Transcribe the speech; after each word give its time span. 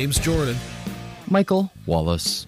your 0.00 0.08
hosts, 0.08 0.18
James 0.18 0.18
Jordan. 0.18 0.56
Michael 1.28 1.70
Wallace. 1.86 2.46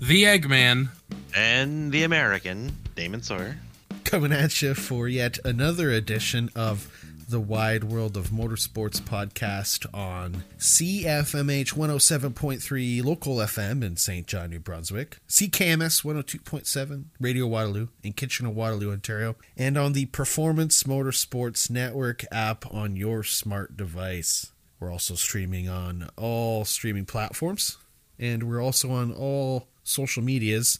The 0.00 0.24
Eggman. 0.24 0.90
And 1.34 1.90
the 1.90 2.04
American, 2.04 2.76
Damon 2.94 3.22
Sawyer. 3.22 3.56
Coming 4.04 4.32
at 4.32 4.62
you 4.62 4.74
for 4.74 5.08
yet 5.08 5.38
another 5.44 5.90
edition 5.90 6.50
of 6.54 6.90
the 7.28 7.40
Wide 7.40 7.84
World 7.84 8.16
of 8.16 8.28
Motorsports 8.28 9.00
podcast 9.00 9.86
on 9.92 10.44
CFMH 10.58 11.72
107.3 11.72 13.04
local 13.04 13.36
FM 13.36 13.82
in 13.82 13.96
St. 13.96 14.26
John, 14.26 14.50
New 14.50 14.60
Brunswick, 14.60 15.18
CKMS 15.28 16.04
102.7 16.04 17.04
Radio 17.18 17.46
Waterloo 17.46 17.88
in 18.02 18.12
Kitchener, 18.12 18.50
Waterloo, 18.50 18.92
Ontario, 18.92 19.36
and 19.56 19.76
on 19.78 19.94
the 19.94 20.06
Performance 20.06 20.84
Motorsports 20.84 21.70
Network 21.70 22.24
app 22.30 22.72
on 22.72 22.94
your 22.94 23.24
smart 23.24 23.76
device. 23.76 24.52
We're 24.84 24.92
also 24.92 25.14
streaming 25.14 25.68
on 25.68 26.10
all 26.16 26.66
streaming 26.66 27.06
platforms, 27.06 27.78
and 28.18 28.42
we're 28.42 28.62
also 28.62 28.90
on 28.90 29.12
all 29.12 29.68
social 29.82 30.22
medias, 30.22 30.78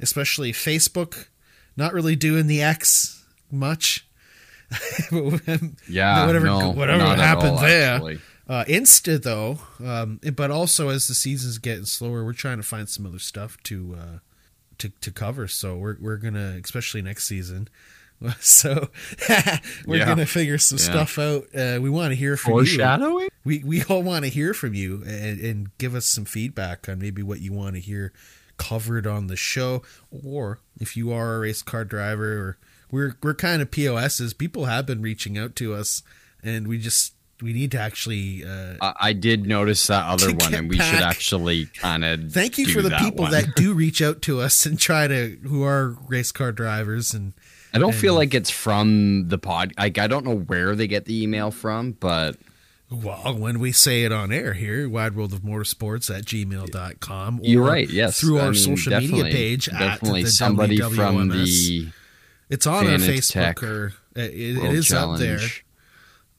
especially 0.00 0.52
Facebook. 0.52 1.28
Not 1.76 1.94
really 1.94 2.14
doing 2.14 2.46
the 2.46 2.60
X 2.60 3.24
much 3.50 4.06
yeah, 5.88 6.26
whatever, 6.26 6.44
no, 6.44 6.70
whatever 6.70 7.02
happened 7.02 7.52
all, 7.52 7.60
there. 7.60 7.94
actually. 7.94 8.20
Uh, 8.46 8.64
Insta 8.64 9.22
though, 9.22 9.58
um, 9.82 10.20
but 10.36 10.50
also 10.50 10.90
as 10.90 11.08
the 11.08 11.14
season's 11.14 11.56
getting 11.58 11.86
slower, 11.86 12.24
we're 12.24 12.34
trying 12.34 12.58
to 12.58 12.62
find 12.62 12.88
some 12.88 13.06
other 13.06 13.18
stuff 13.18 13.56
to 13.64 13.96
uh, 13.98 14.18
to 14.76 14.90
to 15.00 15.10
cover. 15.10 15.48
So 15.48 15.76
we're 15.76 15.96
we're 16.00 16.16
gonna, 16.18 16.58
especially 16.62 17.00
next 17.00 17.26
season. 17.26 17.68
So 18.40 18.88
we're 19.86 19.98
Yeah. 19.98 20.06
gonna 20.06 20.26
figure 20.26 20.58
some 20.58 20.78
Yeah. 20.78 20.84
stuff 20.84 21.18
out. 21.18 21.46
Uh, 21.54 21.78
we 21.80 21.88
want 21.90 22.10
to 22.12 22.16
hear 22.16 22.36
from 22.36 22.52
you. 22.54 22.58
Foreshadowing? 22.66 23.28
We 23.44 23.62
we 23.64 23.82
all 23.84 24.02
want 24.02 24.24
to 24.24 24.30
hear 24.30 24.54
from 24.54 24.74
you 24.74 25.02
and, 25.06 25.40
and 25.40 25.78
give 25.78 25.94
us 25.94 26.06
some 26.06 26.24
feedback 26.24 26.88
on 26.88 26.98
maybe 26.98 27.22
what 27.22 27.40
you 27.40 27.52
want 27.52 27.74
to 27.76 27.80
hear 27.80 28.12
covered 28.56 29.06
on 29.06 29.28
the 29.28 29.36
show, 29.36 29.82
or 30.10 30.58
if 30.80 30.96
you 30.96 31.12
are 31.12 31.36
a 31.36 31.38
race 31.40 31.62
car 31.62 31.84
driver, 31.84 32.32
or 32.32 32.58
we're 32.90 33.14
we're 33.22 33.34
kind 33.34 33.62
of 33.62 33.70
POSs. 33.70 34.34
People 34.34 34.64
have 34.64 34.84
been 34.84 35.00
reaching 35.00 35.38
out 35.38 35.54
to 35.56 35.74
us, 35.74 36.02
and 36.42 36.66
we 36.66 36.78
just 36.78 37.12
we 37.40 37.52
need 37.52 37.70
to 37.70 37.78
actually. 37.78 38.44
Uh, 38.44 38.74
I, 38.80 38.94
I 39.00 39.12
did 39.12 39.46
notice 39.46 39.86
that 39.86 40.06
other 40.06 40.34
one, 40.34 40.54
and 40.54 40.68
we 40.68 40.76
should 40.76 41.02
actually 41.02 41.66
kind 41.66 42.04
of 42.04 42.32
thank 42.32 42.58
you 42.58 42.66
for 42.66 42.82
the 42.82 42.90
people 42.98 43.22
one. 43.26 43.30
that 43.30 43.54
do 43.54 43.74
reach 43.84 44.02
out 44.02 44.22
to 44.22 44.40
us 44.40 44.66
and 44.66 44.76
try 44.78 45.06
to 45.06 45.38
who 45.44 45.62
are 45.62 45.90
race 46.08 46.32
car 46.32 46.50
drivers 46.50 47.14
and. 47.14 47.32
I 47.74 47.78
don't 47.78 47.94
feel 47.94 48.14
like 48.14 48.34
it's 48.34 48.50
from 48.50 49.28
the 49.28 49.38
pod. 49.38 49.72
Like 49.78 49.98
I 49.98 50.06
don't 50.06 50.24
know 50.24 50.36
where 50.36 50.74
they 50.74 50.86
get 50.86 51.04
the 51.04 51.22
email 51.22 51.50
from, 51.50 51.92
but 51.92 52.36
Well, 52.90 53.36
when 53.36 53.58
we 53.60 53.72
say 53.72 54.04
it 54.04 54.12
on 54.12 54.32
air 54.32 54.54
here, 54.54 54.88
Wide 54.88 55.14
World 55.14 55.32
of 55.34 55.40
Motorsports 55.40 56.14
at 56.16 56.24
gmail.com. 56.24 57.40
you're 57.42 57.62
right. 57.64 57.88
Yes, 57.88 58.20
Through 58.20 58.38
I 58.38 58.46
our 58.46 58.52
mean, 58.52 58.54
social 58.60 58.98
media 59.00 59.24
page 59.24 59.68
at 59.68 59.78
definitely 59.78 60.22
the 60.24 60.30
somebody 60.30 60.78
WWMS. 60.78 60.94
from 60.96 61.28
the 61.28 61.88
It's 62.48 62.66
on 62.66 62.86
our 62.86 62.92
Facebook 62.98 63.62
or 63.62 63.92
it, 64.16 64.34
it 64.34 64.72
is 64.72 64.92
up 64.92 65.18
there. 65.18 65.40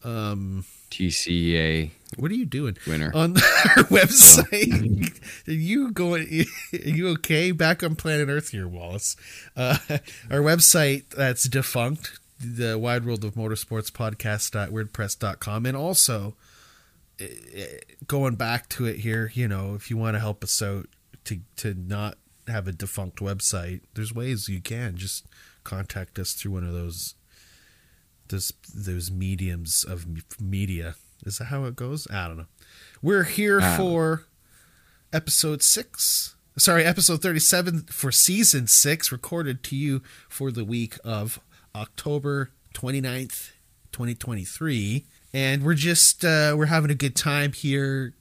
Um, 0.04 0.66
TCA 0.90 1.92
what 2.18 2.32
are 2.32 2.36
you 2.36 2.46
doing 2.46 2.78
winner. 2.88 3.12
on 3.14 3.38
our 3.38 3.84
website? 3.86 5.48
are 5.48 5.52
you 5.52 5.92
going? 5.92 6.46
Are 6.74 6.78
you 6.78 7.10
okay? 7.10 7.52
Back 7.52 7.84
on 7.84 7.96
planet 7.96 8.30
Earth 8.30 8.50
here, 8.50 8.68
Wallace. 8.68 9.16
Uh, 9.56 9.78
our 10.32 10.40
website 10.40 11.10
that's 11.10 11.44
defunct. 11.48 12.20
The 12.40 12.80
Wide 12.80 13.06
World 13.06 13.26
of 13.26 13.34
Motorsports 13.34 13.92
podcast.wordpress.com. 13.92 15.66
and 15.66 15.76
also 15.76 16.36
eh, 17.20 17.28
eh, 17.54 17.66
going 18.08 18.36
back 18.36 18.70
to 18.70 18.86
it 18.86 18.98
here. 18.98 19.32
You 19.34 19.48
know, 19.48 19.76
if 19.76 19.90
you 19.90 19.98
want 19.98 20.16
to 20.16 20.20
help 20.20 20.44
us 20.44 20.62
out 20.62 20.88
to 21.26 21.40
to 21.58 21.74
not 21.74 22.18
have 22.48 22.68
a 22.68 22.72
defunct 22.72 23.20
website, 23.20 23.82
there's 23.94 24.14
ways 24.14 24.48
you 24.50 24.62
can 24.62 24.96
just 24.96 25.26
contact 25.64 26.18
us 26.18 26.34
through 26.34 26.54
one 26.54 26.64
of 26.64 26.74
those 26.74 27.16
those 28.30 28.54
those 28.74 29.12
mediums 29.12 29.84
of 29.84 30.06
media. 30.40 30.96
Is 31.26 31.38
that 31.38 31.46
how 31.46 31.66
it 31.66 31.76
goes? 31.76 32.08
I 32.12 32.28
don't 32.28 32.38
know. 32.38 32.46
We're 33.02 33.24
here 33.24 33.60
for 33.78 34.26
episode 35.12 35.62
six. 35.62 36.36
Sorry, 36.58 36.84
episode 36.84 37.22
thirty-seven 37.22 37.84
for 37.84 38.12
season 38.12 38.68
six, 38.68 39.12
recorded 39.12 39.64
to 39.64 39.76
you 39.76 40.02
for 40.28 40.52
the 40.52 40.66
week 40.66 40.98
of 41.04 41.40
October 41.76 42.52
29th, 42.74 43.52
2023. 43.92 45.06
And 45.34 45.64
we're 45.64 45.76
just 45.76 46.26
uh, 46.26 46.56
we're 46.58 46.66
having 46.66 46.92
a 46.92 46.96
good 46.96 47.16
time 47.16 47.54
here, 47.54 48.14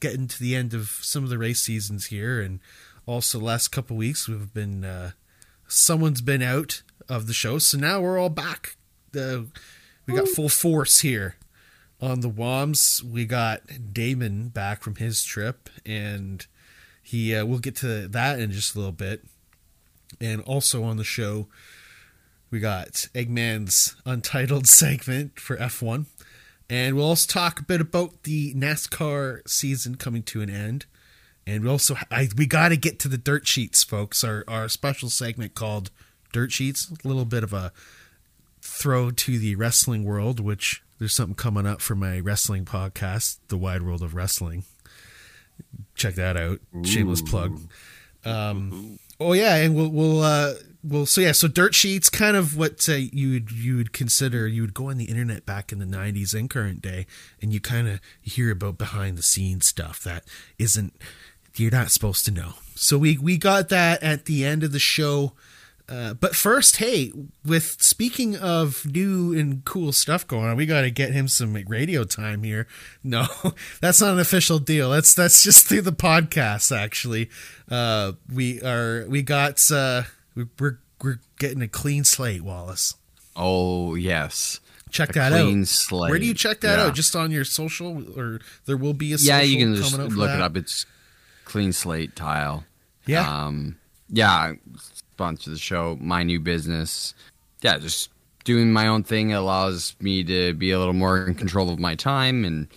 getting 0.00 0.26
to 0.28 0.40
the 0.40 0.54
end 0.56 0.74
of 0.74 0.98
some 1.02 1.24
of 1.24 1.30
the 1.30 1.38
race 1.38 1.60
seasons 1.60 2.06
here, 2.06 2.40
and 2.40 2.60
also 3.06 3.38
last 3.38 3.68
couple 3.68 3.96
weeks 3.96 4.28
we've 4.28 4.52
been 4.54 4.84
uh, 4.84 5.10
someone's 5.66 6.20
been 6.20 6.42
out 6.42 6.82
of 7.08 7.26
the 7.26 7.34
show, 7.34 7.58
so 7.58 7.78
now 7.78 8.00
we're 8.00 8.18
all 8.18 8.30
back. 8.30 8.76
Uh, 9.16 9.42
we 10.06 10.14
got 10.14 10.28
full 10.28 10.48
force 10.48 11.00
here 11.00 11.36
on 12.00 12.20
the 12.20 12.30
WOMs. 12.30 13.02
We 13.02 13.24
got 13.24 13.62
Damon 13.92 14.48
back 14.48 14.82
from 14.82 14.96
his 14.96 15.24
trip, 15.24 15.68
and 15.84 16.46
he 17.02 17.34
uh, 17.34 17.44
we'll 17.44 17.58
get 17.58 17.76
to 17.76 18.08
that 18.08 18.38
in 18.38 18.52
just 18.52 18.74
a 18.74 18.78
little 18.78 18.92
bit. 18.92 19.24
And 20.20 20.40
also 20.42 20.84
on 20.84 20.96
the 20.96 21.04
show, 21.04 21.48
we 22.50 22.60
got 22.60 23.08
Eggman's 23.14 23.96
Untitled 24.06 24.66
segment 24.68 25.38
for 25.38 25.56
F1. 25.56 26.06
And 26.70 26.96
we'll 26.96 27.06
also 27.06 27.30
talk 27.30 27.60
a 27.60 27.64
bit 27.64 27.80
about 27.80 28.24
the 28.24 28.52
NASCAR 28.54 29.48
season 29.48 29.94
coming 29.94 30.22
to 30.24 30.42
an 30.42 30.50
end. 30.50 30.84
And 31.46 31.64
we 31.64 31.70
also 31.70 31.96
I, 32.10 32.28
we 32.36 32.46
got 32.46 32.68
to 32.68 32.76
get 32.76 32.98
to 33.00 33.08
the 33.08 33.16
dirt 33.16 33.46
sheets, 33.46 33.82
folks. 33.82 34.22
Our 34.22 34.44
our 34.46 34.68
special 34.68 35.08
segment 35.08 35.54
called 35.54 35.90
Dirt 36.32 36.52
Sheets, 36.52 36.90
a 36.90 37.08
little 37.08 37.24
bit 37.24 37.42
of 37.42 37.54
a 37.54 37.72
throw 38.60 39.10
to 39.10 39.38
the 39.38 39.54
wrestling 39.54 40.04
world, 40.04 40.40
which 40.40 40.82
there's 40.98 41.12
something 41.12 41.34
coming 41.34 41.66
up 41.66 41.80
for 41.80 41.94
my 41.94 42.18
wrestling 42.20 42.64
podcast, 42.64 43.38
The 43.48 43.56
Wide 43.56 43.82
World 43.82 44.02
of 44.02 44.14
Wrestling. 44.14 44.64
Check 45.94 46.14
that 46.14 46.36
out. 46.36 46.60
Shameless 46.84 47.22
plug. 47.22 47.60
Um, 48.24 48.98
oh 49.20 49.32
yeah, 49.32 49.56
and 49.56 49.74
we'll 49.74 49.90
we'll 49.90 50.22
uh, 50.22 50.54
we'll 50.82 51.06
so 51.06 51.20
yeah, 51.20 51.32
so 51.32 51.48
dirt 51.48 51.74
sheets, 51.74 52.08
kind 52.08 52.36
of 52.36 52.56
what 52.56 52.88
uh, 52.88 52.94
you 52.94 53.32
would 53.32 53.50
you 53.50 53.76
would 53.76 53.92
consider. 53.92 54.46
You 54.46 54.62
would 54.62 54.74
go 54.74 54.90
on 54.90 54.98
the 54.98 55.06
internet 55.06 55.46
back 55.46 55.72
in 55.72 55.78
the 55.78 55.84
'90s 55.84 56.34
and 56.34 56.48
current 56.48 56.82
day, 56.82 57.06
and 57.40 57.52
you 57.52 57.60
kind 57.60 57.88
of 57.88 58.00
hear 58.20 58.50
about 58.50 58.78
behind 58.78 59.18
the 59.18 59.22
scenes 59.22 59.66
stuff 59.66 60.02
that 60.04 60.24
isn't 60.58 60.94
you're 61.56 61.70
not 61.70 61.90
supposed 61.90 62.24
to 62.26 62.30
know. 62.30 62.54
So 62.74 62.98
we 62.98 63.18
we 63.18 63.36
got 63.36 63.68
that 63.70 64.02
at 64.02 64.26
the 64.26 64.44
end 64.44 64.62
of 64.62 64.72
the 64.72 64.78
show. 64.78 65.32
Uh, 65.88 66.12
but 66.12 66.36
first, 66.36 66.76
hey, 66.76 67.10
with 67.46 67.76
speaking 67.82 68.36
of 68.36 68.84
new 68.84 69.32
and 69.32 69.64
cool 69.64 69.90
stuff 69.90 70.26
going 70.26 70.44
on, 70.44 70.56
we 70.56 70.66
got 70.66 70.82
to 70.82 70.90
get 70.90 71.12
him 71.12 71.26
some 71.28 71.54
radio 71.66 72.04
time 72.04 72.42
here. 72.42 72.66
No, 73.02 73.26
that's 73.80 74.02
not 74.02 74.12
an 74.12 74.18
official 74.18 74.58
deal. 74.58 74.90
That's 74.90 75.14
that's 75.14 75.42
just 75.42 75.66
through 75.66 75.80
the 75.82 75.92
podcast. 75.92 76.76
Actually, 76.76 77.30
uh, 77.70 78.12
we 78.30 78.60
are 78.60 79.06
we 79.08 79.22
got 79.22 79.60
uh, 79.72 80.02
we, 80.34 80.44
we're 80.58 80.78
we're 81.02 81.20
getting 81.38 81.62
a 81.62 81.68
clean 81.68 82.04
slate, 82.04 82.42
Wallace. 82.42 82.94
oh 83.34 83.94
yes, 83.94 84.60
Check 84.90 85.10
A 85.10 85.12
that 85.14 85.32
clean 85.32 85.60
out. 85.62 85.68
slate. 85.68 86.10
Where 86.10 86.18
do 86.18 86.26
you 86.26 86.34
check 86.34 86.60
that 86.60 86.78
Yeah. 86.78 86.84
out? 86.86 86.94
Just 86.94 87.16
on 87.16 87.30
your 87.30 87.44
social, 87.44 88.04
or 88.18 88.40
there 88.66 88.76
will 88.76 88.92
be 88.94 89.14
a 89.14 89.16
yeah, 89.16 89.40
you 89.40 89.56
can 89.58 89.74
just 89.74 89.92
coming 89.92 90.06
out 90.06 90.12
for 90.12 90.18
look 90.18 90.28
that? 90.28 90.36
it 90.36 90.42
up. 90.42 90.56
It's 90.56 90.84
clean 91.46 91.72
slate 91.72 92.14
tile. 92.14 92.64
Yeah, 93.06 93.46
Um, 93.46 93.78
yeah, 94.10 94.54
sponsor 95.18 95.50
the 95.50 95.58
show. 95.58 95.98
My 96.00 96.22
new 96.22 96.38
business. 96.38 97.12
Yeah, 97.62 97.78
just 97.78 98.10
doing 98.44 98.72
my 98.72 98.86
own 98.86 99.02
thing 99.02 99.32
allows 99.32 99.96
me 100.00 100.22
to 100.22 100.54
be 100.54 100.70
a 100.70 100.78
little 100.78 100.94
more 100.94 101.26
in 101.26 101.34
control 101.34 101.70
of 101.70 101.80
my 101.80 101.96
time, 101.96 102.44
and 102.44 102.68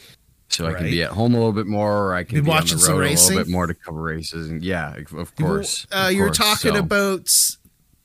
so 0.50 0.66
I 0.66 0.74
can 0.74 0.86
be 0.86 1.04
at 1.04 1.12
home 1.12 1.36
a 1.36 1.38
little 1.38 1.52
bit 1.54 1.68
more. 1.68 2.08
Or 2.08 2.16
I 2.16 2.24
can 2.24 2.38
Been 2.38 2.46
be 2.46 2.50
on 2.52 2.56
watching 2.58 2.78
the 2.80 2.84
some 2.84 2.98
road 2.98 3.06
a 3.12 3.14
little 3.14 3.38
bit 3.38 3.48
more 3.48 3.68
to 3.68 3.76
cover 3.76 4.02
races. 4.02 4.50
And 4.50 4.64
yeah, 4.64 4.96
of 4.96 5.12
Well, 5.14 5.28
course. 5.40 5.86
Uh, 5.92 6.08
of 6.08 6.14
you're 6.14 6.26
course. 6.28 6.38
talking 6.40 6.74
So- 6.74 6.80
about 6.80 7.30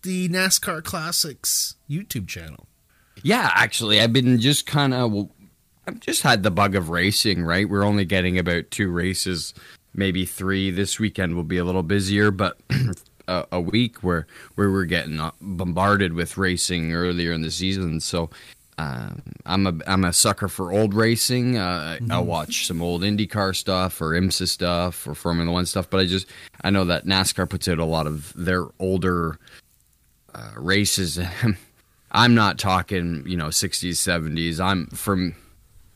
the 0.03 0.29
NASCAR 0.29 0.85
Classics 0.85 1.77
YouTube 1.91 2.29
channel. 2.29 2.69
Yeah, 3.23 3.51
actually, 3.55 4.03
I've 4.03 4.13
been 4.13 4.39
just 4.39 4.67
kind 4.67 4.93
of. 4.93 5.11
Well, 5.13 5.31
I've 5.89 6.01
just 6.01 6.23
had 6.23 6.43
the 6.43 6.51
bug 6.51 6.75
of 6.75 6.91
racing. 6.91 7.43
Right, 7.43 7.67
we're 7.67 7.85
only 7.85 8.05
getting 8.05 8.39
about 8.39 8.71
two 8.71 8.91
races, 8.91 9.55
maybe 9.95 10.27
three. 10.27 10.71
This 10.71 11.01
weekend 11.01 11.35
will 11.37 11.43
be 11.43 11.57
a 11.57 11.65
little 11.65 11.83
busier, 11.83 12.31
but 12.31 12.59
a, 13.29 13.47
a 13.53 13.61
week 13.61 14.03
where 14.03 14.27
where 14.55 14.71
we're 14.71 14.85
getting 14.85 15.21
uh, 15.21 15.33
bombarded 15.41 16.13
with 16.13 16.37
racing 16.37 16.93
earlier 16.93 17.33
in 17.33 17.43
the 17.43 17.51
season. 17.51 18.01
So. 18.01 18.31
Um, 18.79 19.23
I'm 19.47 19.67
a 19.67 19.73
I'm 19.87 20.05
a 20.05 20.13
sucker 20.13 20.49
for 20.49 20.71
old 20.71 20.93
racing. 20.93 21.57
Uh, 21.57 21.97
I'll 22.11 22.27
watch 22.27 22.67
some 22.67 22.83
old 22.83 23.01
IndyCar 23.01 23.57
stuff 23.57 24.03
or 24.03 24.11
IMSA 24.11 24.47
stuff 24.49 25.07
or 25.09 25.15
Formula 25.15 25.51
One 25.51 25.65
stuff. 25.65 25.89
But 25.89 26.01
I 26.01 26.05
just 26.05 26.27
I 26.61 26.69
know 26.69 26.85
that 26.85 27.07
NASCAR 27.07 27.49
puts 27.49 27.69
out 27.69 27.79
a 27.79 27.87
lot 27.87 28.07
of 28.07 28.35
their 28.37 28.67
older 28.79 29.39
uh, 30.35 30.51
races. 30.59 31.19
I'm 32.13 32.35
not 32.35 32.59
talking, 32.59 33.25
you 33.27 33.37
know, 33.37 33.49
60s, 33.49 33.93
70s. 33.93 34.61
I'm 34.61 34.87
from 34.89 35.35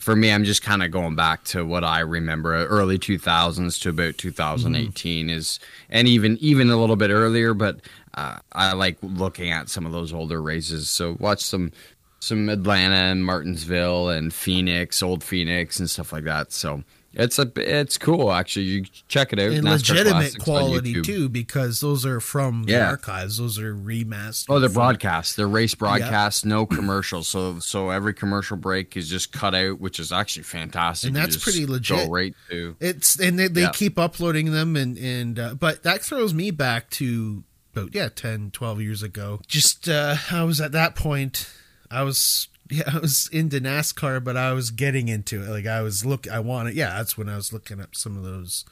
for 0.01 0.17
me, 0.17 0.33
I'm 0.33 0.45
just 0.45 0.63
kind 0.63 0.83
of 0.83 0.91
going 0.91 1.15
back 1.15 1.45
to 1.45 1.65
what 1.65 1.85
I 1.85 2.01
remember, 2.01 2.67
early 2.67 2.99
2000s 2.99 3.81
to 3.83 3.91
about 3.91 4.19
2018 4.19 5.27
Mm-hmm. 5.27 5.37
is, 5.37 5.61
and 5.89 6.09
even 6.09 6.37
even 6.41 6.71
a 6.71 6.77
little 6.77 6.97
bit 6.97 7.11
earlier. 7.11 7.55
But 7.55 7.81
uh, 8.15 8.39
I 8.53 8.73
like 8.73 8.97
looking 9.03 9.51
at 9.51 9.69
some 9.69 9.87
of 9.87 9.93
those 9.93 10.13
older 10.13 10.41
races. 10.43 10.91
So 10.91 11.17
watch 11.21 11.41
some 11.41 11.71
some 12.19 12.49
Atlanta 12.49 12.95
and 12.95 13.25
Martinsville 13.25 14.09
and 14.09 14.33
Phoenix, 14.35 15.03
Old 15.03 15.23
Phoenix, 15.23 15.79
and 15.79 15.89
stuff 15.89 16.13
like 16.13 16.25
that. 16.25 16.53
So 16.53 16.83
it's 17.13 17.39
a 17.39 17.51
it's 17.57 17.99
cool 17.99 18.33
actually. 18.33 18.67
You 18.67 18.85
check 19.09 19.33
it 19.33 19.39
out. 19.39 19.51
and 19.53 19.67
NASCAR 19.67 19.73
legitimate 19.73 20.39
quality 20.39 21.03
too, 21.03 21.29
because 21.29 21.81
those 21.81 22.07
are 22.07 22.21
from 22.21 22.65
the 22.65 22.81
archives. 22.81 23.39
Those 23.39 23.59
are 23.59 23.75
remastered. 23.75 24.47
Oh, 24.49 24.61
they're 24.61 24.69
broadcasts. 24.69 25.35
They're 25.35 25.49
race 25.49 25.75
broadcasts, 25.75 26.45
no 26.45 26.67
commercials. 26.67 27.27
So 27.29 27.59
so 27.59 27.91
every 27.91 28.15
commercial 28.15 28.57
break 28.57 28.97
is 28.97 29.09
just 29.09 29.33
cut 29.33 29.55
out, 29.55 29.81
which 29.81 29.99
is 29.99 30.13
actually 30.13 30.45
fantastic. 30.45 31.09
And 31.09 31.17
that's 31.17 31.37
pretty 31.37 31.67
legit. 31.67 32.07
Go 32.07 32.13
right 32.13 32.35
to 32.51 32.77
It's 32.81 33.19
and 33.19 33.39
they, 33.39 33.49
they 33.49 33.63
Yeah. 33.63 33.71
keep 33.71 33.99
uploading 33.99 34.53
them 34.53 34.77
and 34.77 34.97
and 34.99 35.39
uh, 35.39 35.55
but 35.55 35.83
that 35.83 36.03
throws 36.03 36.33
me 36.33 36.51
back 36.51 36.91
to 36.91 37.43
about 37.75 37.95
yeah 37.95 38.09
10 38.09 38.51
12 38.53 38.81
years 38.81 39.03
ago. 39.03 39.41
Just 39.47 39.89
uh 39.89 40.17
I 40.31 40.45
was 40.45 40.61
at 40.61 40.73
that 40.73 40.95
point 40.95 41.51
I 41.91 42.03
was 42.05 42.47
yeah, 42.71 42.91
I 42.93 42.99
was 42.99 43.29
into 43.33 43.61
NASCAR 43.61 44.23
but 44.23 44.37
I 44.37 44.53
was 44.53 44.71
getting 44.71 45.09
into 45.09 45.43
it. 45.43 45.49
Like 45.49 45.67
I 45.67 45.83
was 45.83 46.05
look 46.05 46.29
I 46.29 46.41
wanted 46.41 46.75
yeah, 46.75 46.97
that's 46.97 47.17
when 47.19 47.29
I 47.29 47.37
was 47.37 47.53
looking 47.53 47.81
up 47.81 47.95
some 47.95 48.17
of 48.17 48.23
those 48.23 48.65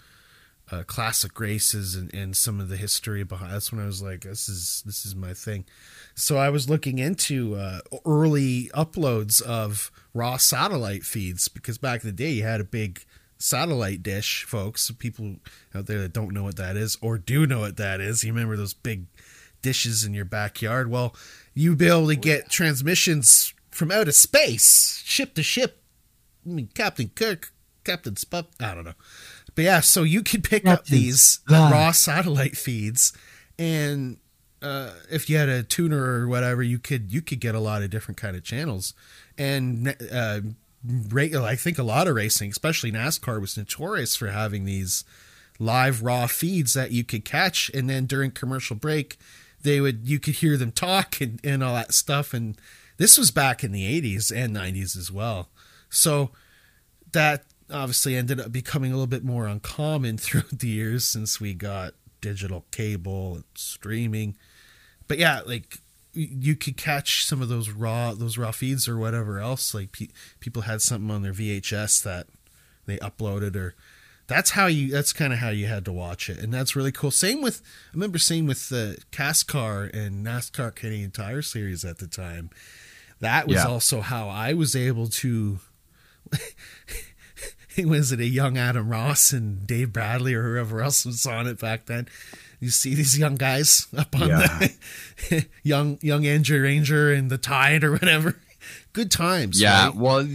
uh, 0.70 0.82
classic 0.82 1.40
races 1.40 1.94
and, 1.94 2.12
and 2.12 2.36
some 2.36 2.60
of 2.60 2.68
the 2.68 2.76
history 2.76 3.22
behind 3.22 3.52
that's 3.52 3.72
when 3.72 3.82
I 3.82 3.86
was 3.86 4.02
like 4.02 4.22
this 4.22 4.48
is 4.48 4.82
this 4.86 5.04
is 5.04 5.14
my 5.14 5.34
thing. 5.34 5.64
So 6.14 6.36
I 6.36 6.50
was 6.50 6.68
looking 6.68 6.98
into 6.98 7.54
uh, 7.54 7.80
early 8.04 8.70
uploads 8.74 9.40
of 9.42 9.90
raw 10.14 10.36
satellite 10.36 11.04
feeds 11.04 11.48
because 11.48 11.78
back 11.78 12.02
in 12.02 12.08
the 12.08 12.12
day 12.12 12.30
you 12.30 12.42
had 12.42 12.60
a 12.60 12.64
big 12.64 13.04
satellite 13.38 14.02
dish, 14.02 14.44
folks. 14.44 14.90
People 14.98 15.36
out 15.74 15.86
there 15.86 16.00
that 16.00 16.12
don't 16.12 16.34
know 16.34 16.42
what 16.42 16.56
that 16.56 16.76
is 16.76 16.98
or 17.00 17.18
do 17.18 17.46
know 17.46 17.60
what 17.60 17.76
that 17.76 18.00
is. 18.00 18.24
You 18.24 18.32
remember 18.32 18.56
those 18.56 18.74
big 18.74 19.06
dishes 19.62 20.04
in 20.04 20.14
your 20.14 20.24
backyard? 20.24 20.90
Well, 20.90 21.14
you'd 21.54 21.78
be 21.78 21.88
able 21.88 22.08
to 22.08 22.16
get 22.16 22.50
transmissions 22.50 23.54
from 23.78 23.90
outer 23.90 24.12
space, 24.12 25.02
ship 25.04 25.34
to 25.34 25.42
ship. 25.42 25.82
I 26.44 26.50
mean, 26.50 26.68
Captain 26.74 27.10
Kirk, 27.14 27.52
Captain 27.84 28.14
Spock. 28.14 28.46
I 28.60 28.74
don't 28.74 28.84
know. 28.84 28.94
But 29.54 29.64
yeah, 29.64 29.80
so 29.80 30.02
you 30.02 30.22
could 30.22 30.44
pick 30.44 30.66
up 30.66 30.84
these 30.86 31.40
raw 31.48 31.90
satellite 31.92 32.56
feeds 32.56 33.12
and 33.58 34.18
uh, 34.62 34.90
if 35.10 35.28
you 35.28 35.36
had 35.36 35.48
a 35.48 35.62
tuner 35.62 36.02
or 36.02 36.28
whatever, 36.28 36.62
you 36.62 36.78
could 36.78 37.12
you 37.12 37.22
could 37.22 37.40
get 37.40 37.54
a 37.54 37.60
lot 37.60 37.82
of 37.82 37.90
different 37.90 38.18
kind 38.18 38.36
of 38.36 38.42
channels, 38.42 38.94
and 39.36 39.94
uh, 40.12 40.40
I 41.14 41.56
think 41.56 41.78
a 41.78 41.82
lot 41.82 42.08
of 42.08 42.16
racing, 42.16 42.50
especially 42.50 42.92
NASCAR, 42.92 43.40
was 43.40 43.56
notorious 43.56 44.16
for 44.16 44.28
having 44.28 44.64
these 44.64 45.04
live 45.58 46.02
raw 46.02 46.26
feeds 46.26 46.74
that 46.74 46.90
you 46.90 47.04
could 47.04 47.24
catch, 47.24 47.70
and 47.72 47.88
then 47.88 48.06
during 48.06 48.30
commercial 48.30 48.76
break, 48.76 49.16
they 49.62 49.80
would 49.80 50.08
you 50.08 50.18
could 50.18 50.36
hear 50.36 50.56
them 50.56 50.72
talk 50.72 51.20
and, 51.20 51.40
and 51.44 51.62
all 51.62 51.74
that 51.74 51.94
stuff, 51.94 52.34
and 52.34 52.60
this 52.98 53.16
was 53.16 53.30
back 53.30 53.64
in 53.64 53.72
the 53.72 54.00
'80s 54.00 54.30
and 54.34 54.54
'90s 54.54 54.96
as 54.96 55.10
well, 55.10 55.48
so 55.88 56.30
that 57.12 57.44
obviously 57.70 58.16
ended 58.16 58.40
up 58.40 58.52
becoming 58.52 58.92
a 58.92 58.94
little 58.94 59.06
bit 59.06 59.24
more 59.24 59.46
uncommon 59.46 60.18
throughout 60.18 60.58
the 60.58 60.68
years 60.68 61.04
since 61.04 61.40
we 61.40 61.54
got 61.54 61.94
digital 62.20 62.64
cable 62.70 63.36
and 63.36 63.44
streaming. 63.54 64.36
But 65.06 65.18
yeah 65.18 65.40
like 65.46 65.78
you 66.12 66.56
could 66.56 66.76
catch 66.76 67.24
some 67.26 67.40
of 67.40 67.48
those 67.48 67.70
raw 67.70 68.12
those 68.12 68.38
raw 68.38 68.50
feeds 68.50 68.88
or 68.88 68.98
whatever 68.98 69.38
else. 69.38 69.74
Like 69.74 69.92
pe- 69.92 70.08
people 70.40 70.62
had 70.62 70.82
something 70.82 71.10
on 71.10 71.22
their 71.22 71.32
vhs 71.32 72.02
that 72.02 72.26
they 72.86 72.96
uploaded 72.98 73.54
or 73.54 73.74
that's 74.26 74.50
how 74.50 74.66
you 74.66 74.90
that's 74.90 75.12
kind 75.12 75.32
of 75.32 75.38
how 75.38 75.50
you 75.50 75.66
had 75.66 75.84
to 75.84 75.92
watch 75.92 76.28
it. 76.28 76.38
And 76.38 76.52
that's 76.52 76.74
really 76.74 76.92
cool. 76.92 77.10
Same 77.10 77.40
with 77.42 77.62
i 77.88 77.94
remember 77.94 78.18
same 78.18 78.46
with 78.46 78.68
the 78.68 78.98
cascar 79.12 79.92
and 79.94 80.26
nascar 80.26 80.74
canadian 80.74 81.10
tire 81.10 81.42
series 81.42 81.84
at 81.84 81.98
the 81.98 82.06
time 82.06 82.50
that 83.20 83.46
was 83.48 83.56
Yeah. 83.56 83.64
also 83.66 84.00
how 84.00 84.28
i 84.28 84.52
was 84.54 84.74
able 84.76 85.08
to 85.08 85.58
was 87.78 88.12
it 88.12 88.20
a 88.20 88.26
young 88.26 88.58
Adam 88.58 88.88
Ross 88.88 89.32
and 89.32 89.66
Dave 89.66 89.92
Bradley 89.92 90.34
or 90.34 90.42
whoever 90.42 90.82
else 90.82 91.06
was 91.06 91.24
on 91.26 91.46
it 91.46 91.58
back 91.60 91.86
then? 91.86 92.08
You 92.60 92.70
see 92.70 92.94
these 92.94 93.16
young 93.18 93.36
guys 93.36 93.86
up 93.96 94.14
on 94.20 94.28
Yeah. 94.28 94.68
the 95.30 95.46
young 95.62 95.98
young 96.02 96.26
Andrew 96.26 96.60
Ranger 96.60 97.12
and 97.12 97.30
the 97.30 97.38
Tide 97.38 97.84
or 97.84 97.92
whatever. 97.92 98.40
Good 98.92 99.10
times. 99.12 99.60
Yeah, 99.60 99.86
right? 99.86 99.94
well, 99.94 100.28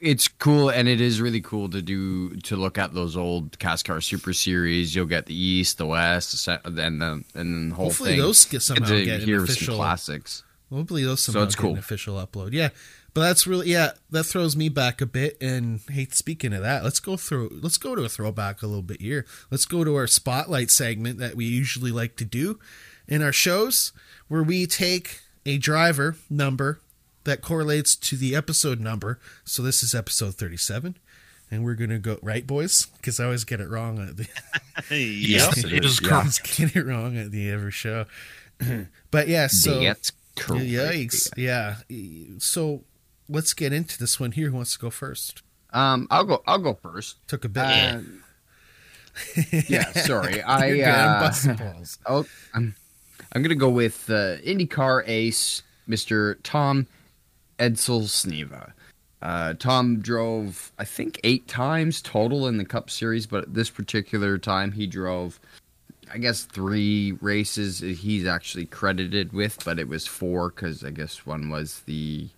it's 0.00 0.28
cool, 0.28 0.70
and 0.70 0.88
it 0.88 1.00
is 1.00 1.20
really 1.20 1.42
cool 1.42 1.68
to 1.68 1.82
do 1.82 2.30
to 2.36 2.56
look 2.56 2.78
at 2.78 2.94
those 2.94 3.16
old 3.16 3.58
Cascar 3.58 4.02
Super 4.02 4.32
Series. 4.32 4.94
You'll 4.94 5.04
get 5.06 5.26
the 5.26 5.34
East, 5.38 5.76
the 5.76 5.84
West, 5.86 6.48
and 6.48 6.78
the 7.02 7.22
and 7.34 7.70
the 7.70 7.74
whole 7.74 7.86
Hopefully 7.86 8.10
thing. 8.12 8.20
those 8.20 8.46
get 8.46 8.62
somehow 8.62 8.86
to 8.88 9.04
get 9.04 9.20
hear 9.22 9.44
official- 9.44 9.66
some 9.66 9.76
classics. 9.76 10.42
Hopefully 10.70 11.04
those 11.04 11.22
somehow 11.22 11.44
it's 11.44 11.54
get 11.54 11.62
cool. 11.62 11.72
an 11.72 11.78
official 11.78 12.14
upload. 12.16 12.52
Yeah. 12.52 12.68
But 13.14 13.22
that's 13.22 13.46
really 13.46 13.70
yeah, 13.70 13.92
that 14.10 14.24
throws 14.24 14.54
me 14.54 14.68
back 14.68 15.00
a 15.00 15.06
bit 15.06 15.36
and 15.40 15.80
hey, 15.90 16.06
speaking 16.12 16.52
of 16.52 16.62
that, 16.62 16.84
let's 16.84 17.00
go 17.00 17.16
through 17.16 17.58
let's 17.62 17.78
go 17.78 17.94
to 17.94 18.02
a 18.04 18.08
throwback 18.08 18.62
a 18.62 18.66
little 18.66 18.82
bit 18.82 19.00
here. 19.00 19.26
Let's 19.50 19.64
go 19.64 19.82
to 19.82 19.96
our 19.96 20.06
spotlight 20.06 20.70
segment 20.70 21.18
that 21.18 21.34
we 21.34 21.46
usually 21.46 21.90
like 21.90 22.16
to 22.16 22.24
do 22.24 22.58
in 23.08 23.22
our 23.22 23.32
shows 23.32 23.92
where 24.28 24.42
we 24.42 24.66
take 24.66 25.20
a 25.46 25.56
driver 25.58 26.16
number 26.28 26.80
that 27.24 27.40
correlates 27.42 27.96
to 27.96 28.16
the 28.16 28.36
episode 28.36 28.78
number. 28.78 29.18
So 29.44 29.62
this 29.62 29.82
is 29.82 29.94
episode 29.94 30.34
37 30.34 30.96
and 31.50 31.64
we're 31.64 31.74
going 31.74 31.90
to 31.90 31.98
go 31.98 32.18
right 32.22 32.46
boys 32.46 32.86
because 32.98 33.18
I 33.18 33.24
always 33.24 33.44
get 33.44 33.60
it 33.60 33.68
wrong 33.70 33.98
at 33.98 34.16
the 34.18 34.24
yep. 34.94 35.54
Yes, 35.54 35.64
it 35.64 35.84
is 35.84 36.00
Yeah. 36.02 36.08
correct. 36.08 36.56
get 36.56 36.76
it 36.76 36.84
wrong 36.84 37.16
at 37.16 37.30
the 37.32 37.50
every 37.50 37.72
show. 37.72 38.04
but 39.10 39.28
yeah, 39.28 39.46
so 39.46 39.80
Correct. 40.38 40.64
Yikes! 40.64 41.28
Yeah. 41.36 41.76
So 42.38 42.84
let's 43.28 43.54
get 43.54 43.72
into 43.72 43.98
this 43.98 44.18
one 44.18 44.32
here. 44.32 44.50
Who 44.50 44.56
wants 44.56 44.72
to 44.74 44.78
go 44.78 44.90
first? 44.90 45.42
Um, 45.72 46.06
I'll 46.10 46.24
go. 46.24 46.42
I'll 46.46 46.58
go 46.58 46.74
first. 46.74 47.16
Took 47.28 47.44
a 47.44 47.48
bit. 47.48 47.62
Uh, 47.62 48.00
yeah, 49.68 49.90
sorry. 49.92 50.42
I 50.42 50.80
uh, 50.80 51.54
balls. 51.56 51.98
Oh, 52.06 52.24
I'm 52.54 52.74
I'm 53.32 53.42
gonna 53.42 53.54
go 53.54 53.68
with 53.68 54.08
uh, 54.08 54.38
IndyCar 54.38 55.04
ace, 55.06 55.62
Mr. 55.88 56.36
Tom 56.42 56.86
Edsel 57.58 58.02
Sneva. 58.02 58.72
Uh, 59.20 59.54
Tom 59.54 59.98
drove, 59.98 60.70
I 60.78 60.84
think, 60.84 61.18
eight 61.24 61.48
times 61.48 62.00
total 62.00 62.46
in 62.46 62.56
the 62.56 62.64
Cup 62.64 62.88
Series, 62.88 63.26
but 63.26 63.52
this 63.52 63.68
particular 63.68 64.38
time 64.38 64.70
he 64.70 64.86
drove, 64.86 65.40
I 66.12 66.18
guess, 66.18 66.44
three 66.44 67.12
races 67.20 67.80
he's 67.80 68.26
actually 68.26 68.66
credited 68.66 69.32
with, 69.32 69.64
but 69.64 69.78
it 69.78 69.88
was 69.88 70.06
four 70.06 70.50
because 70.50 70.84
I 70.84 70.90
guess 70.90 71.26
one 71.26 71.50
was 71.50 71.80
the, 71.80 72.28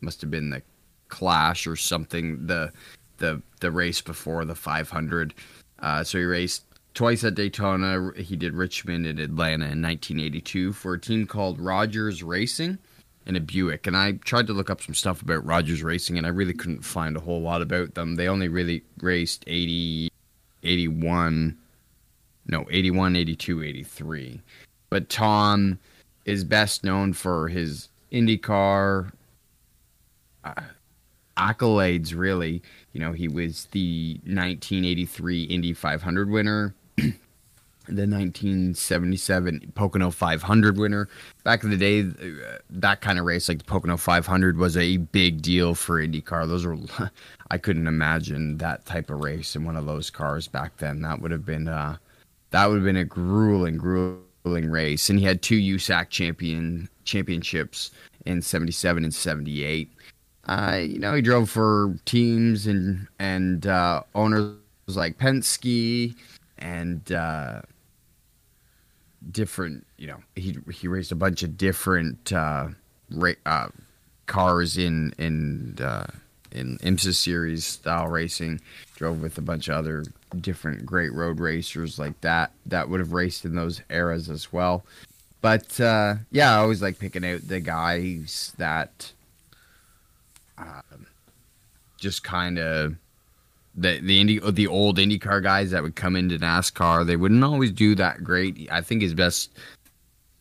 must 0.00 0.20
have 0.20 0.30
been 0.30 0.50
the 0.50 0.62
Clash 1.08 1.66
or 1.66 1.76
something, 1.76 2.46
the 2.46 2.72
the 3.18 3.40
the 3.60 3.70
race 3.70 4.00
before 4.00 4.44
the 4.44 4.54
500. 4.54 5.34
Uh, 5.78 6.02
so 6.02 6.18
he 6.18 6.24
raced 6.24 6.64
twice 6.94 7.24
at 7.24 7.34
Daytona. 7.34 8.12
He 8.16 8.36
did 8.36 8.54
Richmond 8.54 9.06
and 9.06 9.20
Atlanta 9.20 9.66
in 9.66 9.82
1982 9.82 10.72
for 10.72 10.94
a 10.94 11.00
team 11.00 11.26
called 11.26 11.60
Rogers 11.60 12.22
Racing 12.22 12.78
in 13.26 13.36
a 13.36 13.40
Buick. 13.40 13.86
And 13.86 13.96
I 13.96 14.12
tried 14.12 14.46
to 14.48 14.52
look 14.52 14.70
up 14.70 14.82
some 14.82 14.94
stuff 14.94 15.22
about 15.22 15.44
Rogers 15.44 15.82
Racing, 15.82 16.18
and 16.18 16.26
I 16.26 16.30
really 16.30 16.54
couldn't 16.54 16.84
find 16.84 17.16
a 17.16 17.20
whole 17.20 17.40
lot 17.40 17.62
about 17.62 17.94
them. 17.94 18.16
They 18.16 18.28
only 18.28 18.48
really 18.48 18.82
raced 19.00 19.44
80, 19.46 20.10
81, 20.62 21.58
no, 22.46 22.66
81, 22.70 23.16
82, 23.16 23.62
83. 23.62 24.40
But 24.90 25.08
Tom 25.08 25.78
is 26.24 26.44
best 26.44 26.84
known 26.84 27.12
for 27.12 27.48
his 27.48 27.88
IndyCar 28.12 29.12
uh, 30.44 30.54
accolades, 31.36 32.16
really. 32.16 32.62
You 32.92 33.00
know, 33.00 33.12
he 33.12 33.28
was 33.28 33.66
the 33.72 34.14
1983 34.24 35.44
Indy 35.44 35.72
500 35.72 36.30
winner, 36.30 36.74
the 36.96 37.12
1977 37.86 39.72
Pocono 39.74 40.10
500 40.10 40.76
winner. 40.76 41.08
Back 41.44 41.64
in 41.64 41.70
the 41.70 41.76
day, 41.76 42.00
uh, 42.00 42.58
that 42.70 43.00
kind 43.00 43.18
of 43.18 43.24
race, 43.24 43.48
like 43.48 43.58
the 43.58 43.64
Pocono 43.64 43.96
500, 43.96 44.58
was 44.58 44.76
a 44.76 44.98
big 44.98 45.42
deal 45.42 45.74
for 45.74 46.04
IndyCar. 46.04 46.46
Those 46.46 46.66
were, 46.66 46.76
I 47.50 47.58
couldn't 47.58 47.86
imagine 47.86 48.58
that 48.58 48.84
type 48.84 49.10
of 49.10 49.20
race 49.20 49.56
in 49.56 49.64
one 49.64 49.76
of 49.76 49.86
those 49.86 50.10
cars 50.10 50.48
back 50.48 50.76
then. 50.78 51.02
That 51.02 51.20
would 51.20 51.30
have 51.30 51.46
been, 51.46 51.68
uh, 51.68 51.96
that 52.52 52.66
would 52.66 52.76
have 52.76 52.84
been 52.84 52.96
a 52.96 53.04
grueling, 53.04 53.76
grueling 53.76 54.70
race. 54.70 55.10
And 55.10 55.18
he 55.18 55.24
had 55.24 55.42
two 55.42 55.58
USAC 55.58 56.08
champion 56.08 56.88
championships 57.04 57.90
in 58.24 58.40
77 58.40 59.04
and 59.04 59.14
78 59.14 59.90
uh, 60.46 60.80
you 60.82 60.98
know, 60.98 61.14
he 61.14 61.22
drove 61.22 61.48
for 61.48 61.96
teams 62.04 62.66
and 62.66 63.06
and 63.18 63.66
uh, 63.66 64.02
owners 64.14 64.56
like 64.88 65.18
Penske 65.18 66.14
and 66.58 67.12
uh, 67.12 67.62
different. 69.30 69.86
You 69.98 70.08
know, 70.08 70.22
he 70.34 70.56
he 70.72 70.88
raced 70.88 71.12
a 71.12 71.16
bunch 71.16 71.42
of 71.42 71.56
different 71.56 72.32
uh, 72.32 72.68
ra- 73.10 73.32
uh, 73.46 73.68
cars 74.26 74.76
in 74.76 75.14
in 75.16 75.78
uh, 75.80 76.08
in 76.50 76.78
IMSA 76.78 77.14
series 77.14 77.64
style 77.64 78.08
racing. 78.08 78.60
Drove 79.02 79.20
with 79.20 79.36
a 79.36 79.42
bunch 79.42 79.66
of 79.66 79.74
other 79.74 80.04
different 80.40 80.86
great 80.86 81.12
road 81.12 81.40
racers 81.40 81.98
like 81.98 82.20
that 82.20 82.52
that 82.66 82.88
would 82.88 83.00
have 83.00 83.12
raced 83.12 83.44
in 83.44 83.56
those 83.56 83.82
eras 83.90 84.30
as 84.30 84.52
well. 84.52 84.84
But 85.40 85.80
uh, 85.80 86.14
yeah, 86.30 86.54
I 86.54 86.58
always 86.58 86.80
like 86.82 87.00
picking 87.00 87.24
out 87.24 87.48
the 87.48 87.58
guys 87.58 88.52
that 88.58 89.10
um, 90.56 91.04
just 91.96 92.22
kind 92.22 92.60
of 92.60 92.94
the 93.74 93.98
the 93.98 94.20
Indy 94.20 94.38
the 94.38 94.68
old 94.68 94.98
IndyCar 94.98 95.42
guys 95.42 95.72
that 95.72 95.82
would 95.82 95.96
come 95.96 96.14
into 96.14 96.38
NASCAR. 96.38 97.04
They 97.04 97.16
wouldn't 97.16 97.42
always 97.42 97.72
do 97.72 97.96
that 97.96 98.22
great. 98.22 98.68
I 98.70 98.82
think 98.82 99.02
his 99.02 99.14
best 99.14 99.50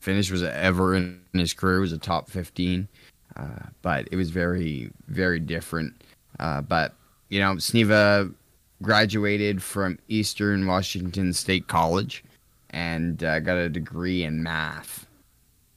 finish 0.02 0.30
was 0.30 0.44
ever 0.44 0.94
in 0.94 1.20
his 1.34 1.54
career 1.56 1.80
was 1.80 1.94
a 1.94 1.98
top 1.98 2.30
fifteen, 2.30 2.88
uh, 3.36 3.70
but 3.82 4.08
it 4.12 4.18
was 4.18 4.30
very 4.30 4.92
very 5.08 5.40
different. 5.40 6.00
Uh, 6.40 6.62
but 6.62 6.94
you 7.30 7.40
know, 7.40 7.56
Sneva 7.56 8.32
graduated 8.82 9.62
from 9.62 10.00
Eastern 10.08 10.66
Washington 10.66 11.34
State 11.34 11.68
College 11.68 12.24
and 12.72 13.24
uh, 13.24 13.40
got 13.40 13.58
a 13.58 13.70
degree 13.70 14.24
in 14.24 14.44
math, 14.44 15.08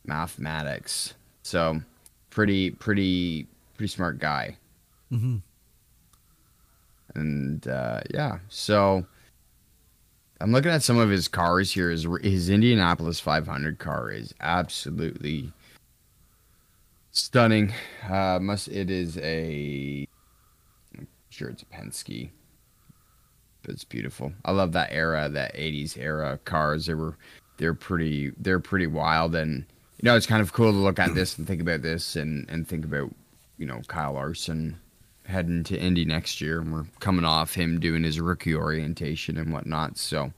mathematics. 0.06 1.14
So 1.42 1.80
pretty 2.30 2.70
pretty 2.70 3.46
pretty 3.76 3.88
smart 3.88 4.18
guy. 4.18 4.56
Mm-hmm. 5.12 5.36
And 7.14 7.68
uh, 7.68 8.00
yeah, 8.12 8.38
so 8.48 9.06
I'm 10.40 10.52
looking 10.52 10.72
at 10.72 10.82
some 10.82 10.98
of 10.98 11.10
his 11.10 11.28
cars 11.28 11.72
here. 11.72 11.90
His, 11.90 12.06
his 12.22 12.50
Indianapolis 12.50 13.20
500 13.20 13.78
car 13.78 14.10
is 14.10 14.34
absolutely 14.40 15.52
stunning. 17.12 17.72
Uh, 18.08 18.38
must 18.40 18.68
it 18.68 18.90
is 18.90 19.16
a 19.18 20.06
I'm 20.98 21.06
sure 21.30 21.48
it's 21.48 21.62
a 21.62 21.66
Penske, 21.66 22.30
it's 23.68 23.84
beautiful. 23.84 24.32
I 24.44 24.52
love 24.52 24.72
that 24.72 24.90
era, 24.92 25.28
that 25.28 25.54
80s 25.54 25.98
era 25.98 26.38
cars. 26.44 26.86
They 26.86 26.94
were 26.94 27.16
they're 27.56 27.74
pretty 27.74 28.32
they're 28.38 28.60
pretty 28.60 28.86
wild, 28.86 29.34
and 29.34 29.64
you 30.00 30.06
know 30.06 30.16
it's 30.16 30.26
kind 30.26 30.42
of 30.42 30.52
cool 30.52 30.72
to 30.72 30.78
look 30.78 30.98
at 30.98 31.14
this 31.14 31.38
and 31.38 31.46
think 31.46 31.60
about 31.60 31.82
this 31.82 32.16
and 32.16 32.48
and 32.48 32.66
think 32.66 32.84
about 32.84 33.10
you 33.58 33.66
know 33.66 33.80
Kyle 33.88 34.14
Larson 34.14 34.78
heading 35.26 35.64
to 35.64 35.78
Indy 35.78 36.04
next 36.04 36.40
year, 36.40 36.60
and 36.60 36.72
we're 36.72 36.86
coming 37.00 37.24
off 37.24 37.54
him 37.54 37.80
doing 37.80 38.04
his 38.04 38.20
rookie 38.20 38.54
orientation 38.54 39.36
and 39.36 39.52
whatnot. 39.52 39.96
So, 39.98 40.32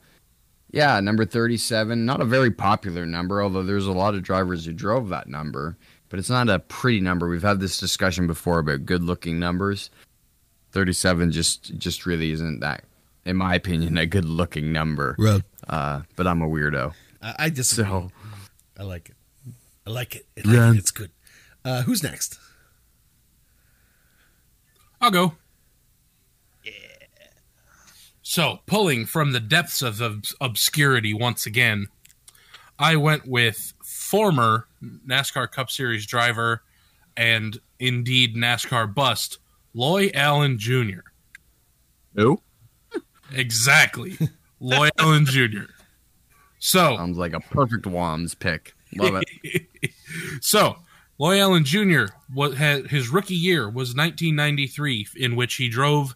yeah, 0.71 1.00
number 1.00 1.25
37, 1.25 2.06
not 2.06 2.21
a 2.21 2.25
very 2.25 2.50
popular 2.50 3.04
number, 3.06 3.42
although 3.42 3.62
there's 3.62 3.87
a 3.87 3.92
lot 3.92 4.14
of 4.14 4.23
drivers 4.23 4.64
who 4.64 4.73
drove 4.73 5.09
that 5.09 5.28
number, 5.28 5.76
but 6.09 6.18
it's 6.18 6.30
not 6.30 6.49
a 6.49 6.59
pretty 6.59 7.00
number. 7.00 7.28
We've 7.28 7.42
had 7.42 7.61
this 7.61 7.78
discussion 7.78 8.26
before 8.26 8.61
about 8.61 8.87
good 8.87 9.02
looking 9.02 9.38
numbers. 9.38 9.90
37 10.73 11.33
just 11.33 11.76
just 11.78 12.04
really 12.06 12.33
isn't 12.33 12.61
that, 12.61 12.85
in 13.26 13.37
my 13.37 13.54
opinion, 13.54 13.99
a 13.99 14.06
good 14.06 14.25
looking 14.25 14.73
number. 14.73 15.16
Right. 15.18 15.42
Uh, 15.68 16.02
but 16.16 16.26
I'm 16.26 16.42
a 16.42 16.49
weirdo. 16.49 16.95
I, 17.21 17.35
I 17.38 17.49
disagree. 17.50 17.90
So, 17.90 18.11
I 18.78 18.83
like 18.85 19.09
it. 19.11 19.16
I 19.87 19.90
like 19.90 20.16
it. 20.16 20.26
I 20.38 20.49
like 20.49 20.56
Yeah. 20.56 20.71
it. 20.73 20.76
It's 20.78 20.90
good. 20.90 21.11
Uh, 21.64 21.83
who's 21.83 22.02
next? 22.02 22.38
I'll 25.00 25.11
go. 25.11 25.35
Yeah. 26.64 26.73
So, 28.23 28.61
pulling 28.66 29.06
from 29.06 29.33
the 29.33 29.40
depths 29.40 29.83
of 29.83 30.00
obs- 30.00 30.35
obscurity 30.40 31.12
once 31.14 31.47
again, 31.47 31.88
I 32.78 32.97
went 32.97 33.26
with 33.26 33.73
former 33.85 34.66
NASCAR 34.83 35.50
Cup 35.50 35.71
Series 35.71 36.06
driver 36.06 36.62
and 37.16 37.59
indeed 37.78 38.37
NASCAR 38.37 38.92
bust, 38.95 39.38
Loy 39.75 40.11
Allen 40.14 40.59
Jr. 40.59 41.00
who? 42.14 42.40
Exactly. 43.33 44.18
Loy 44.61 44.88
Allen 44.99 45.26
Jr. 45.26 45.71
So, 46.59 46.97
Sounds 46.97 47.18
like 47.18 47.33
a 47.33 47.40
perfect 47.40 47.85
Wams 47.85 48.38
pick. 48.38 48.75
Love 48.97 49.23
it. 49.42 49.66
so 50.40 50.76
Loy 51.18 51.40
Allen 51.40 51.64
Jr. 51.64 52.06
What 52.33 52.54
had, 52.54 52.88
his 52.88 53.09
rookie 53.09 53.35
year 53.35 53.66
was 53.66 53.95
1993, 53.95 55.09
in 55.16 55.37
which 55.37 55.54
he 55.54 55.68
drove 55.68 56.14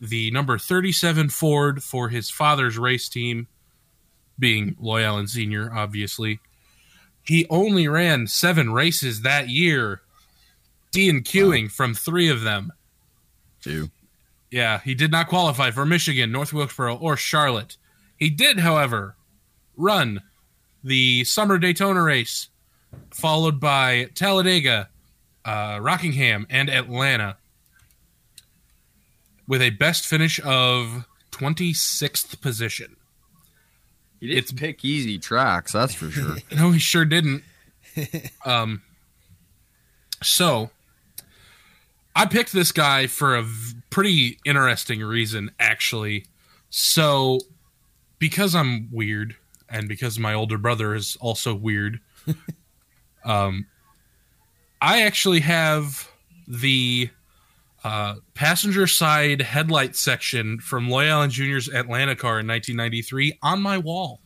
the 0.00 0.30
number 0.30 0.58
37 0.58 1.28
Ford 1.28 1.82
for 1.82 2.08
his 2.08 2.30
father's 2.30 2.78
race 2.78 3.08
team, 3.08 3.48
being 4.38 4.76
Loy 4.80 5.02
Allen 5.02 5.28
Sr., 5.28 5.72
obviously. 5.72 6.40
He 7.22 7.46
only 7.50 7.86
ran 7.86 8.26
seven 8.26 8.72
races 8.72 9.22
that 9.22 9.48
year, 9.48 10.00
D 10.90 11.08
and 11.08 11.24
Qing 11.24 11.70
from 11.70 11.94
three 11.94 12.28
of 12.28 12.42
them. 12.42 12.72
Two. 13.60 13.90
Yeah, 14.50 14.80
he 14.84 14.94
did 14.94 15.10
not 15.12 15.28
qualify 15.28 15.70
for 15.70 15.86
Michigan, 15.86 16.32
North 16.32 16.52
Wilkesboro, 16.52 16.96
or 16.96 17.16
Charlotte. 17.16 17.76
He 18.16 18.30
did, 18.30 18.58
however, 18.60 19.16
run 19.76 20.22
the 20.82 21.24
Summer 21.24 21.56
Daytona 21.58 22.02
race, 22.02 22.48
followed 23.10 23.60
by 23.60 24.08
Talladega, 24.14 24.88
uh, 25.44 25.78
Rockingham, 25.80 26.46
and 26.50 26.68
Atlanta, 26.68 27.36
with 29.46 29.62
a 29.62 29.70
best 29.70 30.06
finish 30.06 30.40
of 30.44 31.06
26th 31.30 32.40
position. 32.40 32.96
He 34.20 34.26
did 34.28 34.36
It's- 34.38 34.52
pick 34.52 34.84
easy 34.84 35.18
tracks, 35.18 35.72
that's 35.72 35.94
for 35.94 36.10
sure. 36.10 36.36
No, 36.52 36.72
he 36.72 36.78
sure 36.78 37.04
didn't. 37.04 37.42
um, 38.44 38.82
so 40.22 40.70
I 42.14 42.26
picked 42.26 42.52
this 42.52 42.72
guy 42.72 43.06
for 43.06 43.36
a 43.36 43.42
v- 43.42 43.74
pretty 43.90 44.38
interesting 44.44 45.02
reason, 45.02 45.50
actually. 45.58 46.26
So, 46.70 47.40
because 48.18 48.54
I'm 48.54 48.88
weird, 48.90 49.36
and 49.68 49.88
because 49.88 50.18
my 50.18 50.34
older 50.34 50.58
brother 50.58 50.94
is 50.94 51.16
also 51.20 51.54
weird, 51.54 52.00
um, 53.24 53.66
I 54.80 55.02
actually 55.02 55.40
have 55.40 56.10
the 56.48 57.10
uh, 57.84 58.16
passenger 58.34 58.86
side 58.86 59.40
headlight 59.42 59.96
section 59.96 60.58
from 60.58 60.88
Loy 60.90 61.06
Allen 61.06 61.30
Jr.'s 61.30 61.68
Atlanta 61.68 62.14
car 62.16 62.40
in 62.40 62.46
1993 62.46 63.38
on 63.42 63.62
my 63.62 63.78
wall. 63.78 64.20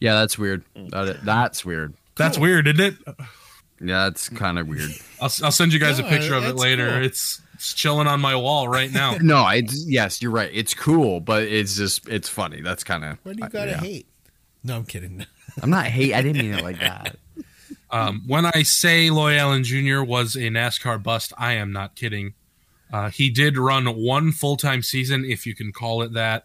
yeah, 0.00 0.14
that's 0.14 0.38
weird. 0.38 0.64
That, 0.74 1.24
that's 1.24 1.64
weird. 1.64 1.94
That's 2.16 2.38
weird, 2.38 2.66
isn't 2.66 2.80
it? 2.80 2.94
Yeah, 3.80 4.04
that's 4.04 4.28
kind 4.28 4.58
of 4.58 4.68
weird. 4.68 4.90
I'll, 5.20 5.30
I'll 5.42 5.52
send 5.52 5.72
you 5.72 5.78
guys 5.78 5.98
a 5.98 6.02
picture 6.02 6.34
of 6.34 6.44
it 6.44 6.56
later. 6.56 6.90
cool. 6.90 7.04
It's 7.04 7.40
it's 7.54 7.74
chilling 7.74 8.06
on 8.06 8.20
my 8.20 8.34
wall 8.36 8.68
right 8.68 8.90
now. 8.90 9.16
No, 9.22 9.46
it's 9.48 9.86
yes, 9.86 10.20
you're 10.22 10.30
right. 10.30 10.50
It's 10.52 10.74
cool, 10.74 11.20
but 11.20 11.42
it's 11.44 11.76
just 11.76 12.08
it's 12.08 12.28
funny. 12.28 12.60
That's 12.60 12.84
kind 12.84 13.04
of. 13.04 13.18
What 13.22 13.36
do 13.36 13.42
you 13.42 13.48
gotta 13.48 13.76
hate? 13.76 14.06
No, 14.62 14.76
I'm 14.76 14.84
kidding. 14.84 15.24
I'm 15.62 15.70
not 15.70 15.86
hate. 15.86 16.14
I 16.14 16.22
didn't 16.22 16.42
mean 16.42 16.54
it 16.54 16.64
like 16.64 16.78
that. 16.80 17.16
Um, 17.90 18.22
when 18.26 18.46
I 18.46 18.62
say 18.62 19.10
Loy 19.10 19.36
Allen 19.36 19.64
Jr. 19.64 20.02
was 20.02 20.36
a 20.36 20.42
NASCAR 20.48 21.02
bust, 21.02 21.32
I 21.36 21.54
am 21.54 21.72
not 21.72 21.96
kidding. 21.96 22.34
Uh, 22.92 23.10
he 23.10 23.30
did 23.30 23.58
run 23.58 23.86
one 23.86 24.32
full 24.32 24.56
time 24.56 24.82
season, 24.82 25.24
if 25.24 25.46
you 25.46 25.54
can 25.54 25.72
call 25.72 26.02
it 26.02 26.12
that, 26.12 26.44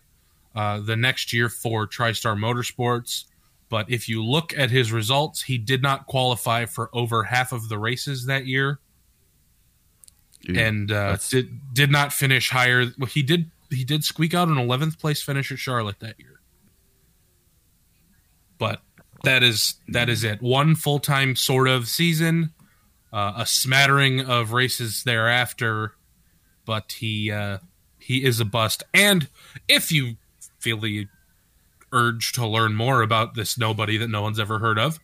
uh, 0.55 0.79
the 0.79 0.95
next 0.95 1.33
year 1.33 1.49
for 1.49 1.87
TriStar 1.87 2.35
Motorsports. 2.37 3.25
But 3.69 3.89
if 3.89 4.07
you 4.07 4.23
look 4.23 4.57
at 4.57 4.69
his 4.69 4.91
results, 4.91 5.43
he 5.43 5.57
did 5.57 5.81
not 5.81 6.05
qualify 6.05 6.65
for 6.65 6.89
over 6.93 7.23
half 7.23 7.51
of 7.51 7.67
the 7.69 7.79
races 7.79 8.27
that 8.27 8.45
year, 8.45 8.79
and 10.47 10.91
uh, 10.91 11.17
did 11.29 11.73
did 11.73 11.91
not 11.91 12.13
finish 12.13 12.49
higher. 12.49 12.85
Well, 12.97 13.07
he 13.07 13.23
did 13.23 13.49
he 13.71 13.83
did 13.83 14.03
squeak 14.03 14.33
out 14.33 14.47
an 14.47 14.55
11th 14.55 14.99
place 14.99 15.21
finish 15.21 15.51
at 15.51 15.59
Charlotte 15.59 15.99
that 15.99 16.19
year. 16.19 16.39
But 18.57 18.81
that 19.23 19.43
is 19.43 19.75
that 19.87 20.09
is 20.09 20.23
it. 20.23 20.41
One 20.41 20.75
full 20.75 20.99
time 20.99 21.35
sort 21.35 21.67
of 21.67 21.87
season, 21.87 22.53
uh, 23.11 23.33
a 23.37 23.45
smattering 23.45 24.21
of 24.21 24.53
races 24.53 25.03
thereafter, 25.03 25.93
but 26.65 26.93
he 26.93 27.31
uh, 27.31 27.57
he 27.99 28.23
is 28.23 28.39
a 28.39 28.45
bust. 28.45 28.83
And 28.93 29.27
if 29.67 29.91
you 29.91 30.15
feel 30.59 30.79
the 30.79 31.07
urge 31.95 32.33
to 32.33 32.45
learn 32.45 32.75
more 32.75 33.01
about 33.01 33.33
this 33.33 33.57
nobody 33.57 33.97
that 33.97 34.09
no 34.09 34.21
one's 34.21 34.39
ever 34.39 34.59
heard 34.59 34.77
of, 34.77 34.99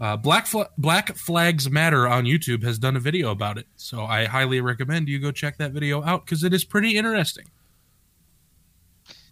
uh, 0.00 0.16
Black 0.16 0.46
Fla- 0.46 0.70
Black 0.78 1.16
Flags 1.16 1.68
Matter 1.68 2.06
on 2.06 2.24
YouTube 2.24 2.62
has 2.62 2.78
done 2.78 2.96
a 2.96 3.00
video 3.00 3.30
about 3.30 3.58
it. 3.58 3.66
So 3.76 4.04
I 4.04 4.26
highly 4.26 4.60
recommend 4.60 5.08
you 5.08 5.18
go 5.18 5.30
check 5.32 5.58
that 5.58 5.72
video 5.72 6.02
out 6.02 6.24
because 6.24 6.44
it 6.44 6.54
is 6.54 6.64
pretty 6.64 6.96
interesting. 6.96 7.46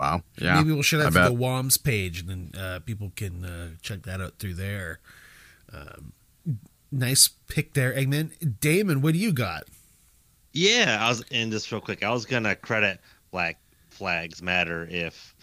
Wow. 0.00 0.23
Yeah. 0.40 0.57
Maybe 0.57 0.73
we'll 0.73 0.83
share 0.83 1.00
I 1.00 1.11
that 1.11 1.28
to 1.28 1.35
the 1.35 1.40
WOMS 1.40 1.83
page, 1.83 2.21
and 2.21 2.28
then 2.52 2.61
uh, 2.61 2.80
people 2.80 3.12
can 3.16 3.45
uh, 3.45 3.68
check 3.83 4.02
that 4.02 4.21
out 4.21 4.38
through 4.38 4.54
there. 4.54 5.00
Um, 5.73 6.12
nice 6.92 7.28
pick 7.49 7.75
there, 7.75 7.92
Eggman. 7.92 8.61
Damon, 8.61 9.00
what 9.00 9.14
do 9.14 9.18
you 9.18 9.33
got? 9.33 9.64
Yeah, 10.52 10.99
I 11.00 11.09
was 11.09 11.23
in 11.30 11.50
just 11.50 11.71
real 11.71 11.80
quick, 11.80 12.02
I 12.02 12.11
was 12.11 12.26
gonna 12.26 12.54
credit 12.54 13.00
Black 13.30 13.59
Flags 13.90 14.40
Matter 14.42 14.87
if 14.90 15.35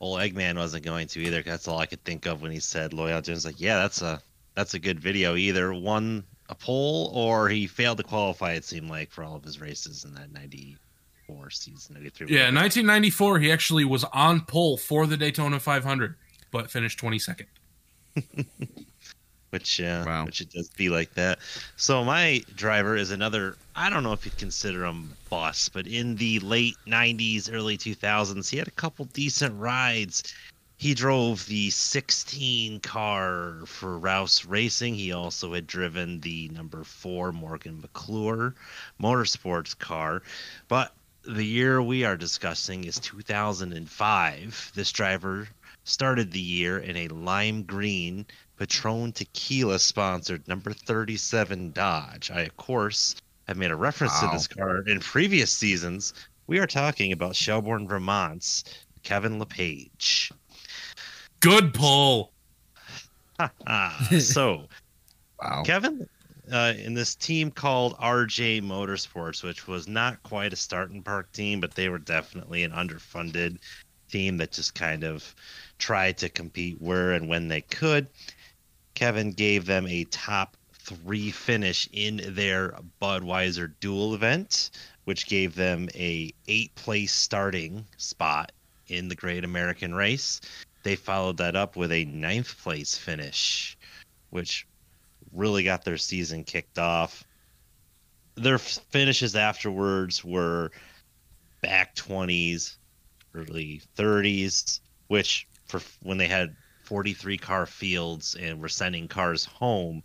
old 0.00 0.20
Eggman 0.20 0.56
wasn't 0.56 0.84
going 0.84 1.06
to 1.08 1.20
either. 1.20 1.42
'cause 1.42 1.50
that's 1.52 1.68
all 1.68 1.78
I 1.78 1.86
could 1.86 2.04
think 2.04 2.26
of 2.26 2.42
when 2.42 2.50
he 2.52 2.60
said 2.60 2.92
Loyal 2.92 3.20
Jones. 3.22 3.44
Like, 3.44 3.60
yeah, 3.60 3.76
that's 3.78 4.02
a 4.02 4.20
that's 4.54 4.74
a 4.74 4.78
good 4.78 5.00
video. 5.00 5.36
Either 5.36 5.72
one 5.74 6.24
a 6.48 6.54
pole 6.54 7.10
or 7.14 7.48
he 7.48 7.66
failed 7.66 7.98
to 7.98 8.04
qualify. 8.04 8.52
It 8.52 8.64
seemed 8.64 8.88
like 8.88 9.10
for 9.10 9.24
all 9.24 9.34
of 9.36 9.42
his 9.44 9.60
races 9.60 10.04
in 10.04 10.14
that 10.14 10.32
'94 10.32 11.50
season, 11.50 11.94
'93. 11.94 12.28
Yeah, 12.28 12.50
1994, 12.50 13.38
he 13.40 13.50
actually 13.52 13.84
was 13.84 14.04
on 14.12 14.42
pole 14.42 14.76
for 14.76 15.06
the 15.06 15.16
Daytona 15.16 15.58
500, 15.58 16.14
but 16.52 16.70
finished 16.70 16.98
22nd. 17.00 17.46
which 19.50 19.80
uh, 19.80 20.04
Wow. 20.06 20.24
which 20.26 20.40
it 20.40 20.50
does 20.50 20.68
be 20.70 20.88
like 20.88 21.14
that. 21.14 21.38
So 21.76 22.04
my 22.04 22.42
driver 22.56 22.96
is 22.96 23.10
another. 23.10 23.56
I 23.74 23.90
don't 23.90 24.02
know 24.02 24.12
if 24.12 24.24
you'd 24.24 24.38
consider 24.38 24.84
him 24.84 25.12
boss, 25.30 25.68
but 25.68 25.86
in 25.86 26.16
the 26.16 26.40
late 26.40 26.76
'90s, 26.86 27.50
early 27.52 27.76
2000s, 27.78 28.48
he 28.48 28.58
had 28.58 28.68
a 28.68 28.72
couple 28.72 29.04
decent 29.06 29.58
rides. 29.58 30.34
He 30.78 30.92
drove 30.92 31.46
the 31.46 31.70
16 31.70 32.80
car 32.80 33.62
for 33.64 33.98
Roush 33.98 34.44
Racing. 34.46 34.94
He 34.94 35.10
also 35.10 35.54
had 35.54 35.66
driven 35.66 36.20
the 36.20 36.50
number 36.50 36.84
four 36.84 37.32
Morgan 37.32 37.80
McClure 37.80 38.54
Motorsports 39.00 39.78
car. 39.78 40.22
But 40.68 40.92
the 41.24 41.46
year 41.46 41.80
we 41.80 42.04
are 42.04 42.16
discussing 42.16 42.84
is 42.84 42.98
2005. 43.00 44.72
This 44.74 44.92
driver 44.92 45.48
started 45.84 46.30
the 46.32 46.40
year 46.40 46.78
in 46.78 46.96
a 46.96 47.08
lime 47.08 47.62
green 47.62 48.26
Patron 48.58 49.12
Tequila 49.12 49.78
sponsored 49.78 50.46
number 50.48 50.72
37 50.72 51.72
Dodge. 51.72 52.30
I, 52.30 52.42
of 52.42 52.56
course, 52.56 53.14
have 53.46 53.56
made 53.56 53.70
a 53.70 53.76
reference 53.76 54.14
Wow. 54.22 54.30
to 54.30 54.36
this 54.36 54.46
car 54.46 54.80
in 54.86 55.00
previous 55.00 55.52
seasons. 55.52 56.14
We 56.46 56.58
are 56.58 56.66
talking 56.66 57.12
about 57.12 57.36
Shelburne, 57.36 57.86
Vermont's 57.86 58.64
Kevin 59.02 59.38
LePage. 59.38 60.32
Good 61.40 61.74
pull. 61.74 62.32
So 64.18 64.66
Wow. 65.42 65.62
Kevin, 65.64 66.08
uh, 66.50 66.72
in 66.78 66.94
this 66.94 67.14
team 67.14 67.50
called 67.50 67.94
RJ 67.98 68.62
Motorsports, 68.62 69.42
which 69.44 69.66
was 69.66 69.86
not 69.86 70.22
quite 70.22 70.54
a 70.54 70.56
start 70.56 70.90
and 70.90 71.04
park 71.04 71.30
team, 71.32 71.60
but 71.60 71.74
they 71.74 71.90
were 71.90 71.98
definitely 71.98 72.62
an 72.62 72.70
underfunded 72.72 73.58
team 74.10 74.38
that 74.38 74.52
just 74.52 74.74
kind 74.74 75.04
of 75.04 75.34
tried 75.78 76.16
to 76.18 76.30
compete 76.30 76.80
where 76.80 77.12
and 77.12 77.28
when 77.28 77.48
they 77.48 77.60
could. 77.60 78.06
Kevin 78.96 79.30
gave 79.32 79.66
them 79.66 79.86
a 79.86 80.04
top 80.04 80.56
three 80.72 81.30
finish 81.30 81.86
in 81.92 82.34
their 82.34 82.74
Budweiser 83.00 83.74
dual 83.78 84.14
event, 84.14 84.70
which 85.04 85.26
gave 85.26 85.54
them 85.54 85.90
a 85.94 86.32
eight 86.48 86.74
place 86.76 87.12
starting 87.12 87.86
spot 87.98 88.52
in 88.88 89.08
the 89.08 89.14
Great 89.14 89.44
American 89.44 89.94
Race. 89.94 90.40
They 90.82 90.96
followed 90.96 91.36
that 91.36 91.54
up 91.54 91.76
with 91.76 91.92
a 91.92 92.06
ninth 92.06 92.58
place 92.62 92.96
finish, 92.96 93.76
which 94.30 94.66
really 95.30 95.62
got 95.62 95.84
their 95.84 95.98
season 95.98 96.42
kicked 96.42 96.78
off. 96.78 97.22
Their 98.34 98.58
finishes 98.58 99.36
afterwards 99.36 100.24
were 100.24 100.70
back 101.60 101.94
20s, 101.96 102.76
early 103.34 103.82
30s, 103.98 104.80
which 105.08 105.46
for 105.66 105.82
when 106.00 106.16
they 106.16 106.28
had 106.28 106.56
43 106.86 107.36
car 107.38 107.66
fields 107.66 108.36
and 108.40 108.60
we're 108.60 108.68
sending 108.68 109.08
cars 109.08 109.44
home, 109.44 110.02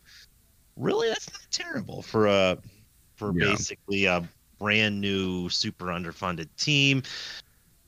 really 0.75 1.09
that's 1.09 1.31
not 1.31 1.41
terrible 1.51 2.01
for 2.01 2.27
a 2.27 2.57
for 3.15 3.31
Yeah. 3.33 3.51
basically 3.51 4.05
a 4.05 4.27
brand 4.59 4.99
new 4.99 5.49
super 5.49 5.85
underfunded 5.85 6.49
team. 6.57 7.03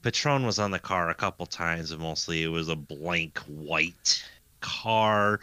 Patron 0.02 0.46
was 0.46 0.60
on 0.60 0.72
the 0.72 0.80
car 0.80 1.10
a 1.10 1.16
couple 1.16 1.46
times, 1.46 1.92
but 1.92 2.00
mostly 2.00 2.44
it 2.44 2.48
was 2.48 2.70
a 2.70 2.76
blank 2.76 3.40
white 3.48 4.24
car 4.62 5.40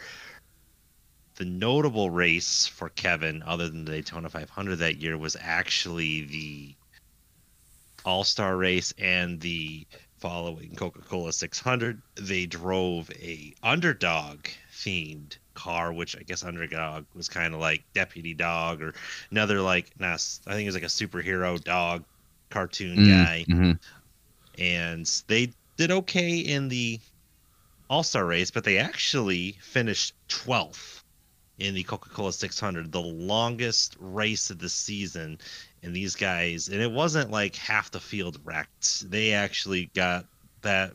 the 1.41 1.45
notable 1.45 2.11
race 2.11 2.67
for 2.67 2.89
Kevin, 2.89 3.41
other 3.43 3.67
than 3.67 3.83
the 3.83 3.91
Daytona 3.91 4.29
500 4.29 4.75
that 4.75 4.97
year, 4.97 5.17
was 5.17 5.35
actually 5.39 6.21
the 6.25 6.75
All 8.05 8.23
Star 8.23 8.57
race 8.57 8.93
and 8.99 9.39
the 9.39 9.87
following 10.21 10.75
Coca 10.75 11.01
Cola 11.01 11.33
600. 11.33 12.01
They 12.15 12.45
drove 12.45 13.09
a 13.11 13.53
underdog 13.63 14.47
themed 14.73 15.37
car, 15.55 15.93
which 15.93 16.15
I 16.17 16.23
guess 16.23 16.43
underdog 16.43 17.07
was 17.13 17.29
kind 17.29 17.53
of 17.53 17.59
like 17.59 17.85
deputy 17.93 18.33
dog 18.33 18.81
or 18.81 18.93
another 19.31 19.61
like, 19.61 19.91
nah, 19.99 20.13
I 20.13 20.53
think 20.53 20.63
it 20.63 20.67
was 20.67 20.75
like 20.75 20.83
a 20.83 20.87
superhero 20.87 21.61
dog 21.63 22.05
cartoon 22.51 22.97
Mm, 22.97 23.05
guy 23.05 23.47
mhm. 23.47 23.79
and 24.57 25.05
they 25.27 25.53
did 25.77 25.91
okay 25.91 26.37
in 26.39 26.67
the 26.69 26.99
All 27.89 28.03
Star 28.03 28.25
race, 28.25 28.51
but 28.51 28.63
they 28.63 28.77
actually 28.79 29.53
finished 29.61 30.15
12th 30.29 31.00
in 31.61 31.75
the 31.75 31.83
Coca 31.83 32.09
Cola 32.09 32.33
600, 32.33 32.91
the 32.91 32.99
longest 32.99 33.95
race 33.99 34.49
of 34.49 34.57
the 34.57 34.67
season. 34.67 35.37
And 35.83 35.95
these 35.95 36.15
guys, 36.15 36.69
and 36.69 36.81
it 36.81 36.91
wasn't 36.91 37.29
like 37.29 37.55
half 37.55 37.91
the 37.91 37.99
field 37.99 38.39
wrecked. 38.43 39.09
They 39.09 39.33
actually 39.33 39.91
got 39.93 40.25
that 40.63 40.93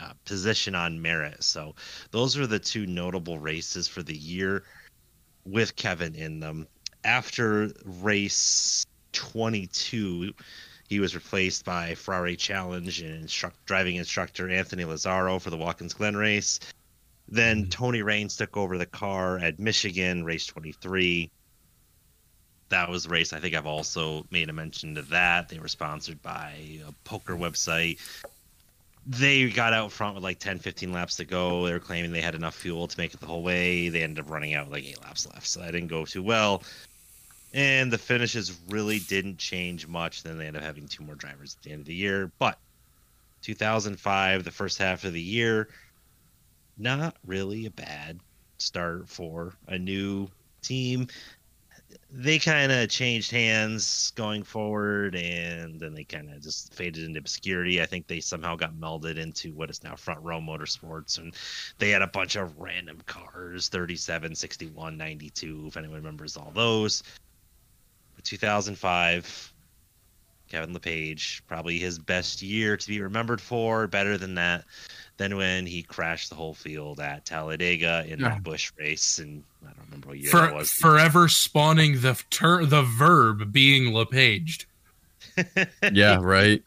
uh, 0.00 0.12
position 0.24 0.74
on 0.74 1.00
merit. 1.00 1.44
So 1.44 1.76
those 2.10 2.36
are 2.36 2.46
the 2.46 2.58
two 2.58 2.86
notable 2.86 3.38
races 3.38 3.86
for 3.86 4.02
the 4.02 4.16
year 4.16 4.64
with 5.46 5.76
Kevin 5.76 6.14
in 6.16 6.40
them. 6.40 6.66
After 7.04 7.70
race 7.84 8.84
22, 9.12 10.32
he 10.88 10.98
was 10.98 11.14
replaced 11.14 11.64
by 11.64 11.94
Ferrari 11.94 12.34
Challenge 12.34 13.00
and 13.00 13.32
driving 13.64 13.96
instructor 13.96 14.50
Anthony 14.50 14.84
Lazzaro 14.84 15.40
for 15.40 15.50
the 15.50 15.56
Watkins 15.56 15.94
Glen 15.94 16.16
race. 16.16 16.58
Then 17.30 17.62
mm-hmm. 17.62 17.70
Tony 17.70 18.02
Raines 18.02 18.36
took 18.36 18.56
over 18.56 18.76
the 18.78 18.86
car 18.86 19.38
at 19.38 19.58
Michigan, 19.58 20.24
race 20.24 20.46
23. 20.46 21.30
That 22.70 22.88
was 22.88 23.04
the 23.04 23.08
race. 23.10 23.32
I 23.32 23.40
think 23.40 23.54
I've 23.54 23.66
also 23.66 24.26
made 24.30 24.48
a 24.48 24.52
mention 24.52 24.94
to 24.94 25.02
that. 25.02 25.48
They 25.48 25.58
were 25.58 25.68
sponsored 25.68 26.22
by 26.22 26.54
a 26.86 26.92
poker 27.04 27.36
website. 27.36 27.98
They 29.06 29.48
got 29.48 29.72
out 29.72 29.90
front 29.90 30.14
with 30.14 30.22
like 30.22 30.38
10, 30.38 30.58
15 30.58 30.92
laps 30.92 31.16
to 31.16 31.24
go. 31.24 31.66
They 31.66 31.72
were 31.72 31.80
claiming 31.80 32.12
they 32.12 32.20
had 32.20 32.34
enough 32.34 32.54
fuel 32.54 32.86
to 32.86 32.98
make 32.98 33.14
it 33.14 33.20
the 33.20 33.26
whole 33.26 33.42
way. 33.42 33.88
They 33.88 34.02
ended 34.02 34.24
up 34.24 34.30
running 34.30 34.54
out 34.54 34.66
with 34.66 34.74
like 34.74 34.84
eight 34.84 35.02
laps 35.02 35.26
left. 35.32 35.46
So 35.46 35.60
that 35.60 35.72
didn't 35.72 35.88
go 35.88 36.04
too 36.04 36.22
well 36.22 36.62
and 37.52 37.92
the 37.92 37.98
finishes 37.98 38.56
really 38.68 39.00
didn't 39.00 39.38
change 39.38 39.86
much. 39.86 40.22
Then 40.22 40.38
they 40.38 40.46
ended 40.46 40.62
up 40.62 40.66
having 40.66 40.86
two 40.86 41.02
more 41.02 41.16
drivers 41.16 41.56
at 41.58 41.64
the 41.64 41.72
end 41.72 41.80
of 41.80 41.86
the 41.86 41.94
year. 41.94 42.30
But 42.38 42.58
2005, 43.42 44.44
the 44.44 44.50
first 44.50 44.78
half 44.78 45.04
of 45.04 45.12
the 45.12 45.20
year, 45.20 45.68
not 46.80 47.16
really 47.26 47.66
a 47.66 47.70
bad 47.70 48.20
start 48.58 49.08
for 49.08 49.54
a 49.68 49.78
new 49.78 50.28
team. 50.62 51.06
They 52.12 52.38
kind 52.38 52.70
of 52.70 52.88
changed 52.88 53.30
hands 53.30 54.12
going 54.12 54.44
forward, 54.44 55.16
and 55.16 55.78
then 55.80 55.94
they 55.94 56.04
kind 56.04 56.32
of 56.32 56.40
just 56.40 56.72
faded 56.72 57.04
into 57.04 57.18
obscurity. 57.18 57.82
I 57.82 57.86
think 57.86 58.06
they 58.06 58.20
somehow 58.20 58.56
got 58.56 58.74
melded 58.74 59.16
into 59.16 59.52
what 59.52 59.70
is 59.70 59.82
now 59.82 59.96
Front 59.96 60.22
Row 60.22 60.40
Motorsports, 60.40 61.18
and 61.18 61.34
they 61.78 61.90
had 61.90 62.02
a 62.02 62.06
bunch 62.06 62.36
of 62.36 62.58
random 62.58 62.98
cars 63.06 63.68
37, 63.68 64.34
61, 64.34 64.96
92, 64.96 65.64
if 65.68 65.76
anyone 65.76 65.96
remembers 65.96 66.36
all 66.36 66.52
those. 66.54 67.02
2005, 68.22 69.52
Kevin 70.48 70.72
LePage, 70.74 71.42
probably 71.46 71.78
his 71.78 71.98
best 71.98 72.42
year 72.42 72.76
to 72.76 72.88
be 72.88 73.00
remembered 73.00 73.40
for. 73.40 73.86
Better 73.86 74.18
than 74.18 74.34
that, 74.34 74.64
than 75.20 75.36
when 75.36 75.66
he 75.66 75.82
crashed 75.82 76.30
the 76.30 76.34
whole 76.34 76.54
field 76.54 76.98
at 76.98 77.26
Talladega 77.26 78.06
in 78.08 78.20
Yeah. 78.20 78.30
that 78.30 78.42
Busch 78.42 78.72
race, 78.78 79.18
and 79.18 79.44
I 79.62 79.66
don't 79.66 79.84
remember 79.84 80.08
what 80.08 80.18
year 80.18 80.30
that 80.32 80.48
For, 80.48 80.54
was. 80.54 80.70
forever 80.72 81.28
spawning 81.28 82.00
the 82.00 82.18
ter- 82.30 82.64
the 82.64 82.82
verb 82.82 83.52
being 83.52 83.92
lepaged. 83.92 84.64
yeah, 85.92 86.18
right. 86.22 86.62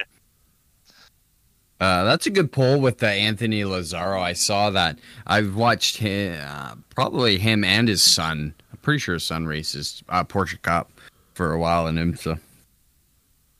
Uh, 1.79 2.03
that's 2.03 2.27
a 2.27 2.29
good 2.29 2.51
poll 2.51 2.79
with 2.79 2.99
the 2.99 3.09
Anthony 3.09 3.63
Lazzaro. 3.63 4.21
I 4.21 4.33
saw 4.33 4.69
that. 4.69 4.99
I've 5.25 5.55
watched 5.55 5.97
him, 5.97 6.39
uh, 6.47 6.75
probably 6.95 7.39
him 7.39 7.63
and 7.63 7.87
his 7.87 8.03
son. 8.03 8.53
I'm 8.71 8.77
pretty 8.83 8.99
sure 8.99 9.15
his 9.15 9.23
son 9.23 9.47
races 9.47 10.03
uh, 10.09 10.23
Porsche 10.23 10.61
Cup 10.61 10.91
for 11.33 11.51
a 11.53 11.59
while 11.59 11.87
in 11.87 11.95
IMSA. 11.95 12.39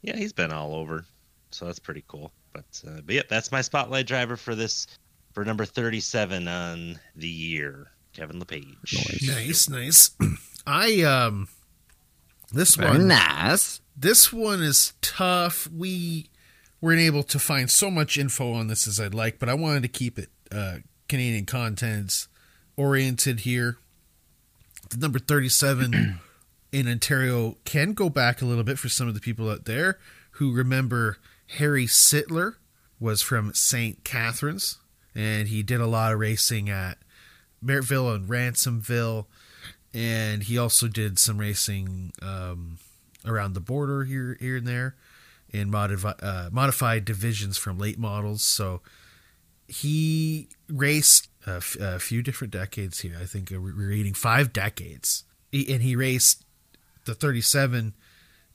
Yeah, 0.04 0.16
he's 0.18 0.34
been 0.34 0.54
all 0.54 0.76
over, 0.76 1.04
so 1.50 1.66
that's 1.66 1.80
pretty 1.80 2.04
cool. 2.08 2.32
But 2.54 2.82
uh, 2.88 3.02
but 3.06 3.16
yeah, 3.16 3.22
that's 3.30 3.52
my 3.52 3.62
spotlight 3.62 4.08
driver 4.08 4.38
for 4.38 4.56
this 4.56 4.88
for 5.34 5.44
number 5.44 5.66
37 5.66 6.48
on 6.48 7.00
the 7.16 7.28
year, 7.28 7.88
Kevin 8.14 8.40
LePage. 8.40 9.22
Nice, 9.26 9.70
nice. 9.70 10.12
I 10.68 11.02
um 11.02 11.48
this 12.52 12.76
Very 12.76 12.92
one 12.92 13.08
nice. 13.08 13.82
this 13.98 14.32
one 14.32 14.62
is 14.62 14.94
tough. 15.02 15.68
We 15.76 16.30
weren't 16.80 17.02
able 17.02 17.24
to 17.24 17.40
find 17.40 17.70
so 17.70 17.90
much 17.90 18.18
info 18.18 18.54
on 18.54 18.68
this 18.68 18.88
as 18.88 19.00
I'd 19.00 19.14
like, 19.14 19.40
but 19.40 19.50
I 19.50 19.54
wanted 19.54 19.82
to 19.84 19.90
keep 19.90 20.20
it 20.20 20.30
uh, 20.52 20.78
Canadian 21.10 21.46
contents 21.46 22.28
oriented 22.78 23.42
here. 23.42 23.78
The 24.90 24.98
number 24.98 25.18
37 25.18 26.20
in 26.72 26.88
Ontario 26.88 27.58
can 27.66 27.94
go 27.94 28.10
back 28.10 28.42
a 28.42 28.46
little 28.46 28.64
bit 28.64 28.78
for 28.78 28.90
some 28.90 29.08
of 29.08 29.14
the 29.14 29.20
people 29.20 29.50
out 29.50 29.66
there 29.66 29.98
who 30.32 30.54
remember 30.54 31.18
Harry 31.58 31.86
Sittler 31.86 32.56
was 33.00 33.22
from 33.22 33.54
St. 33.54 34.04
Catharines 34.04 34.78
and 35.16 35.48
he 35.48 35.62
did 35.64 35.80
a 35.82 35.88
lot 35.88 36.14
of 36.14 36.20
racing 36.20 36.70
at 36.70 36.98
Merrittville 37.64 38.16
and 38.16 38.28
Ransomville 38.28 39.26
and 39.94 40.44
he 40.44 40.58
also 40.58 40.88
did 40.88 41.20
some 41.20 41.38
racing 41.38 42.14
um, 42.22 42.78
around 43.26 43.54
the 43.54 43.60
border 43.60 44.04
here 44.06 44.38
here 44.40 44.58
and 44.58 44.68
there 44.68 44.96
in 45.52 45.70
modified 45.70 46.16
uh, 46.22 46.50
modified 46.52 47.06
divisions 47.06 47.58
from 47.58 47.78
late 47.78 48.00
models. 48.00 48.42
So 48.44 48.82
he 49.68 50.50
raced 50.68 51.30
a, 51.46 51.56
f- 51.58 51.78
a 51.80 52.00
few 52.00 52.22
different 52.22 52.52
decades 52.52 53.02
here. 53.02 53.16
I 53.22 53.26
think 53.26 53.50
we're 53.52 53.60
reading 53.60 54.14
five 54.14 54.52
decades, 54.52 55.24
He- 55.52 55.72
and 55.74 55.84
he 55.84 55.96
raced 55.96 56.44
the 57.06 57.14
37 57.14 57.94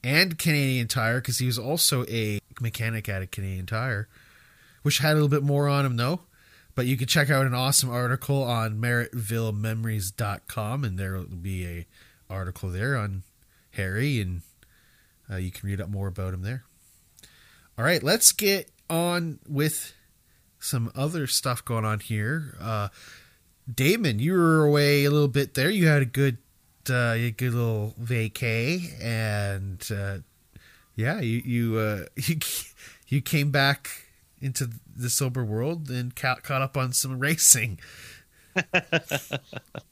and 0.02 0.38
Canadian 0.38 0.88
Tire 0.88 1.20
because 1.20 1.38
he 1.38 1.46
was 1.46 1.58
also 1.58 2.04
a 2.08 2.40
mechanic 2.60 3.08
at 3.08 3.22
a 3.22 3.26
Canadian 3.26 3.66
Tire, 3.66 4.08
which 4.82 4.98
had 4.98 5.12
a 5.12 5.14
little 5.14 5.28
bit 5.28 5.42
more 5.42 5.68
on 5.68 5.86
him 5.86 5.96
though. 5.96 6.20
But 6.74 6.86
you 6.86 6.96
can 6.96 7.08
check 7.08 7.28
out 7.28 7.44
an 7.44 7.54
awesome 7.54 7.90
article 7.90 8.44
on 8.44 8.80
MerrittvilleMemories.com, 8.80 10.84
and 10.84 10.96
there 10.96 11.14
will 11.14 11.24
be 11.24 11.66
a 11.66 11.86
article 12.30 12.70
there 12.70 12.96
on 12.96 13.24
Harry, 13.72 14.20
and 14.20 14.42
uh, 15.28 15.36
you 15.36 15.50
can 15.50 15.68
read 15.68 15.80
up 15.80 15.88
more 15.88 16.06
about 16.06 16.34
him 16.34 16.42
there. 16.42 16.64
All 17.76 17.84
right, 17.84 18.02
let's 18.02 18.32
get 18.32 18.70
on 18.88 19.40
with 19.48 19.92
some 20.60 20.90
other 20.94 21.26
stuff 21.26 21.64
going 21.64 21.84
on 21.84 22.00
here. 22.00 22.56
Uh, 22.60 22.88
Damon, 23.72 24.18
you 24.18 24.32
were 24.32 24.64
away 24.64 25.04
a 25.04 25.10
little 25.10 25.28
bit 25.28 25.54
there. 25.54 25.70
You 25.70 25.88
had 25.88 26.02
a 26.02 26.06
good, 26.06 26.38
uh, 26.88 27.14
a 27.16 27.30
good 27.30 27.54
little 27.54 27.94
vacay, 28.00 29.02
and 29.02 29.86
uh, 29.92 30.18
yeah, 30.98 31.20
you 31.20 31.42
you 31.44 31.78
uh, 31.78 32.04
you 32.16 32.38
you 33.06 33.22
came 33.22 33.50
back 33.50 33.88
into 34.40 34.68
the 34.94 35.08
sober 35.08 35.44
world 35.44 35.88
and 35.88 36.14
ca- 36.14 36.40
caught 36.42 36.60
up 36.60 36.76
on 36.76 36.92
some 36.92 37.18
racing. 37.20 37.78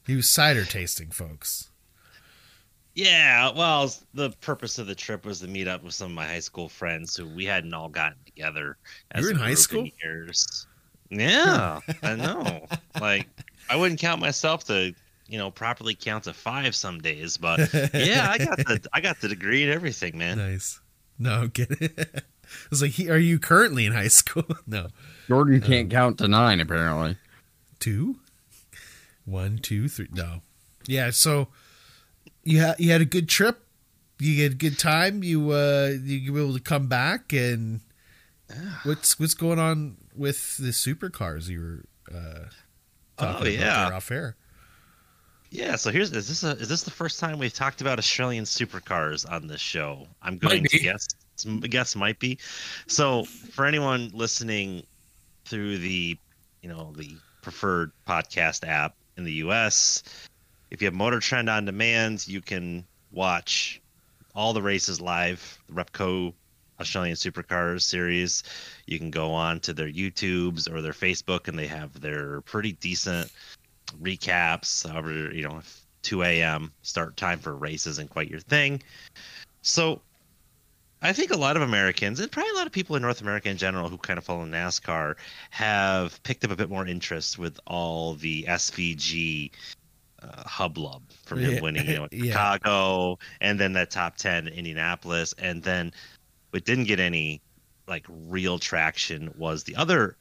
he 0.06 0.16
was 0.16 0.28
cider 0.28 0.64
tasting, 0.64 1.10
folks. 1.10 1.70
Yeah, 2.94 3.52
well, 3.52 3.92
the 4.14 4.30
purpose 4.40 4.78
of 4.78 4.86
the 4.88 4.94
trip 4.94 5.24
was 5.24 5.40
to 5.40 5.46
meet 5.46 5.68
up 5.68 5.84
with 5.84 5.94
some 5.94 6.06
of 6.10 6.14
my 6.14 6.26
high 6.26 6.40
school 6.40 6.68
friends 6.68 7.14
who 7.14 7.26
we 7.26 7.44
hadn't 7.44 7.72
all 7.74 7.88
gotten 7.88 8.18
together. 8.24 8.76
You 9.14 9.22
were 9.22 9.30
in 9.30 9.36
high 9.36 9.54
school? 9.54 9.86
years. 10.02 10.66
Yeah, 11.10 11.78
I 12.02 12.16
know. 12.16 12.66
Like, 13.00 13.28
I 13.70 13.76
wouldn't 13.76 14.00
count 14.00 14.20
myself 14.20 14.64
to, 14.64 14.92
you 15.28 15.38
know, 15.38 15.50
properly 15.52 15.94
count 15.94 16.24
to 16.24 16.32
five 16.32 16.74
some 16.74 17.00
days, 17.00 17.36
but 17.36 17.72
yeah, 17.94 18.28
I 18.30 18.38
got 18.38 18.56
the 18.56 18.88
I 18.92 19.00
got 19.00 19.20
the 19.20 19.28
degree 19.28 19.62
and 19.62 19.72
everything, 19.72 20.18
man. 20.18 20.38
Nice. 20.38 20.80
No, 21.18 21.48
get 21.48 21.70
it. 21.70 21.98
I 22.44 22.48
was 22.70 22.80
like, 22.82 22.92
he, 22.92 23.10
are 23.10 23.18
you 23.18 23.38
currently 23.38 23.86
in 23.86 23.92
high 23.92 24.08
school? 24.08 24.44
no. 24.66 24.88
Jordan 25.28 25.60
can't 25.60 25.90
count 25.90 26.18
to 26.18 26.28
nine 26.28 26.60
apparently. 26.60 27.16
Two? 27.80 28.16
One, 29.24 29.58
two, 29.58 29.88
three. 29.88 30.08
No. 30.12 30.42
Yeah, 30.86 31.10
so 31.10 31.48
you 32.44 32.60
had 32.60 32.78
you 32.78 32.92
had 32.92 33.00
a 33.00 33.04
good 33.06 33.28
trip. 33.28 33.58
You 34.20 34.42
had 34.44 34.52
a 34.52 34.56
good 34.56 34.78
time. 34.78 35.24
You 35.24 35.50
uh 35.50 35.94
you 36.02 36.32
were 36.32 36.40
able 36.40 36.54
to 36.54 36.60
come 36.60 36.86
back 36.86 37.32
and 37.32 37.80
what's 38.84 39.18
what's 39.18 39.34
going 39.34 39.58
on 39.58 39.96
with 40.14 40.56
the 40.58 40.68
supercars 40.68 41.48
you 41.48 41.60
were 41.60 41.84
uh 42.16 42.44
talking 43.18 43.36
Oh, 43.36 43.36
about 43.40 43.52
yeah. 43.52 43.84
there 43.86 43.94
off 43.96 44.10
air? 44.12 44.36
Yeah, 45.50 45.76
so 45.76 45.90
here's 45.90 46.12
is 46.12 46.28
this 46.28 46.44
a 46.44 46.50
is 46.58 46.68
this 46.68 46.82
the 46.82 46.90
first 46.90 47.20
time 47.20 47.38
we've 47.38 47.52
talked 47.52 47.80
about 47.80 47.98
Australian 47.98 48.44
supercars 48.44 49.30
on 49.30 49.46
this 49.46 49.60
show? 49.60 50.06
I'm 50.22 50.38
going 50.38 50.64
to 50.64 50.78
guess 50.78 51.06
guess 51.68 51.94
might 51.96 52.18
be. 52.18 52.38
So 52.86 53.24
for 53.24 53.64
anyone 53.64 54.10
listening 54.12 54.82
through 55.44 55.78
the 55.78 56.18
you 56.62 56.68
know 56.68 56.92
the 56.96 57.16
preferred 57.42 57.92
podcast 58.08 58.66
app 58.66 58.94
in 59.16 59.24
the 59.24 59.32
US, 59.34 60.02
if 60.70 60.82
you 60.82 60.86
have 60.86 60.94
Motor 60.94 61.20
Trend 61.20 61.48
on 61.48 61.64
demand, 61.64 62.26
you 62.26 62.40
can 62.40 62.84
watch 63.12 63.80
all 64.34 64.52
the 64.52 64.62
races 64.62 65.00
live, 65.00 65.58
the 65.68 65.74
Repco 65.74 66.34
Australian 66.80 67.16
Supercars 67.16 67.82
series. 67.82 68.42
You 68.86 68.98
can 68.98 69.10
go 69.10 69.32
on 69.32 69.60
to 69.60 69.72
their 69.72 69.88
YouTubes 69.90 70.70
or 70.70 70.82
their 70.82 70.92
Facebook 70.92 71.48
and 71.48 71.58
they 71.58 71.66
have 71.66 72.00
their 72.00 72.42
pretty 72.42 72.72
decent 72.72 73.32
recaps. 74.02 74.88
However, 74.88 75.32
you 75.32 75.42
know, 75.42 75.60
2 76.02 76.22
a.m. 76.22 76.72
start 76.82 77.16
time 77.16 77.38
for 77.38 77.56
races 77.56 77.98
and 77.98 78.08
quite 78.08 78.30
your 78.30 78.40
thing. 78.40 78.82
So 79.62 80.00
I 81.02 81.12
think 81.12 81.30
a 81.30 81.36
lot 81.36 81.56
of 81.56 81.62
Americans 81.62 82.20
and 82.20 82.30
probably 82.30 82.52
a 82.52 82.54
lot 82.54 82.66
of 82.66 82.72
people 82.72 82.96
in 82.96 83.02
North 83.02 83.20
America 83.20 83.48
in 83.50 83.56
general 83.56 83.88
who 83.88 83.98
kind 83.98 84.18
of 84.18 84.24
follow 84.24 84.44
NASCAR 84.46 85.16
have 85.50 86.22
picked 86.22 86.44
up 86.44 86.50
a 86.50 86.56
bit 86.56 86.70
more 86.70 86.86
interest 86.86 87.38
with 87.38 87.58
all 87.66 88.14
the 88.14 88.44
SVG 88.44 89.50
uh, 90.22 90.42
hublub 90.44 91.02
from 91.24 91.40
him 91.40 91.54
Yeah. 91.54 91.60
winning, 91.60 91.86
you 91.86 91.94
know, 91.96 92.04
in 92.12 92.24
Yeah. 92.24 92.32
Chicago 92.32 93.18
and 93.40 93.60
then 93.60 93.72
that 93.74 93.90
top 93.90 94.16
10 94.16 94.48
in 94.48 94.54
Indianapolis. 94.54 95.34
And 95.38 95.62
then 95.62 95.92
what 96.50 96.64
didn't 96.64 96.84
get 96.84 97.00
any 97.00 97.42
like 97.88 98.06
real 98.08 98.58
traction 98.58 99.32
was 99.36 99.64
the 99.64 99.76
other 99.76 100.16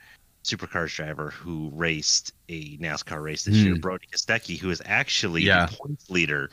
supercars 0.45 0.95
driver 0.95 1.31
who 1.31 1.69
raced 1.73 2.33
a 2.49 2.77
NASCAR 2.77 3.21
race 3.21 3.43
this 3.45 3.55
year, 3.55 3.73
Hmm. 3.75 3.81
Brodie 3.81 4.07
Kostecki, 4.11 4.57
who 4.59 4.69
is 4.69 4.81
actually 4.85 5.43
Yeah. 5.43 5.65
the 5.65 5.75
points 5.75 6.09
leader 6.09 6.49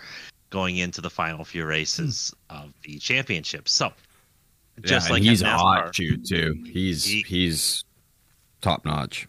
going 0.51 0.77
into 0.79 1.01
the 1.01 1.11
final 1.11 1.45
few 1.45 1.65
races 1.65 2.35
of 2.51 2.73
the 2.83 2.99
championship. 2.99 3.69
So, 3.69 3.93
just 4.83 5.09
yeah, 5.09 5.13
like 5.13 5.23
he's 5.23 5.43
hot 5.43 5.95
shoot 5.95 6.27
too. 6.27 6.63
He's 6.73 7.05
He- 7.05 7.23
he's 7.23 7.85
top 8.61 8.85
notch. 8.85 9.27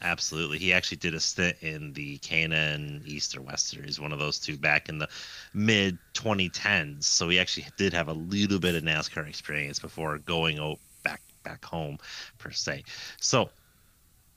Absolutely. 0.00 0.58
He 0.58 0.72
actually 0.72 0.98
did 0.98 1.14
a 1.14 1.20
stint 1.20 1.56
in 1.60 1.92
the 1.92 2.18
K&N 2.18 3.02
East 3.04 3.36
or 3.36 3.42
West 3.42 3.66
Series, 3.68 3.98
one 3.98 4.12
of 4.12 4.20
those 4.20 4.38
two 4.38 4.56
back 4.56 4.88
in 4.88 4.98
the 4.98 5.08
mid 5.54 5.98
2010s. 6.14 7.04
So 7.04 7.28
he 7.28 7.40
actually 7.40 7.66
did 7.76 7.92
have 7.92 8.06
a 8.06 8.12
little 8.12 8.60
bit 8.60 8.76
of 8.76 8.84
NASCAR 8.84 9.28
experience 9.28 9.80
before 9.80 10.18
going 10.18 10.58
back 11.02 11.20
back 11.42 11.64
home 11.64 11.98
per 12.38 12.50
se. 12.52 12.84
So 13.20 13.50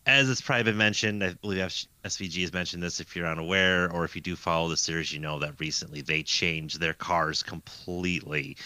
as 0.06 0.30
it's 0.30 0.42
probably 0.42 0.64
been 0.64 0.78
mentioned, 0.78 1.24
I 1.24 1.34
believe 1.34 1.60
SVG 1.60 2.42
has 2.42 2.54
mentioned 2.54 2.82
this 2.82 3.00
if 3.00 3.16
you're 3.16 3.28
unaware, 3.28 3.92
or 3.92 4.04
if 4.04 4.16
you 4.16 4.22
do 4.22 4.36
follow 4.36 4.70
the 4.70 4.78
series, 4.78 5.14
you 5.14 5.20
know 5.20 5.40
that 5.40 5.60
recently 5.60 6.02
they 6.02 6.24
changed 6.24 6.80
their 6.80 6.94
cars 6.94 7.44
completely. 7.44 8.58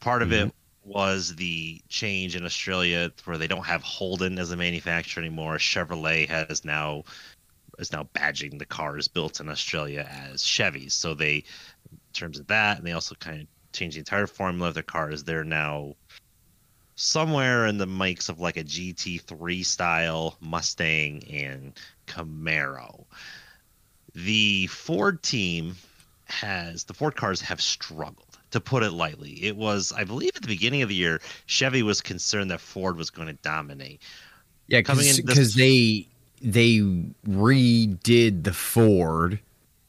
Part 0.00 0.22
of 0.22 0.32
it 0.32 0.48
mm-hmm. 0.48 0.90
was 0.90 1.34
the 1.36 1.80
change 1.88 2.36
in 2.36 2.44
Australia 2.44 3.10
where 3.24 3.38
they 3.38 3.46
don't 3.46 3.64
have 3.64 3.82
Holden 3.82 4.38
as 4.38 4.50
a 4.50 4.56
manufacturer 4.56 5.22
anymore. 5.22 5.56
Chevrolet 5.56 6.28
has 6.28 6.64
now 6.64 7.04
is 7.78 7.90
now 7.90 8.08
badging 8.14 8.58
the 8.58 8.66
cars 8.66 9.08
built 9.08 9.40
in 9.40 9.48
Australia 9.48 10.08
as 10.08 10.42
Chevys. 10.42 10.92
So 10.92 11.14
they, 11.14 11.36
in 11.90 11.98
terms 12.12 12.38
of 12.38 12.46
that, 12.48 12.78
and 12.78 12.86
they 12.86 12.92
also 12.92 13.16
kind 13.16 13.40
of 13.40 13.46
changed 13.72 13.96
the 13.96 14.00
entire 14.00 14.26
formula 14.26 14.68
of 14.68 14.74
their 14.74 14.82
cars. 14.82 15.24
They're 15.24 15.44
now 15.44 15.94
somewhere 16.96 17.66
in 17.66 17.78
the 17.78 17.86
mikes 17.86 18.28
of 18.28 18.40
like 18.40 18.56
a 18.56 18.64
GT3 18.64 19.64
style 19.64 20.36
Mustang 20.40 21.24
and 21.30 21.72
Camaro. 22.06 23.04
The 24.14 24.66
Ford 24.68 25.22
team 25.22 25.76
has 26.26 26.84
the 26.84 26.94
Ford 26.94 27.16
cars 27.16 27.40
have 27.40 27.60
struggled 27.60 28.38
to 28.52 28.60
put 28.60 28.82
it 28.82 28.92
lightly. 28.92 29.44
It 29.44 29.56
was, 29.56 29.92
I 29.92 30.04
believe, 30.04 30.32
at 30.36 30.42
the 30.42 30.48
beginning 30.48 30.82
of 30.82 30.88
the 30.88 30.94
year, 30.94 31.20
Chevy 31.46 31.82
was 31.82 32.00
concerned 32.00 32.50
that 32.50 32.60
Ford 32.60 32.96
was 32.96 33.10
going 33.10 33.28
to 33.28 33.34
dominate. 33.34 34.00
Yeah, 34.68 34.82
Coming 34.82 35.06
in 35.06 35.16
this- 35.16 35.20
because 35.20 35.54
they 35.54 36.06
they 36.40 36.78
redid 37.26 38.44
the 38.44 38.52
Ford, 38.52 39.40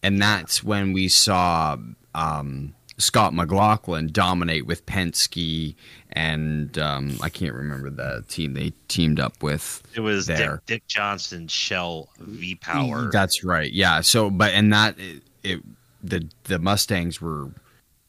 and 0.01 0.21
that's 0.21 0.63
when 0.63 0.93
we 0.93 1.07
saw 1.07 1.77
um, 2.13 2.74
Scott 2.97 3.33
McLaughlin 3.33 4.07
dominate 4.07 4.65
with 4.65 4.85
Penske, 4.85 5.75
and 6.11 6.77
um, 6.77 7.17
I 7.21 7.29
can't 7.29 7.53
remember 7.53 7.89
the 7.89 8.23
team 8.27 8.53
they 8.53 8.71
teamed 8.87 9.19
up 9.19 9.43
with. 9.43 9.83
It 9.95 9.99
was 9.99 10.27
Dick, 10.27 10.49
Dick 10.65 10.87
Johnson 10.87 11.47
Shell 11.47 12.09
V 12.19 12.55
Power. 12.55 13.09
That's 13.11 13.43
right. 13.43 13.71
Yeah. 13.71 14.01
So, 14.01 14.29
but 14.29 14.53
and 14.53 14.71
that 14.71 14.97
it, 14.97 15.23
it 15.43 15.59
the 16.03 16.29
the 16.45 16.59
Mustangs 16.59 17.19
were 17.21 17.49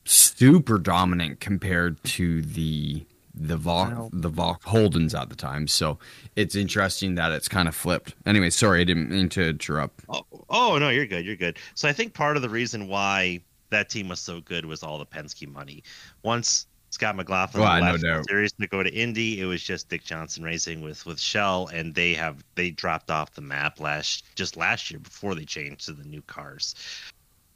super 0.04 0.78
dominant 0.78 1.40
compared 1.40 2.02
to 2.04 2.42
the 2.42 3.04
the 3.34 3.56
Vol 3.56 3.86
Wow. 3.86 4.10
the 4.12 4.28
Vol 4.28 4.58
Holdens 4.64 5.20
at 5.20 5.28
the 5.28 5.36
time. 5.36 5.66
So 5.66 5.98
it's 6.36 6.54
interesting 6.54 7.16
that 7.16 7.32
it's 7.32 7.48
kind 7.48 7.68
of 7.68 7.74
flipped. 7.74 8.14
Anyway, 8.24 8.50
sorry, 8.50 8.80
I 8.80 8.84
didn't 8.84 9.10
mean 9.10 9.28
to 9.30 9.48
interrupt. 9.50 10.04
Oh, 10.08 10.24
oh 10.48 10.78
no, 10.78 10.88
you're 10.90 11.06
good. 11.06 11.24
You're 11.26 11.36
good. 11.36 11.58
So 11.74 11.88
I 11.88 11.92
think 11.92 12.14
part 12.14 12.36
of 12.36 12.42
the 12.42 12.48
reason 12.48 12.88
why 12.88 13.40
that 13.70 13.88
team 13.88 14.08
was 14.08 14.20
so 14.20 14.40
good 14.40 14.64
was 14.64 14.82
all 14.82 14.98
the 14.98 15.06
Penske 15.06 15.48
money. 15.48 15.82
Once 16.22 16.66
Scott 16.90 17.16
McLaughlin 17.16 17.62
Well, 17.62 17.80
no 17.80 17.90
left 17.92 18.02
the 18.02 18.24
series 18.28 18.52
to 18.54 18.66
go 18.66 18.82
to 18.82 18.92
Indy, 18.92 19.40
it 19.40 19.44
was 19.44 19.62
just 19.62 19.88
Dick 19.88 20.04
Johnson 20.04 20.42
racing 20.44 20.80
with 20.82 21.04
with 21.04 21.18
Shell, 21.20 21.68
and 21.72 21.94
they 21.94 22.14
have 22.14 22.44
they 22.54 22.70
dropped 22.70 23.10
off 23.10 23.32
the 23.34 23.40
map 23.42 23.80
last 23.80 24.24
just 24.36 24.56
last 24.56 24.90
year 24.90 25.00
before 25.00 25.34
they 25.34 25.44
changed 25.44 25.86
to 25.86 25.92
the 25.92 26.04
new 26.04 26.22
cars. 26.22 26.74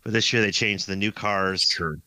But 0.02 0.12
this 0.12 0.32
year 0.32 0.42
they 0.42 0.50
changed 0.50 0.84
to 0.84 0.90
the 0.90 0.96
new 0.96 1.12
cars 1.12 1.62
Sure. 1.62 1.98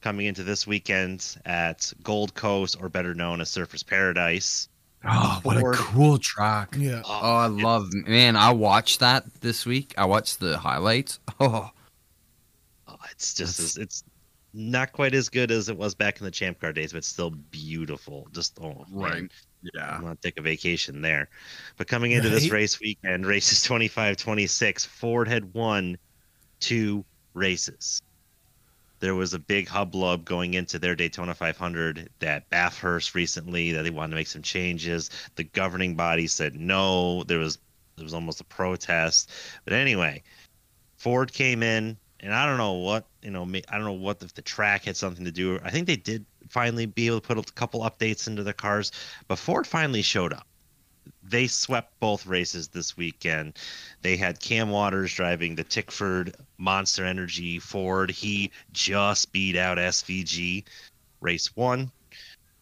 coming 0.00 0.26
into 0.26 0.42
this 0.44 0.66
weekend 0.66 1.36
at 1.44 1.92
Gold 2.02 2.34
Coast, 2.34 2.76
or 2.80 2.88
better 2.88 3.14
known 3.14 3.40
as 3.40 3.50
Surfers 3.50 3.84
Paradise. 3.86 4.68
Oh, 5.04 5.40
what 5.42 5.56
a 5.56 5.72
cool 5.72 6.18
track. 6.18 6.76
Yeah. 6.78 7.00
Oh, 7.04 7.20
oh 7.22 7.36
I 7.36 7.46
love 7.46 7.92
man. 7.94 8.36
I 8.36 8.52
watched 8.52 9.00
that 9.00 9.40
this 9.40 9.64
week. 9.66 9.94
I 9.98 10.04
watched 10.04 10.40
the 10.40 10.58
highlights. 10.58 11.18
Oh, 11.40 11.46
Oh, 11.46 11.70
It's 13.20 13.34
just 13.34 13.60
as, 13.60 13.76
it's 13.76 14.02
not 14.54 14.92
quite 14.92 15.12
as 15.12 15.28
good 15.28 15.50
as 15.50 15.68
it 15.68 15.76
was 15.76 15.94
back 15.94 16.18
in 16.18 16.24
the 16.24 16.30
Champ 16.30 16.58
Car 16.58 16.72
days, 16.72 16.94
but 16.94 17.04
still 17.04 17.28
beautiful. 17.28 18.26
Just 18.32 18.58
oh 18.62 18.86
man, 18.90 19.30
Yeah. 19.74 19.96
I'm 19.96 20.00
gonna 20.00 20.16
take 20.16 20.38
a 20.38 20.42
vacation 20.42 21.02
there. 21.02 21.28
But 21.76 21.86
coming 21.86 22.12
into 22.12 22.30
this 22.30 22.48
race 22.50 22.80
weekend, 22.80 23.26
races 23.26 23.62
25, 23.62 24.16
26, 24.16 24.86
Ford 24.86 25.28
had 25.28 25.52
won 25.52 25.98
two 26.60 27.04
races. 27.34 28.00
There 29.00 29.14
was 29.14 29.34
a 29.34 29.38
big 29.38 29.68
hubbub 29.68 30.24
going 30.24 30.54
into 30.54 30.78
their 30.78 30.94
Daytona 30.94 31.34
500 31.34 32.08
that 32.20 32.48
Bathurst 32.48 33.14
recently 33.14 33.72
that 33.72 33.82
they 33.82 33.90
wanted 33.90 34.12
to 34.12 34.16
make 34.16 34.28
some 34.28 34.42
changes. 34.42 35.10
The 35.36 35.44
governing 35.44 35.94
body 35.94 36.26
said 36.26 36.54
no. 36.54 37.22
There 37.24 37.38
was 37.38 37.58
there 37.96 38.04
was 38.04 38.14
almost 38.14 38.40
a 38.40 38.44
protest. 38.44 39.30
But 39.64 39.74
anyway, 39.74 40.22
Ford 40.96 41.34
came 41.34 41.62
in, 41.62 41.98
and 42.20 42.34
I 42.34 42.46
don't 42.46 42.58
know 42.58 42.74
what 42.74 43.06
you 43.22 43.30
know. 43.30 43.42
I 43.42 43.76
don't 43.76 43.84
know 43.84 43.92
what 43.92 44.22
if 44.22 44.34
the 44.34 44.42
track 44.42 44.84
had 44.84 44.96
something 44.96 45.24
to 45.24 45.30
do. 45.32 45.58
I 45.64 45.70
think 45.70 45.86
they 45.86 45.96
did 45.96 46.24
finally 46.48 46.86
be 46.86 47.06
able 47.06 47.20
to 47.20 47.26
put 47.26 47.38
a 47.38 47.52
couple 47.52 47.80
updates 47.80 48.26
into 48.26 48.42
the 48.42 48.52
cars, 48.52 48.92
but 49.28 49.38
Ford 49.38 49.66
finally 49.66 50.02
showed 50.02 50.32
up. 50.32 50.46
They 51.22 51.46
swept 51.46 51.98
both 52.00 52.26
races 52.26 52.68
this 52.68 52.96
weekend. 52.96 53.58
They 54.02 54.16
had 54.16 54.40
Cam 54.40 54.70
Waters 54.70 55.14
driving 55.14 55.54
the 55.54 55.64
Tickford 55.64 56.34
Monster 56.58 57.04
Energy 57.04 57.58
Ford. 57.58 58.10
He 58.10 58.50
just 58.72 59.32
beat 59.32 59.56
out 59.56 59.78
SVG. 59.78 60.64
Race 61.20 61.54
one. 61.56 61.90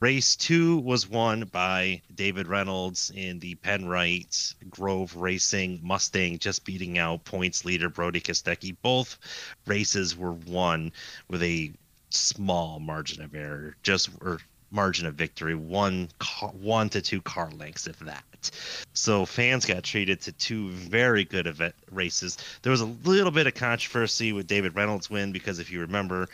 Race 0.01 0.37
two 0.37 0.79
was 0.79 1.09
won 1.09 1.41
by 1.51 2.01
David 2.15 2.47
Reynolds 2.47 3.11
in 3.17 3.41
the 3.41 3.57
Penrite 3.57 4.55
Grove 4.71 5.17
Racing 5.17 5.81
Mustang, 5.83 6.39
just 6.39 6.65
beating 6.65 6.99
out 6.99 7.25
points 7.25 7.65
leader 7.65 7.89
Brodie 7.89 8.21
Kostecki. 8.21 8.77
Both 8.81 9.19
races 9.67 10.17
were 10.17 10.35
won 10.35 10.93
with 11.27 11.43
a 11.43 11.73
small 12.11 12.79
margin 12.79 13.25
of 13.25 13.35
error, 13.35 13.77
just 13.83 14.11
or 14.21 14.39
margin 14.71 15.05
of 15.05 15.15
victory, 15.15 15.57
one 15.57 16.09
car, 16.21 16.51
one 16.51 16.89
to 16.91 17.03
two 17.03 17.21
car 17.23 17.51
lengths, 17.51 17.89
if 17.89 17.99
that. 18.01 18.51
So 18.93 19.27
fans 19.27 19.65
got 19.65 19.83
treated 19.83 20.21
to 20.23 20.33
two 20.33 20.71
very 20.71 21.25
good 21.25 21.49
event 21.49 21.75
races. 21.91 22.39
There 22.63 22.71
was 22.71 22.83
a 22.83 22.87
little 23.05 23.33
bit 23.33 23.49
of 23.49 23.55
controversy 23.55 24.33
with 24.33 24.47
David 24.47 24.77
Reynolds' 24.77 25.11
win 25.11 25.33
because 25.33 25.59
if 25.59 25.73
you 25.73 25.81
remember, 25.81 26.29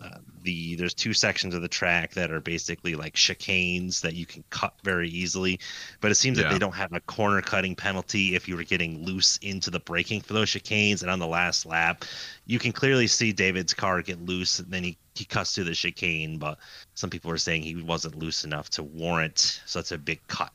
uh, 0.00 0.18
the 0.42 0.74
there's 0.76 0.94
two 0.94 1.12
sections 1.12 1.54
of 1.54 1.62
the 1.62 1.68
track 1.68 2.12
that 2.12 2.30
are 2.30 2.40
basically 2.40 2.94
like 2.94 3.14
chicanes 3.14 4.00
that 4.00 4.14
you 4.14 4.26
can 4.26 4.44
cut 4.50 4.74
very 4.84 5.08
easily 5.08 5.58
but 6.00 6.10
it 6.10 6.16
seems 6.16 6.36
that 6.38 6.50
they 6.50 6.58
don't 6.58 6.74
have 6.74 6.92
a 6.92 7.00
corner 7.00 7.40
cutting 7.40 7.74
penalty 7.74 8.34
if 8.34 8.46
you 8.46 8.56
were 8.56 8.62
getting 8.62 9.04
loose 9.04 9.38
into 9.38 9.70
the 9.70 9.80
braking 9.80 10.20
for 10.20 10.34
those 10.34 10.48
chicanes 10.48 11.02
and 11.02 11.10
on 11.10 11.18
the 11.18 11.26
last 11.26 11.64
lap 11.66 12.04
you 12.46 12.58
can 12.58 12.72
clearly 12.72 13.06
see 13.06 13.32
david's 13.32 13.72
car 13.72 14.02
get 14.02 14.20
loose 14.22 14.58
and 14.58 14.70
then 14.70 14.84
he, 14.84 14.96
he 15.14 15.24
cuts 15.24 15.54
through 15.54 15.64
the 15.64 15.74
chicane 15.74 16.38
but 16.38 16.58
some 16.94 17.10
people 17.10 17.30
are 17.30 17.38
saying 17.38 17.62
he 17.62 17.82
wasn't 17.82 18.16
loose 18.18 18.44
enough 18.44 18.68
to 18.68 18.82
warrant 18.82 19.60
such 19.64 19.92
a 19.92 19.98
big 19.98 20.20
cut 20.28 20.52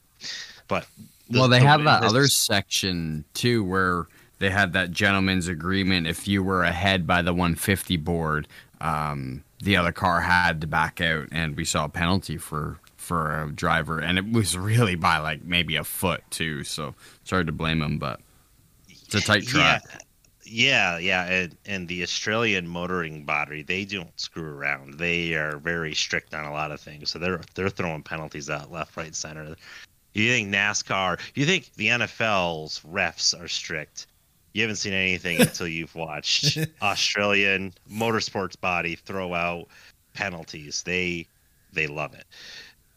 but 0.67 0.88
the- 1.30 1.39
well, 1.39 1.47
they 1.47 1.60
the 1.60 1.65
have 1.67 1.84
that 1.84 2.04
other 2.04 2.27
section 2.27 3.25
too 3.34 3.63
where 3.63 4.08
they 4.41 4.49
had 4.49 4.73
that 4.73 4.91
gentleman's 4.91 5.47
agreement. 5.47 6.08
If 6.08 6.27
you 6.27 6.43
were 6.43 6.63
ahead 6.63 7.06
by 7.06 7.21
the 7.21 7.32
150 7.32 7.95
board, 7.97 8.47
um, 8.81 9.43
the 9.61 9.77
other 9.77 9.91
car 9.91 10.21
had 10.21 10.61
to 10.61 10.67
back 10.67 10.99
out, 10.99 11.27
and 11.31 11.55
we 11.55 11.65
saw 11.65 11.85
a 11.85 11.89
penalty 11.89 12.37
for 12.37 12.79
for 12.97 13.43
a 13.43 13.51
driver, 13.51 13.99
and 13.99 14.17
it 14.17 14.31
was 14.31 14.57
really 14.57 14.95
by 14.95 15.17
like 15.19 15.43
maybe 15.43 15.75
a 15.75 15.83
foot 15.83 16.23
too. 16.29 16.63
So 16.63 16.95
sorry 17.23 17.45
to 17.45 17.51
blame 17.51 17.81
him, 17.81 17.99
but 17.99 18.19
it's 18.89 19.15
a 19.15 19.21
tight 19.21 19.45
track. 19.45 19.83
Yeah, 19.85 19.97
yeah, 20.45 20.97
yeah. 20.97 21.25
And, 21.25 21.57
and 21.65 21.87
the 21.87 22.03
Australian 22.03 22.67
motoring 22.67 23.23
body, 23.23 23.61
they 23.61 23.85
don't 23.85 24.19
screw 24.19 24.43
around. 24.43 24.95
They 24.95 25.35
are 25.35 25.57
very 25.57 25.93
strict 25.93 26.33
on 26.33 26.45
a 26.45 26.51
lot 26.51 26.71
of 26.71 26.81
things. 26.81 27.11
So 27.11 27.19
they're 27.19 27.41
they're 27.53 27.69
throwing 27.69 28.03
penalties 28.03 28.49
out 28.49 28.71
left, 28.71 28.97
right, 28.97 29.15
center. 29.15 29.55
You 30.13 30.29
think 30.29 30.49
NASCAR? 30.49 31.19
You 31.35 31.45
think 31.45 31.71
the 31.75 31.87
NFL's 31.87 32.81
refs 32.81 33.39
are 33.39 33.47
strict? 33.47 34.07
You 34.53 34.61
haven't 34.63 34.77
seen 34.77 34.93
anything 34.93 35.39
until 35.39 35.67
you've 35.67 35.95
watched 35.95 36.57
Australian 36.81 37.73
motorsports 37.91 38.59
body 38.59 38.95
throw 38.95 39.33
out 39.33 39.67
penalties. 40.13 40.83
They 40.83 41.27
they 41.73 41.87
love 41.87 42.13
it. 42.13 42.25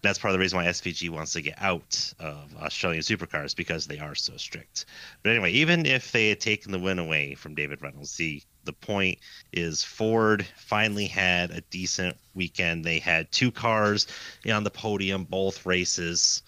That's 0.03 0.19
part 0.19 0.33
of 0.33 0.35
the 0.35 0.41
reason 0.41 0.59
why 0.59 0.67
SVG 0.67 1.09
wants 1.09 1.33
to 1.33 1.41
get 1.41 1.55
out 1.63 2.13
of 2.19 2.55
Australian 2.61 3.03
supercars 3.03 3.57
because 3.57 3.87
they 3.87 3.99
are 3.99 4.15
so 4.15 4.37
strict. 4.37 4.85
But 5.23 5.31
anyway, 5.31 5.53
even 5.53 5.87
if 5.87 6.13
they 6.13 6.29
had 6.29 6.41
taken 6.41 6.73
the 6.73 6.79
win 6.79 6.99
away 6.99 7.35
from 7.35 7.55
David 7.55 7.81
Reynolds, 7.81 8.17
the 8.17 8.43
the 8.65 8.73
point 8.73 9.19
is 9.53 9.83
Ford 9.83 10.47
finally 10.57 11.07
had 11.07 11.51
a 11.51 11.61
decent 11.63 12.17
weekend. 12.35 12.85
They 12.85 12.99
had 12.99 13.31
two 13.31 13.51
cars 13.51 14.07
on 14.51 14.65
the 14.65 14.71
podium, 14.71 15.25
both 15.25 15.65
races. 15.65 16.43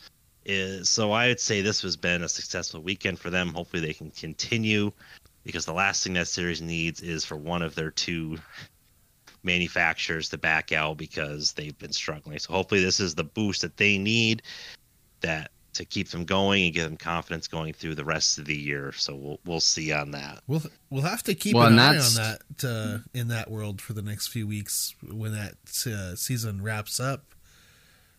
Is 0.48 0.88
so 0.88 1.10
I 1.10 1.26
would 1.26 1.40
say 1.40 1.60
this 1.60 1.82
has 1.82 1.96
been 1.96 2.22
a 2.22 2.28
successful 2.28 2.80
weekend 2.80 3.18
for 3.18 3.30
them. 3.30 3.52
Hopefully 3.52 3.82
they 3.84 3.92
can 3.92 4.12
continue 4.12 4.92
because 5.44 5.64
the 5.64 5.72
last 5.72 6.04
thing 6.04 6.12
that 6.12 6.28
series 6.28 6.62
needs 6.62 7.02
is 7.02 7.24
for 7.24 7.36
one 7.36 7.62
of 7.62 7.74
their 7.74 7.90
two 7.90 8.38
manufacturers 9.42 10.28
to 10.28 10.38
back 10.38 10.72
out 10.72 10.98
because 10.98 11.52
they've 11.52 11.76
been 11.78 11.92
struggling. 11.92 12.38
So 12.38 12.52
hopefully 12.52 12.84
this 12.84 13.00
is 13.00 13.14
the 13.14 13.24
boost 13.24 13.62
that 13.62 13.76
they 13.76 13.98
need 13.98 14.42
that 15.20 15.50
to 15.74 15.84
keep 15.84 16.08
them 16.08 16.24
going 16.24 16.64
and 16.64 16.74
give 16.74 16.84
them 16.84 16.96
confidence 16.96 17.46
going 17.46 17.72
through 17.72 17.94
the 17.94 18.04
rest 18.04 18.38
of 18.38 18.44
the 18.44 18.56
year. 18.56 18.92
So 18.92 19.14
we'll 19.14 19.40
we'll 19.44 19.60
see 19.60 19.92
on 19.92 20.10
that. 20.12 20.42
We'll 20.46 20.62
we'll 20.90 21.02
have 21.02 21.22
to 21.24 21.34
keep 21.34 21.54
Well, 21.54 21.68
an 21.68 21.78
eye 21.78 21.98
on 21.98 22.14
that 22.14 22.40
uh, 22.64 22.98
in 23.14 23.28
that 23.28 23.50
world 23.50 23.80
for 23.80 23.92
the 23.92 24.02
next 24.02 24.28
few 24.28 24.46
weeks 24.46 24.94
when 25.02 25.32
that 25.32 25.54
uh, 25.86 26.14
season 26.16 26.62
wraps 26.62 26.98
up. 27.00 27.24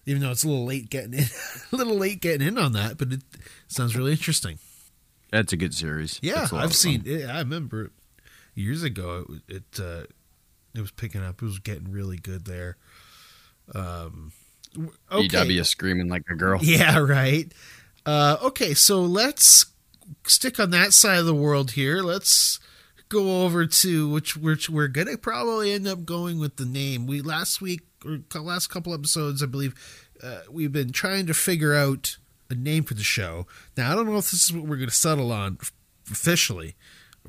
Even 0.08 0.22
though 0.22 0.32
it's 0.32 0.44
a 0.44 0.48
little 0.48 0.66
late 0.66 0.90
getting 0.90 1.14
in, 1.14 1.26
a 1.72 1.76
little 1.76 1.98
late 1.98 2.22
getting 2.22 2.48
in 2.48 2.58
on 2.58 2.72
that, 2.72 2.98
but 2.98 3.12
it 3.12 3.22
sounds 3.68 3.96
really 3.96 4.12
interesting. 4.12 4.58
That's 5.32 5.54
a 5.54 5.58
good 5.58 5.74
series. 5.74 6.20
Yeah, 6.24 6.36
That's 6.36 6.52
a 6.52 6.56
lot 6.56 6.64
I've 6.64 6.76
seen. 6.76 7.04
It, 7.06 7.26
I 7.26 7.40
remember 7.40 7.86
it 7.86 7.92
years 8.56 8.84
ago. 8.84 9.26
It 9.48 9.56
it, 9.76 9.80
uh, 9.80 10.04
it 10.74 10.82
was 10.82 10.92
picking 10.92 11.24
up. 11.24 11.42
It 11.42 11.46
was 11.46 11.60
getting 11.60 11.92
really 11.92 12.18
good 12.18 12.46
there. 12.46 12.78
Um, 13.76 14.32
okay. 15.12 15.46
EW 15.46 15.64
screaming 15.64 16.08
like 16.08 16.24
a 16.30 16.36
girl. 16.36 16.60
Yeah, 16.64 17.00
right. 17.00 17.52
Uh, 18.06 18.38
okay, 18.42 18.74
so 18.74 19.02
let's 19.02 19.66
stick 20.26 20.60
on 20.60 20.70
that 20.72 20.94
side 20.94 21.20
of 21.20 21.26
the 21.26 21.36
world 21.36 21.72
here. 21.72 22.02
Let's 22.02 22.60
go 23.10 23.44
over 23.44 23.66
to 23.66 24.10
which 24.10 24.38
which 24.38 24.70
we're 24.70 24.88
gonna 24.88 25.18
probably 25.18 25.72
end 25.74 25.88
up 25.88 26.06
going 26.06 26.40
with 26.40 26.56
the 26.56 26.66
name. 26.66 27.08
We 27.08 27.22
last 27.22 27.62
week 27.62 27.87
cou- 28.30 28.42
last 28.42 28.68
couple 28.68 28.94
episodes, 28.94 29.42
I 29.44 29.46
believe, 29.46 29.74
uh, 30.24 30.42
we've 30.50 30.72
been 30.72 30.92
trying 30.92 31.26
to 31.28 31.34
figure 31.34 31.74
out 31.74 32.18
a 32.50 32.56
name 32.56 32.84
for 32.84 32.94
the 32.94 33.04
show. 33.04 33.46
Now 33.76 33.92
I 33.92 33.96
don't 33.96 34.06
know 34.06 34.18
if 34.18 34.32
this 34.32 34.46
is 34.46 34.54
what 34.54 34.66
we're 34.66 34.78
gonna 34.78 34.92
settle 34.92 35.32
on 35.32 35.58
officially, 36.10 36.76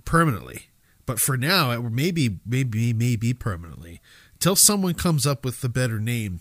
permanently, 0.05 0.69
but 1.07 1.19
for 1.19 1.37
now, 1.37 1.71
it 1.73 1.81
maybe 1.91 2.38
maybe 2.47 2.93
maybe 2.93 3.35
permanently 3.35 4.01
until 4.35 4.55
someone 4.57 4.95
comes 4.95 5.27
up 5.27 5.45
with 5.45 5.62
a 5.64 5.69
better 5.69 5.99
name 5.99 6.41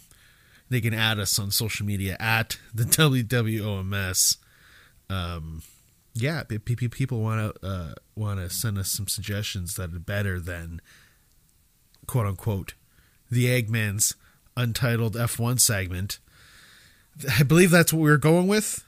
they 0.69 0.82
can 0.82 0.93
add 0.93 1.19
us 1.19 1.39
on 1.39 1.50
social 1.52 1.86
media 1.86 2.17
at 2.19 2.58
the 2.73 2.84
WWOMS. 2.84 4.38
Um, 5.10 5.63
yeah, 6.13 6.43
pe- 6.43 6.58
pe- 6.58 6.88
people 6.88 7.21
want 7.21 7.56
to 7.62 7.67
uh, 7.67 7.93
want 8.15 8.39
to 8.39 8.50
send 8.50 8.78
us 8.78 8.89
some 8.91 9.08
suggestions 9.08 9.76
that 9.76 9.93
are 9.93 10.00
better 10.00 10.39
than 10.39 10.82
quote 12.06 12.26
unquote 12.26 12.73
the 13.32 13.45
Eggman's 13.45 14.15
untitled 14.58 15.15
F1 15.15 15.60
segment. 15.62 16.20
I 17.39 17.43
believe 17.43 17.72
that's 17.72 17.93
what 17.93 18.02
we 18.02 18.10
were 18.10 18.17
going 18.17 18.48
with. 18.48 18.84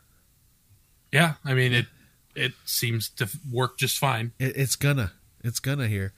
Yeah, 1.11 1.35
I 1.45 1.53
mean 1.53 1.73
it. 1.73 1.85
It 2.35 2.53
seems 2.65 3.09
to 3.09 3.27
work 3.51 3.77
just 3.77 3.97
fine. 3.97 4.33
It, 4.39 4.55
it's 4.55 4.75
gonna, 4.75 5.13
it's 5.43 5.59
gonna 5.59 5.87
here. 5.87 6.13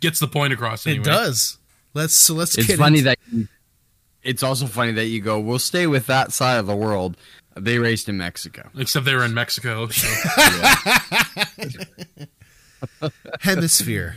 Gets 0.00 0.20
the 0.20 0.28
point 0.28 0.52
across. 0.52 0.86
Anyway. 0.86 1.02
It 1.02 1.04
does. 1.04 1.58
Let's 1.92 2.14
so 2.14 2.34
let's. 2.34 2.56
It's 2.56 2.74
funny 2.76 2.98
into- 3.00 3.10
that 3.10 3.48
it's 4.22 4.42
also 4.42 4.66
funny 4.66 4.92
that 4.92 5.06
you 5.06 5.20
go, 5.20 5.40
we'll 5.40 5.58
stay 5.58 5.86
with 5.86 6.06
that 6.06 6.32
side 6.32 6.58
of 6.58 6.66
the 6.66 6.76
world. 6.76 7.16
They 7.56 7.78
raced 7.78 8.08
in 8.08 8.16
Mexico. 8.18 8.70
Except 8.78 9.04
they 9.04 9.14
were 9.14 9.24
in 9.24 9.34
Mexico. 9.34 9.88
So. 9.88 10.08
hemisphere. 13.40 14.16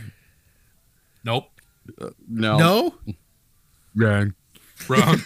nope. 1.24 1.50
Uh, 2.00 2.10
no. 2.28 2.58
No, 2.58 2.94
Wrong. 3.94 4.34
Wrong. 4.88 5.20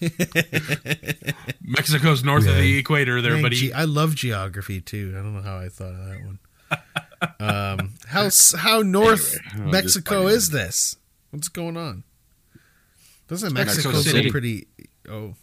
Mexico's 1.62 2.22
north 2.24 2.46
of 2.46 2.56
the 2.56 2.78
equator, 2.78 3.20
there, 3.22 3.32
Dang, 3.34 3.42
buddy. 3.42 3.56
ge- 3.68 3.72
I 3.72 3.84
love 3.84 4.14
geography 4.14 4.80
too. 4.80 5.14
I 5.14 5.22
don't 5.22 5.34
know 5.34 5.42
how 5.42 5.58
I 5.58 5.68
thought 5.68 5.92
of 5.92 6.06
that 6.06 6.20
one. 6.24 6.38
um, 7.40 7.94
how 8.08 8.28
how 8.58 8.82
north 8.82 9.38
Anyway, 9.54 9.70
Mexico 9.70 10.22
funny. 10.24 10.34
is 10.34 10.50
this? 10.50 10.96
What's 11.30 11.48
going 11.48 11.76
on? 11.76 12.04
Doesn't 13.28 13.52
Mexico 13.52 13.88
Mexico 13.90 14.10
City. 14.10 14.22
seem 14.24 14.30
pretty? 14.32 14.66
Oh, 15.08 15.34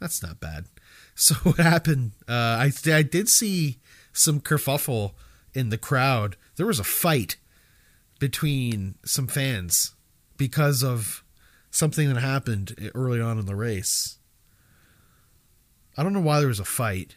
that's 0.00 0.22
not 0.22 0.40
bad. 0.40 0.66
So 1.16 1.36
what 1.44 1.58
happened? 1.58 2.10
Uh, 2.28 2.32
I 2.32 2.72
I 2.86 3.02
did 3.02 3.28
see 3.28 3.78
some 4.12 4.40
kerfuffle 4.40 5.12
in 5.54 5.68
the 5.68 5.78
crowd. 5.78 6.36
There 6.56 6.66
was 6.66 6.80
a 6.80 6.84
fight 6.84 7.36
between 8.18 8.96
some 9.04 9.28
fans 9.28 9.94
because 10.36 10.82
of 10.82 11.22
something 11.74 12.12
that 12.12 12.20
happened 12.20 12.90
early 12.94 13.20
on 13.20 13.38
in 13.38 13.46
the 13.46 13.56
race. 13.56 14.18
I 15.96 16.02
don't 16.02 16.12
know 16.12 16.20
why 16.20 16.38
there 16.38 16.48
was 16.48 16.60
a 16.60 16.64
fight, 16.64 17.16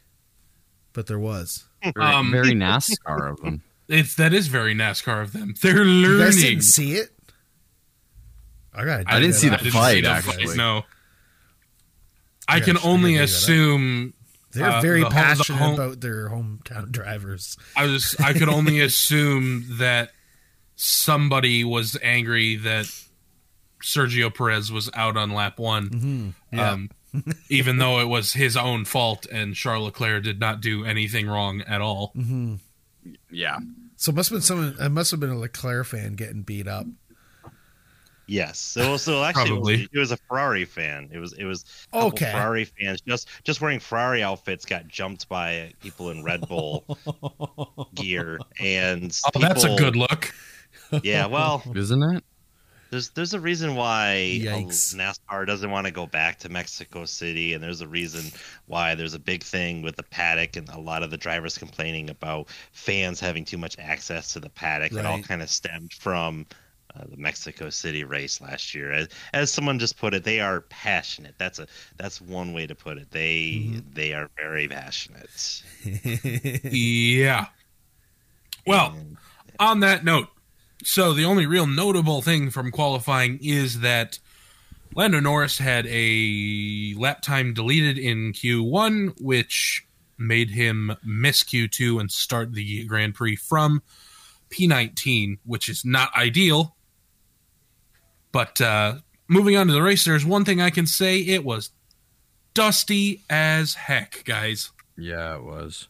but 0.93 1.08
there 1.08 1.20
was. 1.20 1.65
Very, 1.84 1.93
Um, 2.06 2.32
very 2.32 2.52
NASCAR 2.54 3.32
of 3.32 3.41
them. 3.41 3.62
It's 3.88 4.15
that 4.15 4.34
is 4.34 4.48
very 4.48 4.74
NASCAR 4.76 5.22
of 5.22 5.32
them. 5.32 5.54
They're 5.62 5.86
learning. 5.86 6.02
You 6.12 6.20
guys 6.20 6.41
didn't 6.41 6.62
see 6.63 6.93
it? 6.96 7.10
I 8.74 8.84
got. 8.84 9.04
I 9.08 9.20
didn't 9.20 9.36
see 9.36 9.50
the 9.50 9.58
didn't 9.58 9.72
fight, 9.74 10.04
the 10.04 10.10
actually. 10.10 10.58
No. 10.58 10.84
I 12.48 12.58
I 12.58 12.60
can 12.60 12.78
only 12.84 13.13
gotta 13.15 13.17
dig 13.17 13.17
that 13.17 13.22
up. 13.22 13.30
assume 13.30 14.13
They're 14.52 14.70
uh, 14.70 14.82
very 14.82 15.00
the 15.00 15.06
home- 15.06 15.13
the 15.13 15.15
passionate 15.22 15.58
home- 15.58 15.74
about 15.76 16.02
their 16.02 16.30
hometown 16.30 16.91
drivers. 16.91 17.58
I 17.76 17.86
was 17.86 18.15
I 18.20 18.34
could 18.34 18.50
only 18.50 18.80
assume 18.82 19.65
that 19.78 20.12
somebody 20.76 21.63
was 21.63 21.98
angry 22.04 22.56
that 22.58 22.86
Sergio 23.82 24.34
Perez 24.34 24.72
was 24.72 24.90
out 24.94 25.18
on 25.18 25.32
lap 25.32 25.60
one, 25.60 25.90
Mm-hmm. 25.90 26.30
Yeah. 26.58 26.72
um, 26.72 26.90
even 27.50 27.78
though 27.78 28.00
it 28.00 28.06
was 28.08 28.34
his 28.34 28.58
own 28.58 28.86
fault 28.86 29.26
and 29.32 29.56
Charles 29.56 29.86
Leclerc 29.86 30.24
did 30.24 30.40
not 30.40 30.62
do 30.62 30.84
anything 30.86 31.28
wrong 31.28 31.62
at 31.62 31.82
all. 31.82 32.12
Mm-hmm. 32.16 32.56
Yeah. 33.32 33.58
So 33.96 34.12
it 34.12 34.16
must 34.16 34.30
have 34.30 34.36
been 34.36 34.42
someone. 34.42 34.76
It 34.80 34.90
must 34.90 35.12
have 35.12 35.20
been 35.20 35.30
a 35.30 35.38
Leclerc 35.38 35.88
fan 35.88 36.16
getting 36.16 36.42
beat 36.44 36.68
up. 36.68 36.86
Yes. 38.30 38.60
So, 38.60 38.98
so 38.98 39.24
actually, 39.24 39.52
it 39.52 39.54
was, 39.54 39.58
Probably. 39.60 39.88
it 39.94 39.98
was 40.00 40.12
a 40.12 40.18
Ferrari 40.18 40.66
fan. 40.66 41.10
It 41.13 41.18
was 41.18 41.32
it 41.34 41.46
was 41.46 41.63
a 41.94 41.98
Okay. 42.08 42.30
Ferrari 42.32 42.66
fans 42.66 43.00
just 43.02 43.30
just 43.46 43.62
wearing 43.62 43.80
Ferrari 43.80 44.22
outfits 44.22 44.66
got 44.66 44.88
jumped 44.90 45.30
by 45.30 45.72
people 45.82 46.10
in 46.12 46.24
Red 46.24 46.48
Bull 46.48 46.84
gear, 47.96 48.40
and 48.60 49.18
Oh, 49.34 49.40
that's 49.40 49.63
a 49.63 49.76
good 49.78 49.96
look. 49.96 50.34
Yeah, 51.04 51.28
well, 51.28 51.63
Isn't 51.76 52.04
it? 52.04 52.24
There's 52.89 53.10
there's 53.10 53.34
a 53.34 53.39
reason 53.39 53.76
why 53.76 54.39
Yikes. 54.41 54.95
NASCAR 54.95 55.45
doesn't 55.45 55.69
want 55.71 55.86
to 55.88 55.91
go 55.91 56.06
back 56.06 56.39
to 56.39 56.50
Mexico 56.50 57.06
City, 57.06 57.54
and 57.54 57.63
there's 57.63 57.82
a 57.82 57.88
reason 57.88 58.32
why 58.65 58.95
there's 58.95 59.13
a 59.13 59.19
big 59.19 59.43
thing 59.43 59.82
with 59.82 59.95
the 59.95 60.04
paddock, 60.04 60.56
and 60.56 60.69
a 60.69 60.80
lot 60.80 61.04
of 61.04 61.12
the 61.12 61.17
drivers 61.17 61.58
complaining 61.58 62.10
about 62.10 62.47
fans 62.71 63.19
having 63.19 63.45
too 63.45 63.58
much 63.58 63.78
access 63.80 64.34
to 64.34 64.39
the 64.39 64.50
paddock. 64.50 64.91
It 64.93 65.06
all 65.06 65.21
kind 65.21 65.41
of 65.41 65.50
stemmed 65.50 65.93
from 65.93 66.45
uh, 66.95 67.04
the 67.10 67.17
Mexico 67.17 67.69
City 67.69 68.04
race 68.06 68.39
last 68.41 68.73
year. 68.73 68.91
As, 68.91 69.10
as 69.34 69.52
someone 69.52 69.78
just 69.78 69.97
put 69.97 70.13
it, 70.13 70.23
they 70.23 70.39
are 70.39 70.62
passionate. 70.62 71.36
That's 71.38 71.60
a 71.60 71.67
that's 71.97 72.21
one 72.21 72.54
way 72.54 72.65
to 72.67 72.76
put 72.76 72.97
it. 72.97 73.12
They 73.12 73.62
Mm-hmm. 73.67 73.80
they 73.93 74.13
are 74.13 74.30
very 74.38 74.67
passionate. 74.67 75.62
Yeah. 76.63 77.47
Well, 78.65 78.93
And- 78.97 79.17
on 79.60 79.80
that 79.82 80.04
note, 80.06 80.28
so 80.84 81.13
the 81.13 81.26
only 81.26 81.46
real 81.46 81.68
notable 81.68 82.22
thing 82.22 82.50
from 82.50 82.72
qualifying 82.72 83.40
is 83.42 83.80
that 83.82 84.20
Lando 84.96 85.20
Norris 85.20 85.58
had 85.58 85.86
a 85.90 86.94
lap 86.98 87.22
time 87.22 87.54
deleted 87.54 87.98
in 87.98 88.34
Q1, 88.34 89.22
which 89.22 89.86
made 90.18 90.52
him 90.52 90.96
miss 91.04 91.44
Q2 91.44 92.00
and 92.00 92.12
start 92.12 92.54
the 92.54 92.86
Grand 92.86 93.13
Prix 93.16 93.36
from 93.36 93.82
P19, 94.50 95.40
which 95.46 95.70
is 95.70 95.84
not 95.86 96.16
ideal. 96.16 96.76
But 98.32 98.60
uh, 98.62 98.96
moving 99.28 99.56
on 99.56 99.68
to 99.68 99.74
the 99.74 99.82
race, 99.82 100.06
there's 100.06 100.26
one 100.26 100.46
thing 100.46 100.62
I 100.62 100.70
can 100.70 100.88
say 100.88 101.20
it 101.20 101.44
was 101.44 101.72
dusty 102.54 103.24
as 103.30 103.76
heck, 103.76 104.24
guys 104.26 104.72
Yeah, 104.98 105.36
it 105.36 105.44
was. 105.44 105.88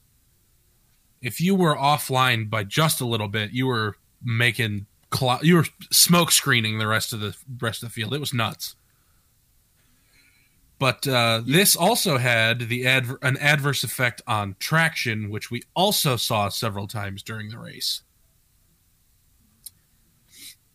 if 1.21 1.39
you 1.39 1.55
were 1.55 1.75
offline 1.75 2.49
by 2.49 2.63
just 2.63 2.99
a 2.99 3.05
little 3.05 3.27
bit, 3.29 3.51
you 3.51 3.67
were 3.67 3.95
making 4.23 4.87
clou- 5.09 5.39
you 5.41 5.55
were 5.55 5.65
smoke 5.91 6.31
screening 6.31 6.79
the 6.79 6.87
rest 6.87 7.13
of 7.13 7.19
the 7.19 7.35
rest 7.59 7.83
of 7.83 7.89
the 7.89 7.93
field. 7.93 8.13
It 8.13 8.19
was 8.19 8.33
nuts. 8.33 8.75
But 10.79 11.07
uh, 11.07 11.41
this 11.45 11.75
also 11.75 12.17
had 12.17 12.69
the 12.69 12.85
adver- 12.85 13.19
an 13.23 13.37
adverse 13.37 13.83
effect 13.83 14.21
on 14.27 14.55
traction, 14.59 15.29
which 15.29 15.49
we 15.49 15.63
also 15.75 16.17
saw 16.17 16.49
several 16.49 16.87
times 16.87 17.23
during 17.23 17.49
the 17.49 17.57
race. 17.57 18.03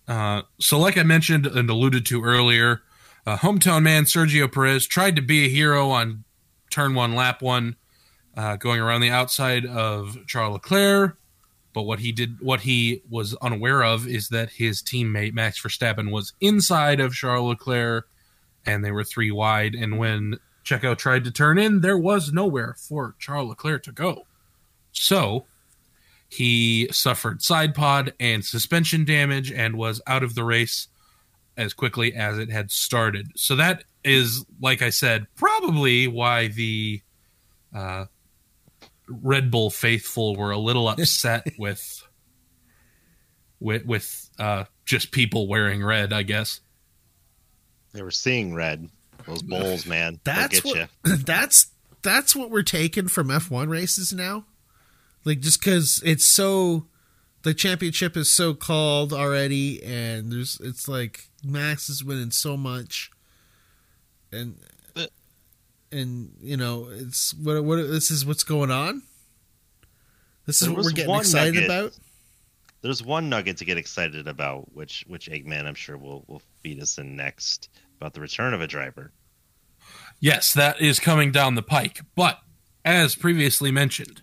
Uh, 0.08 0.42
so, 0.58 0.78
like 0.78 0.98
I 0.98 1.04
mentioned 1.04 1.46
and 1.46 1.70
alluded 1.70 2.04
to 2.06 2.24
earlier, 2.24 2.82
uh, 3.24 3.36
hometown 3.36 3.84
man 3.84 4.04
Sergio 4.04 4.50
Perez 4.50 4.86
tried 4.88 5.14
to 5.14 5.22
be 5.22 5.46
a 5.46 5.48
hero 5.48 5.90
on 5.90 6.24
turn 6.70 6.94
one, 6.94 7.14
lap 7.14 7.40
one, 7.40 7.76
uh, 8.36 8.56
going 8.56 8.80
around 8.80 9.02
the 9.02 9.10
outside 9.10 9.64
of 9.64 10.18
Charles 10.26 10.54
Leclerc. 10.54 11.16
But 11.72 11.82
what 11.82 12.00
he 12.00 12.12
did, 12.12 12.40
what 12.40 12.60
he 12.60 13.02
was 13.08 13.34
unaware 13.36 13.82
of, 13.82 14.06
is 14.06 14.28
that 14.28 14.50
his 14.50 14.82
teammate 14.82 15.32
Max 15.32 15.60
Verstappen 15.60 16.10
was 16.10 16.34
inside 16.40 17.00
of 17.00 17.14
Charles 17.14 17.48
Leclerc, 17.48 18.08
and 18.66 18.84
they 18.84 18.90
were 18.90 19.04
three 19.04 19.30
wide. 19.30 19.74
And 19.74 19.98
when 19.98 20.38
Checo 20.64 20.96
tried 20.96 21.24
to 21.24 21.30
turn 21.30 21.58
in, 21.58 21.80
there 21.80 21.98
was 21.98 22.32
nowhere 22.32 22.76
for 22.78 23.14
Charles 23.18 23.48
Leclerc 23.48 23.82
to 23.84 23.92
go. 23.92 24.26
So 24.92 25.46
he 26.28 26.88
suffered 26.90 27.42
side 27.42 27.74
pod 27.74 28.14
and 28.20 28.44
suspension 28.44 29.04
damage 29.04 29.50
and 29.50 29.76
was 29.76 30.00
out 30.06 30.22
of 30.22 30.34
the 30.34 30.44
race 30.44 30.88
as 31.56 31.74
quickly 31.74 32.14
as 32.14 32.38
it 32.38 32.50
had 32.50 32.70
started. 32.70 33.28
So 33.36 33.56
that 33.56 33.84
is, 34.04 34.44
like 34.60 34.82
I 34.82 34.90
said, 34.90 35.26
probably 35.36 36.08
why 36.08 36.48
the 36.48 37.02
uh, 37.74 38.06
Red 39.22 39.50
Bull 39.50 39.70
faithful 39.70 40.36
were 40.36 40.50
a 40.50 40.58
little 40.58 40.88
upset 40.88 41.46
with 41.58 42.02
with 43.60 43.84
with 43.86 44.30
uh, 44.38 44.64
just 44.84 45.12
people 45.12 45.46
wearing 45.48 45.84
red. 45.84 46.12
I 46.12 46.22
guess. 46.22 46.60
They 47.92 48.02
were 48.02 48.10
seeing 48.10 48.54
red. 48.54 48.88
Those 49.26 49.42
bowls, 49.42 49.86
man. 49.86 50.20
That's 50.24 50.60
get 50.60 50.64
what. 50.64 50.76
you. 51.04 51.16
That's 51.16 51.68
that's 52.02 52.34
what 52.34 52.50
we're 52.50 52.62
taking 52.62 53.06
from 53.06 53.28
F1 53.28 53.68
races 53.68 54.12
now. 54.12 54.44
Like 55.24 55.38
just 55.40 55.60
because 55.60 56.02
it's 56.04 56.24
so, 56.24 56.86
the 57.42 57.54
championship 57.54 58.16
is 58.16 58.28
so 58.28 58.54
called 58.54 59.12
already, 59.12 59.80
and 59.84 60.32
there's 60.32 60.58
it's 60.60 60.88
like 60.88 61.28
Max 61.44 61.88
is 61.88 62.02
winning 62.02 62.32
so 62.32 62.56
much, 62.56 63.12
and 64.32 64.56
But- 64.58 64.71
and 65.92 66.32
you 66.40 66.56
know 66.56 66.88
it's 66.90 67.34
what 67.34 67.62
what 67.64 67.76
this 67.76 68.10
is 68.10 68.24
what's 68.26 68.44
going 68.44 68.70
on. 68.70 69.02
This 70.46 70.62
is 70.62 70.68
what 70.68 70.84
we're 70.84 70.90
getting 70.90 71.14
excited 71.14 71.54
nugget. 71.54 71.64
about. 71.64 71.98
There's 72.80 73.02
one 73.02 73.28
nugget 73.28 73.58
to 73.58 73.64
get 73.64 73.78
excited 73.78 74.26
about, 74.26 74.74
which 74.74 75.04
which 75.06 75.30
Eggman 75.30 75.66
I'm 75.66 75.74
sure 75.74 75.96
will 75.96 76.24
will 76.26 76.42
feed 76.62 76.80
us 76.80 76.98
in 76.98 77.16
next 77.16 77.68
about 78.00 78.14
the 78.14 78.20
return 78.20 78.54
of 78.54 78.60
a 78.60 78.66
driver. 78.66 79.12
Yes, 80.18 80.52
that 80.54 80.80
is 80.80 80.98
coming 80.98 81.32
down 81.32 81.54
the 81.54 81.62
pike. 81.62 82.00
But 82.14 82.38
as 82.84 83.14
previously 83.14 83.70
mentioned, 83.70 84.22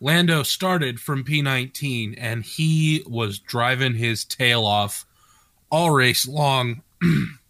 Lando 0.00 0.42
started 0.42 0.98
from 0.98 1.24
P19 1.24 2.14
and 2.18 2.44
he 2.44 3.04
was 3.06 3.38
driving 3.38 3.94
his 3.94 4.24
tail 4.24 4.64
off 4.64 5.06
all 5.70 5.90
race 5.90 6.26
long, 6.26 6.82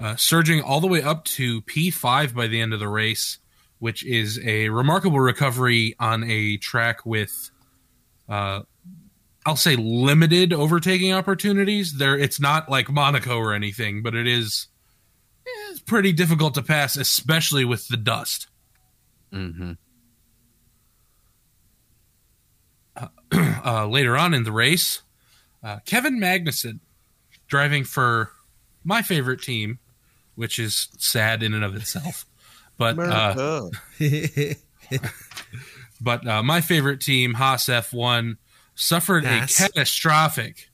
uh, 0.00 0.16
surging 0.16 0.62
all 0.62 0.80
the 0.80 0.86
way 0.86 1.02
up 1.02 1.24
to 1.24 1.60
P5 1.62 2.34
by 2.34 2.46
the 2.46 2.60
end 2.60 2.72
of 2.72 2.80
the 2.80 2.88
race, 2.88 3.38
which 3.78 4.04
is 4.04 4.40
a 4.44 4.68
remarkable 4.70 5.20
recovery 5.20 5.94
on 6.00 6.24
a 6.24 6.56
track 6.56 7.04
with. 7.04 7.50
Uh, 8.28 8.62
I'll 9.46 9.56
say 9.56 9.74
limited 9.76 10.52
overtaking 10.52 11.12
opportunities. 11.12 11.94
There, 11.94 12.16
it's 12.16 12.38
not 12.38 12.70
like 12.70 12.90
Monaco 12.90 13.38
or 13.38 13.54
anything, 13.54 14.02
but 14.02 14.14
it 14.14 14.26
is 14.26 14.68
it's 15.70 15.80
pretty 15.80 16.12
difficult 16.12 16.54
to 16.54 16.62
pass, 16.62 16.96
especially 16.96 17.64
with 17.64 17.88
the 17.88 17.96
dust. 17.96 18.48
Mm-hmm. 19.32 19.72
Uh, 23.32 23.86
later 23.88 24.16
on 24.16 24.34
in 24.34 24.44
the 24.44 24.52
race, 24.52 25.02
uh, 25.62 25.78
Kevin 25.84 26.18
Magnussen 26.18 26.80
driving 27.46 27.84
for 27.84 28.30
my 28.84 29.02
favorite 29.02 29.42
team, 29.42 29.78
which 30.40 30.58
is 30.58 30.88
sad 30.98 31.42
in 31.42 31.52
and 31.54 31.62
of 31.64 31.76
itself. 31.76 32.24
But 32.78 32.98
uh, 32.98 33.68
but 36.00 36.26
uh, 36.26 36.42
my 36.42 36.60
favorite 36.60 37.00
team, 37.00 37.34
Haas 37.34 37.66
F1, 37.66 38.36
suffered 38.74 39.24
Haas. 39.26 39.58
a 39.60 39.62
catastrophic 39.64 40.70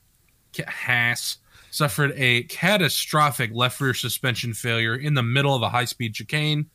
ca- 0.55 0.69
Haas 0.69 1.37
suffered 1.69 2.13
a 2.15 2.43
catastrophic 2.43 3.51
left 3.53 3.79
rear 3.81 3.93
suspension 3.93 4.53
failure 4.53 4.95
in 4.95 5.13
the 5.15 5.23
middle 5.23 5.53
of 5.53 5.61
a 5.61 5.69
high 5.69 5.85
speed 5.85 6.13
chicane, 6.13 6.69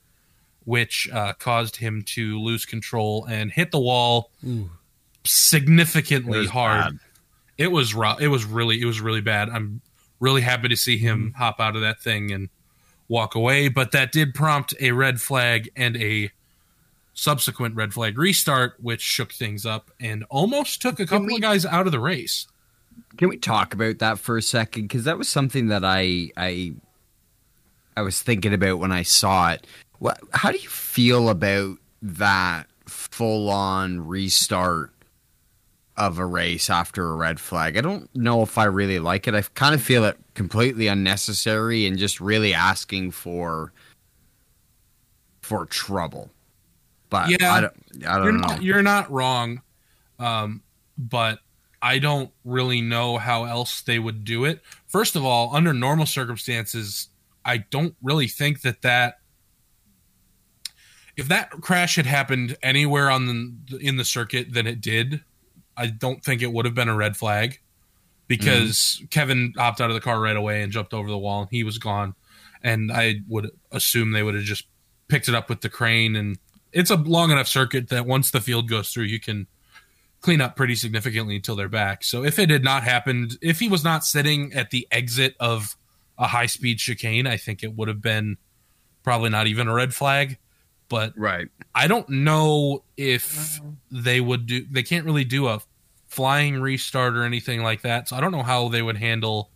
which 0.65 1.09
uh, 1.13 1.33
caused 1.39 1.77
him 1.77 2.03
to 2.09 2.39
lose 2.39 2.67
control 2.67 3.25
and 3.25 3.51
hit 3.51 3.71
the 3.71 3.81
wall 3.81 4.31
Ooh. 4.47 4.71
significantly 5.25 6.41
It 6.45 6.51
hard. 6.51 6.85
bad. 6.85 6.99
It 7.59 7.73
was 7.73 7.95
rough. 7.95 8.21
It 8.21 8.29
was 8.29 8.45
really 8.45 8.81
it 8.81 8.85
was 8.87 9.01
really 9.01 9.21
bad. 9.23 9.49
I'm 9.49 9.81
really 10.21 10.43
happy 10.43 10.69
to 10.69 10.77
see 10.77 10.99
him 10.99 11.29
Mm-hmm. 11.31 11.39
hop 11.43 11.59
out 11.61 11.75
of 11.75 11.83
that 11.83 12.01
thing 12.03 12.31
and 12.33 12.49
walk 13.13 13.35
away, 13.35 13.69
but 13.69 13.93
that 13.93 14.11
did 14.11 14.35
prompt 14.35 14.75
a 14.81 14.91
red 14.93 15.21
flag 15.21 15.71
and 15.77 15.97
a 15.99 16.31
subsequent 17.13 17.77
red 17.77 17.93
flag 17.93 18.17
restart, 18.17 18.75
which 18.81 19.03
shook 19.03 19.33
things 19.33 19.67
up 19.67 19.91
and 20.01 20.25
almost 20.31 20.81
took 20.81 20.99
a 20.99 21.07
couple 21.07 21.35
of 21.35 21.41
guys 21.43 21.67
out 21.67 21.85
of 21.85 21.93
the 21.93 22.01
race. 22.01 22.49
Can 23.19 23.29
we 23.29 23.37
talk 23.37 23.75
about 23.75 23.99
that 23.99 24.19
for 24.19 24.39
a 24.39 24.43
second? 24.43 24.85
Because 24.85 25.05
that 25.05 25.19
was 25.19 25.29
something 25.29 25.69
that 25.69 25.85
I 25.85 26.31
I 26.37 26.73
I 27.95 28.01
was 28.01 28.23
thinking 28.23 28.55
about 28.55 28.79
when 28.79 28.93
I 28.93 29.03
saw 29.03 29.53
it. 29.53 29.67
What? 29.99 30.19
How 30.33 30.51
do 30.51 30.59
you 30.59 30.69
feel 30.69 31.29
about 31.29 31.77
that 32.01 32.67
full 32.87 33.51
on 33.51 34.07
restart 34.07 34.91
of 36.07 36.19
a 36.19 36.27
race 36.27 36.69
after 36.71 37.11
a 37.11 37.15
red 37.17 37.39
flag? 37.41 37.77
I 37.77 37.81
don't 37.81 38.15
know 38.15 38.43
if 38.43 38.59
I 38.59 38.65
really 38.65 38.99
like 38.99 39.27
it. 39.29 39.35
I 39.35 39.43
kind 39.55 39.75
of 39.75 39.83
feel 39.83 40.05
it 40.05 40.19
completely 40.35 40.87
unnecessary 40.87 41.87
and 41.87 41.99
just 41.99 42.21
really 42.21 42.55
asking 42.55 43.11
for 43.13 43.73
for 45.43 45.67
trouble. 45.67 46.31
But 47.11 47.29
Yeah. 47.29 47.53
I 47.53 47.61
don't, 47.61 47.75
I 48.07 48.17
don't 48.17 48.25
you're 48.25 48.33
know. 48.33 48.39
not 48.47 48.63
you're 48.63 48.83
not 48.83 49.11
wrong 49.11 49.61
um 50.19 50.63
but 50.97 51.41
i 51.83 51.99
don't 51.99 52.31
really 52.45 52.81
know 52.81 53.19
how 53.19 53.45
else 53.45 53.81
they 53.83 53.99
would 53.99 54.25
do 54.25 54.45
it 54.45 54.61
first 54.87 55.17
of 55.17 55.25
all 55.25 55.55
under 55.57 55.73
normal 55.73 56.07
circumstances 56.07 57.09
i 57.45 57.57
don't 57.57 57.95
really 58.03 58.29
think 58.29 58.61
that 58.61 58.83
that 58.83 59.19
if 61.17 61.29
that 61.29 61.51
crash 61.51 61.97
had 61.97 62.07
happened 62.07 62.57
anywhere 62.63 63.11
on 63.11 63.27
the 63.71 63.77
in 63.79 63.97
the 63.97 64.05
circuit 64.05 64.53
than 64.53 64.67
it 64.67 64.81
did 64.81 65.23
i 65.77 65.87
don't 65.87 66.25
think 66.25 66.43
it 66.43 66.53
would 66.53 66.65
have 66.65 66.75
been 66.75 66.89
a 66.89 66.97
red 66.97 67.17
flag 67.17 67.61
because 68.29 68.97
mm-hmm. 68.97 69.07
kevin 69.07 69.53
hopped 69.57 69.81
out 69.81 69.91
of 69.91 69.95
the 69.95 70.01
car 70.01 70.21
right 70.21 70.37
away 70.37 70.63
and 70.63 70.73
jumped 70.73 70.95
over 70.95 71.09
the 71.09 71.19
wall 71.19 71.43
and 71.43 71.51
he 71.51 71.65
was 71.65 71.79
gone 71.79 72.15
and 72.63 72.93
i 72.93 73.17
would 73.29 73.51
assume 73.71 74.13
they 74.13 74.23
would 74.23 74.35
have 74.35 74.45
just 74.45 74.67
picked 75.09 75.29
it 75.29 75.35
up 75.35 75.49
with 75.49 75.61
the 75.61 75.69
crane 75.69 76.17
and 76.17 76.39
it's 76.73 76.91
a 76.91 76.97
long 76.97 77.31
enough 77.31 77.47
circuit 77.47 77.89
that 77.91 78.07
once 78.07 78.31
the 78.31 78.41
field 78.41 78.69
goes 78.69 78.91
through, 78.91 79.05
you 79.05 79.21
can 79.21 79.47
clean 80.21 80.41
up 80.41 80.57
pretty 80.57 80.75
significantly 80.75 81.37
until 81.37 81.57
they're 81.57 81.69
back. 81.69 82.05
So 82.05 82.25
if 82.25 82.39
it 82.39 82.51
had 82.51 82.65
not 82.65 82.83
happened, 82.83 83.37
if 83.43 83.61
he 83.61 83.69
was 83.69 83.85
not 83.85 84.05
sitting 84.05 84.53
at 84.55 84.71
the 84.71 84.87
exit 84.91 85.35
of 85.39 85.77
a 86.19 86.27
high 86.27 86.47
speed 86.47 86.79
chicane, 86.79 87.27
I 87.27 87.37
think 87.37 87.63
it 87.63 87.77
would 87.77 87.89
have 87.89 88.01
been 88.01 88.39
probably 89.03 89.31
not 89.31 89.47
even 89.47 89.69
a 89.69 89.75
red 89.75 89.95
flag. 89.95 90.39
But 90.93 91.15
right. 91.17 91.49
I 91.75 91.87
don't 91.87 92.07
know 92.11 92.85
if 92.99 93.59
they 93.91 94.21
would 94.21 94.45
do. 94.47 94.67
They 94.71 94.83
can't 94.83 95.07
really 95.07 95.25
do 95.25 95.49
a 95.49 95.63
flying 96.07 96.61
restart 96.61 97.17
or 97.17 97.23
anything 97.23 97.63
like 97.63 97.81
that. 97.81 98.11
So 98.11 98.17
I 98.17 98.21
don't 98.21 98.31
know 98.31 98.43
how 98.43 98.69
they 98.69 98.83
would 98.83 98.99
handle 98.99 99.49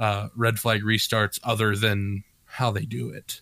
uh, 0.00 0.26
red 0.34 0.58
flag 0.58 0.82
restarts 0.82 1.38
other 1.44 1.76
than 1.76 2.24
how 2.44 2.72
they 2.72 2.84
do 2.84 3.10
it. 3.10 3.40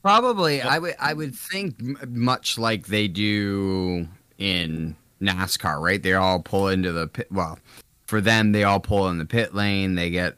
Probably, 0.00 0.62
I 0.62 0.78
would. 0.78 0.94
I 0.98 1.12
would 1.12 1.34
think 1.34 1.76
m- 1.78 1.98
much 2.08 2.56
like 2.56 2.86
they 2.86 3.06
do 3.06 4.08
in 4.38 4.96
NASCAR, 5.20 5.78
right? 5.78 6.02
They 6.02 6.14
all 6.14 6.40
pull 6.40 6.68
into 6.68 6.90
the 6.90 7.06
pit. 7.06 7.30
Well, 7.30 7.58
for 8.06 8.22
them, 8.22 8.52
they 8.52 8.64
all 8.64 8.80
pull 8.80 9.10
in 9.10 9.18
the 9.18 9.26
pit 9.26 9.54
lane. 9.54 9.94
They 9.94 10.08
get 10.08 10.36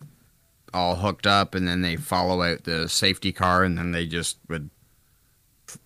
all 0.75 0.97
hooked 0.97 1.27
up, 1.27 1.55
and 1.55 1.67
then 1.69 1.83
they 1.83 1.97
follow 1.97 2.43
out 2.43 2.65
the 2.65 2.89
safety 2.89 3.33
car, 3.33 3.63
and 3.65 3.77
then 3.79 3.93
they 3.93 4.07
just 4.07 4.39
would, 4.49 4.71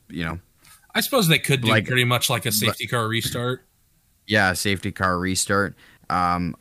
you 0.09 0.25
know, 0.25 0.39
I 0.95 1.01
suppose 1.01 1.29
they 1.29 1.39
could 1.39 1.63
do 1.63 1.69
Like- 1.69 1.87
pretty 1.87 2.05
much 2.05 2.31
like 2.31 2.47
a 2.47 2.53
safety 2.53 2.87
car 2.87 3.07
restart. 3.09 3.65
yeah, 4.27 4.53
safety 4.55 4.93
car 4.93 5.19
restart. 5.19 5.75
Um, 6.09 6.57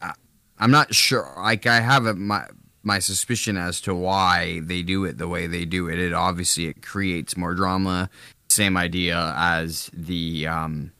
I, 0.00 0.12
I'm 0.58 0.70
not 0.70 0.94
sure. 0.94 1.32
Like, 1.36 1.66
I 1.66 1.80
have 1.80 2.06
a, 2.06 2.14
my 2.14 2.46
my 2.84 2.98
suspicion 2.98 3.56
as 3.56 3.80
to 3.82 3.94
why 3.94 4.58
they 4.64 4.82
do 4.82 5.04
it 5.04 5.16
the 5.18 5.28
way 5.28 5.46
they 5.46 5.64
do 5.64 5.88
it. 5.88 6.00
It 6.00 6.12
obviously 6.12 6.66
it 6.66 6.82
creates 6.82 7.36
more 7.36 7.54
drama. 7.54 8.10
Same 8.50 8.76
idea 8.76 9.34
as 9.36 9.88
the 9.92 10.46
um, 10.48 10.90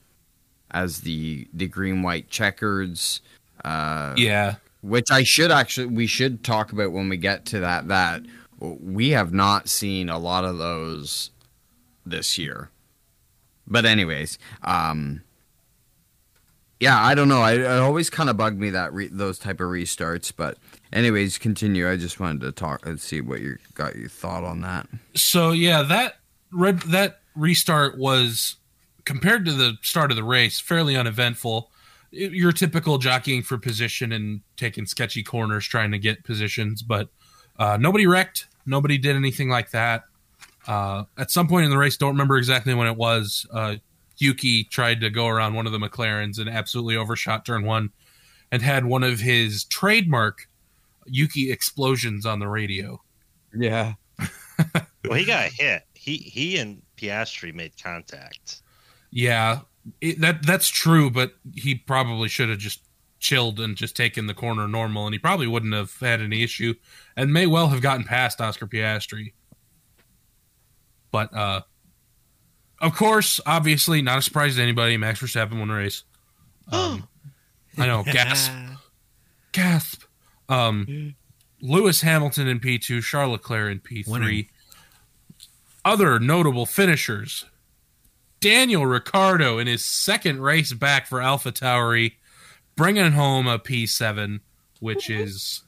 as 0.71 1.01
the 1.01 1.47
the 1.53 1.67
green 1.67 2.01
white 2.01 2.29
checkers. 2.29 3.19
Uh, 3.65 4.13
Yeah. 4.17 4.55
Which 4.83 5.09
I 5.09 5.23
should 5.23 5.51
actually 5.51 5.87
we 5.87 6.05
should 6.05 6.43
talk 6.43 6.71
about 6.71 6.91
when 6.91 7.09
we 7.09 7.17
get 7.17 7.45
to 7.47 7.59
that. 7.59 7.87
That 7.87 8.21
we 8.59 9.09
have 9.11 9.33
not 9.33 9.69
seen 9.69 10.09
a 10.09 10.19
lot 10.19 10.45
of 10.45 10.57
those 10.57 11.31
this 12.05 12.37
year. 12.37 12.69
But 13.65 13.85
anyways, 13.85 14.37
um, 14.61 15.23
yeah, 16.79 17.01
I 17.01 17.15
don't 17.15 17.29
know. 17.29 17.41
I 17.41 17.53
it 17.53 17.79
always 17.79 18.09
kind 18.09 18.29
of 18.29 18.35
bugged 18.35 18.59
me 18.59 18.69
that 18.71 18.93
re- 18.93 19.07
those 19.07 19.39
type 19.39 19.61
of 19.61 19.67
restarts. 19.67 20.33
But 20.35 20.57
anyways, 20.91 21.37
continue. 21.37 21.89
I 21.89 21.95
just 21.95 22.19
wanted 22.19 22.41
to 22.41 22.51
talk 22.51 22.85
and 22.85 22.99
see 22.99 23.21
what 23.21 23.39
you 23.39 23.57
got 23.73 23.95
your 23.95 24.09
thought 24.09 24.43
on 24.43 24.61
that. 24.61 24.87
So 25.15 25.51
yeah, 25.51 25.81
that 25.83 26.15
red 26.51 26.81
that 26.81 27.21
restart 27.35 27.97
was 27.97 28.57
compared 29.05 29.45
to 29.45 29.53
the 29.53 29.77
start 29.81 30.11
of 30.11 30.17
the 30.17 30.23
race 30.23 30.59
fairly 30.59 30.97
uneventful. 30.97 31.71
Y- 32.13 32.29
Your 32.31 32.51
typical 32.51 32.97
jockeying 32.99 33.43
for 33.43 33.57
position 33.57 34.11
and 34.11 34.41
taking 34.55 34.85
sketchy 34.85 35.23
corners 35.23 35.65
trying 35.67 35.91
to 35.91 35.99
get 35.99 36.23
positions, 36.23 36.81
but 36.81 37.09
uh, 37.57 37.77
nobody 37.77 38.05
wrecked. 38.07 38.47
Nobody 38.65 38.97
did 38.97 39.15
anything 39.15 39.49
like 39.49 39.71
that. 39.71 40.03
Uh, 40.67 41.03
at 41.17 41.29
some 41.31 41.47
point 41.47 41.65
in 41.65 41.71
the 41.71 41.77
race, 41.77 41.97
don't 41.97 42.11
remember 42.13 42.37
exactly 42.37 42.73
when 42.73 42.87
it 42.87 42.95
was. 42.95 43.45
Uh, 43.51 43.75
Yuki 44.17 44.63
tried 44.63 45.01
to 45.01 45.09
go 45.09 45.27
around 45.27 45.55
one 45.55 45.65
of 45.65 45.71
the 45.73 45.79
McLarens 45.79 46.39
and 46.39 46.47
absolutely 46.49 46.95
overshot 46.95 47.45
turn 47.45 47.65
one, 47.65 47.89
and 48.51 48.61
had 48.61 48.85
one 48.85 49.03
of 49.03 49.19
his 49.19 49.65
trademark 49.65 50.47
Yuki 51.05 51.51
explosions 51.51 52.25
on 52.25 52.39
the 52.39 52.47
radio. 52.47 53.01
Yeah. 53.53 53.93
Well, 55.05 55.17
he 55.17 55.25
got 55.25 55.51
hit. 55.59 55.83
He 55.95 56.15
he 56.17 56.57
and 56.57 56.81
Piastri 56.95 57.53
made 57.53 57.73
contact. 57.81 58.61
Yeah, 59.11 59.59
it, 60.01 60.19
that 60.21 60.45
that's 60.45 60.69
true, 60.69 61.09
but 61.09 61.33
he 61.53 61.75
probably 61.75 62.29
should 62.29 62.49
have 62.49 62.59
just 62.59 62.81
chilled 63.19 63.59
and 63.59 63.75
just 63.75 63.95
taken 63.95 64.27
the 64.27 64.33
corner 64.33 64.67
normal, 64.67 65.05
and 65.05 65.13
he 65.13 65.19
probably 65.19 65.47
wouldn't 65.47 65.73
have 65.73 65.97
had 65.99 66.21
any 66.21 66.43
issue, 66.43 66.73
and 67.15 67.33
may 67.33 67.47
well 67.47 67.69
have 67.69 67.81
gotten 67.81 68.03
past 68.03 68.41
Oscar 68.41 68.67
Piastri. 68.67 69.33
But 71.11 71.33
uh, 71.33 71.61
of 72.81 72.95
course, 72.95 73.39
obviously, 73.45 74.01
not 74.01 74.17
a 74.17 74.21
surprise 74.21 74.57
to 74.57 74.61
anybody. 74.61 74.97
Max 74.97 75.21
Verstappen 75.21 75.57
won 75.57 75.69
the 75.69 75.73
race. 75.73 76.03
Um, 76.71 77.07
I 77.77 77.87
know, 77.87 78.03
gasp, 78.11 78.51
gasp. 79.51 80.03
Um, 80.47 81.15
Lewis 81.61 82.01
Hamilton 82.01 82.47
in 82.47 82.59
P 82.59 82.77
two, 82.77 83.01
Charles 83.01 83.31
Leclerc 83.31 83.71
in 83.71 83.79
P 83.79 84.03
three. 84.03 84.49
Other 85.83 86.19
notable 86.19 86.65
finishers: 86.65 87.45
Daniel 88.43 88.85
Ricciardo 88.85 89.57
in 89.57 89.67
his 89.67 89.85
second 89.85 90.41
race 90.41 90.73
back 90.73 91.07
for 91.07 91.21
Alpha 91.21 91.51
Tauri, 91.51 92.13
bringing 92.75 93.13
home 93.13 93.47
a 93.47 93.57
P7, 93.57 94.41
which 94.81 95.09
is 95.09 95.61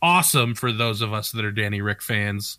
awesome 0.00 0.54
for 0.54 0.72
those 0.72 1.02
of 1.02 1.12
us 1.12 1.30
that 1.32 1.44
are 1.44 1.52
Danny 1.52 1.82
Rick 1.82 2.00
fans. 2.00 2.58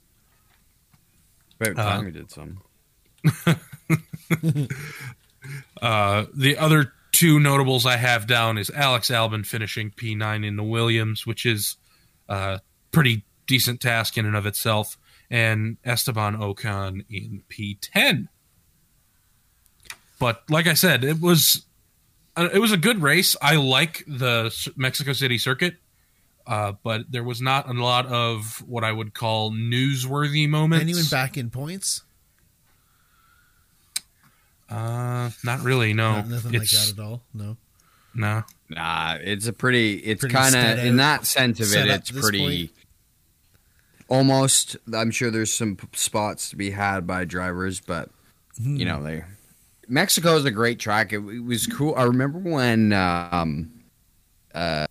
About 1.59 1.79
Uh, 1.79 1.89
time 1.89 2.05
we 2.05 2.11
did 2.11 2.29
some. 2.31 2.61
Uh, 5.81 6.25
the 6.33 6.57
other 6.57 6.93
two 7.11 7.37
notables 7.37 7.85
I 7.85 7.97
have 7.97 8.25
down 8.27 8.57
is 8.57 8.69
Alex 8.69 9.09
Albon 9.09 9.45
finishing 9.45 9.91
P9 9.91 10.45
in 10.45 10.55
the 10.55 10.63
Williams, 10.63 11.27
which 11.27 11.45
is 11.45 11.75
a 12.29 12.61
pretty 12.93 13.25
decent 13.45 13.81
task 13.81 14.17
in 14.17 14.25
and 14.25 14.37
of 14.37 14.45
itself, 14.45 14.97
and 15.29 15.75
Esteban 15.83 16.37
Ocon 16.37 17.03
in 17.09 17.43
P10. 17.49 18.29
But 20.19 20.43
like 20.49 20.67
I 20.67 20.73
said, 20.73 21.03
it 21.03 21.19
was 21.19 21.65
uh, 22.35 22.49
it 22.53 22.59
was 22.59 22.71
a 22.71 22.77
good 22.77 23.01
race. 23.01 23.35
I 23.41 23.55
like 23.57 24.03
the 24.07 24.53
Mexico 24.75 25.13
City 25.13 25.37
circuit, 25.37 25.75
uh, 26.47 26.73
but 26.83 27.11
there 27.11 27.23
was 27.23 27.41
not 27.41 27.69
a 27.69 27.73
lot 27.73 28.05
of 28.07 28.63
what 28.67 28.83
I 28.83 28.91
would 28.91 29.13
call 29.13 29.51
newsworthy 29.51 30.47
moments. 30.47 30.83
Anyone 30.83 31.05
back 31.11 31.37
in 31.37 31.49
points? 31.49 32.03
Uh, 34.69 35.29
not 35.43 35.61
really. 35.61 35.93
No, 35.93 36.21
No, 36.21 36.27
nothing 36.35 36.53
like 36.53 36.69
that 36.69 36.93
at 36.97 36.99
all. 36.99 37.21
No. 37.33 37.57
No. 38.15 38.43
Nah, 38.69 39.17
it's 39.19 39.47
a 39.47 39.53
pretty. 39.53 39.95
It's 39.95 40.23
kind 40.25 40.55
of 40.55 40.79
in 40.85 40.97
that 40.97 41.25
sense 41.25 41.59
of 41.59 41.73
it. 41.75 41.87
It's 41.89 42.11
pretty. 42.11 42.67
point. 42.67 42.71
Almost, 44.07 44.77
I'm 44.93 45.11
sure 45.11 45.31
there's 45.31 45.51
some 45.53 45.75
p- 45.77 45.87
spots 45.93 46.49
to 46.51 46.55
be 46.55 46.71
had 46.71 47.07
by 47.07 47.25
drivers, 47.25 47.79
but 47.81 48.09
Hmm. 48.61 48.75
you 48.75 48.85
know 48.85 49.01
they. 49.01 49.23
Mexico 49.87 50.35
is 50.35 50.45
a 50.45 50.51
great 50.51 50.79
track. 50.79 51.13
It, 51.13 51.17
it 51.19 51.43
was 51.43 51.67
cool. 51.67 51.93
I 51.95 52.03
remember 52.03 52.39
when 52.39 52.93
um, 52.93 53.71
uh, 54.53 54.85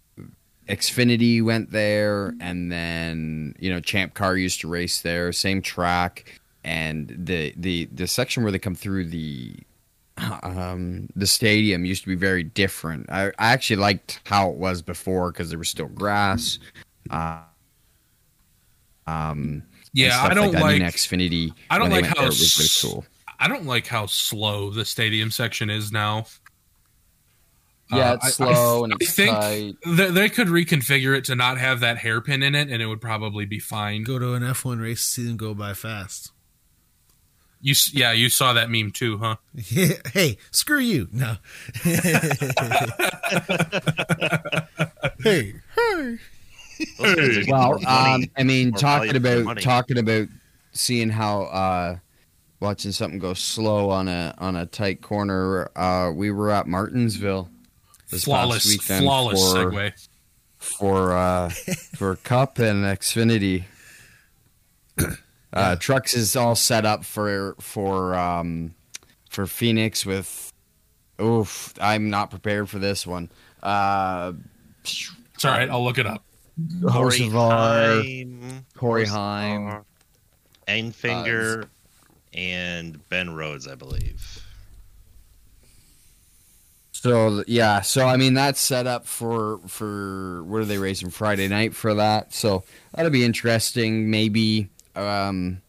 Xfinity 0.68 1.43
went 1.43 1.70
there, 1.70 2.34
and 2.40 2.70
then 2.70 3.55
you 3.59 3.70
know 3.72 3.80
Champ 3.80 4.14
Car 4.14 4.36
used 4.36 4.61
to 4.62 4.68
race 4.68 5.01
there. 5.03 5.32
Same 5.32 5.62
track, 5.62 6.40
and 6.64 7.14
the 7.18 7.53
the 7.57 7.86
the 7.86 8.07
section 8.07 8.43
where 8.43 8.53
they 8.53 8.59
come 8.59 8.74
through 8.74 9.07
the 9.07 9.55
um, 10.43 11.09
the 11.16 11.26
stadium 11.26 11.84
used 11.84 12.03
to 12.03 12.09
be 12.09 12.14
very 12.14 12.43
different. 12.43 13.11
I, 13.11 13.28
I 13.38 13.53
actually 13.53 13.76
liked 13.76 14.20
how 14.24 14.51
it 14.51 14.57
was 14.57 14.82
before 14.82 15.32
because 15.32 15.49
there 15.51 15.59
was 15.59 15.68
still 15.70 15.88
grass. 15.88 16.59
Uh, 17.11 17.40
um, 19.07 19.62
Yeah, 19.93 20.22
I 20.22 20.34
don't 20.34 20.53
like. 20.53 20.80
mean, 20.80 20.88
Xfinity. 20.88 21.53
I 21.70 21.78
don't 21.78 21.90
like 21.90 22.05
how 22.05 22.14
there, 22.14 22.24
it 22.24 22.28
was 22.28 22.57
really 22.82 22.93
cool. 22.95 23.05
I 23.43 23.49
don't 23.49 23.66
like 23.66 23.88
how 23.88 24.07
slow 24.07 24.70
the 24.70 24.84
stadium 24.84 25.32
section 25.32 25.68
is 25.68 25.90
now. 25.90 26.26
Yeah, 27.90 28.12
Uh, 28.12 28.14
it's 28.14 28.24
I- 28.26 28.30
slow 28.30 28.84
and 28.84 28.95
I 28.95 29.05
think 29.05 29.36
tight. 29.36 29.74
they, 29.84 30.11
they 30.11 30.28
could 30.28 30.47
reconfigure 30.47 31.16
it 31.18 31.24
to 31.24 31.34
not 31.34 31.59
have 31.59 31.80
that 31.80 31.99
hairpin 31.99 32.43
in 32.45 32.55
it, 32.55 32.70
and 32.70 32.80
it 32.80 32.86
would 32.86 33.01
probably 33.01 33.45
be 33.45 33.59
fine. 33.59 34.05
Go 34.05 34.18
to 34.20 34.34
an 34.34 34.43
F1 34.45 34.80
race, 34.80 35.03
see 35.03 35.26
them 35.26 35.36
go 35.36 35.55
by 35.55 35.74
fast. 35.74 36.30
You, 37.61 37.74
yeah, 37.93 38.12
you 38.12 38.28
saw 38.28 38.53
that 38.55 38.70
meme 38.70 38.93
too, 38.93 39.18
huh? 39.18 39.36
hey, 40.12 40.38
screw 40.53 40.78
you. 40.80 41.09
No. 41.12 41.36
hey, 45.22 45.55
hey. 45.76 46.18
Those 46.99 47.14
guys 47.14 47.18
are 47.18 47.26
getting 47.26 47.51
Well, 47.53 47.74
um, 47.86 48.24
I 48.36 48.43
mean, 48.43 48.72
talking 48.72 49.12
value 49.12 49.12
for 49.12 49.18
their 49.20 49.40
about 49.43 49.61
talking 49.61 49.99
about 49.99 50.28
seeing 50.72 51.09
how 51.11 51.43
uh, 51.43 51.99
watching 52.63 52.93
something 52.93 53.19
go 53.19 53.35
slow 53.35 53.91
on 53.91 54.09
a 54.09 54.35
on 54.39 54.57
a 54.57 54.65
tight 54.65 55.03
corner. 55.03 55.71
Uh, 55.77 56.11
we 56.15 56.31
were 56.31 56.51
at 56.51 56.67
Martinsville 56.67 57.51
this 58.11 58.25
flawless, 58.25 58.65
past 58.65 58.89
weekend 58.89 59.05
flawless 59.05 59.53
for 59.53 59.71
segue. 59.73 60.09
for 60.59 61.13
uh, 61.13 61.49
for 61.97 62.17
Cup 62.17 62.59
and 62.59 62.85
Xfinity. 62.85 63.65
Uh, 65.53 65.77
Trucks 65.77 66.15
is 66.15 66.35
all 66.37 66.55
set 66.55 66.87
up 66.87 67.05
for 67.05 67.57
for 67.61 68.15
um, 68.15 68.75
for 69.29 69.47
Phoenix 69.47 70.07
with. 70.07 70.51
Oof, 71.21 71.75
I'm 71.81 72.09
not 72.11 72.31
prepared 72.31 72.69
for 72.71 72.79
this 72.79 73.07
one. 73.07 73.31
Uh, 73.63 74.33
It's 74.83 75.45
all 75.45 75.51
right. 75.53 75.69
I'll 75.71 75.85
look 75.85 75.99
it 75.99 76.07
up. 76.07 76.25
Corey 76.91 77.21
Hocevar, 77.21 78.03
Heim, 78.03 78.67
Corey 78.77 79.05
Heim. 79.07 79.85
Enfinger, 80.67 81.69
and 82.35 83.07
Ben 83.09 83.35
Rhodes, 83.35 83.66
I 83.68 83.74
believe. 83.74 84.43
So 86.93 87.43
yeah, 87.49 87.80
so 87.80 88.07
I 88.07 88.16
mean 88.16 88.35
that's 88.35 88.61
set 88.61 88.87
up 88.87 89.07
for 89.07 89.59
for 89.66 90.45
what 90.45 90.61
are 90.61 90.64
they 90.64 90.78
racing 90.78 91.11
Friday 91.11 91.49
night 91.49 91.74
for 91.74 91.95
that? 91.95 92.33
So 92.33 92.62
that'll 92.95 93.11
be 93.11 93.24
interesting. 93.24 94.09
Maybe 94.11 94.68
um, 94.95 95.61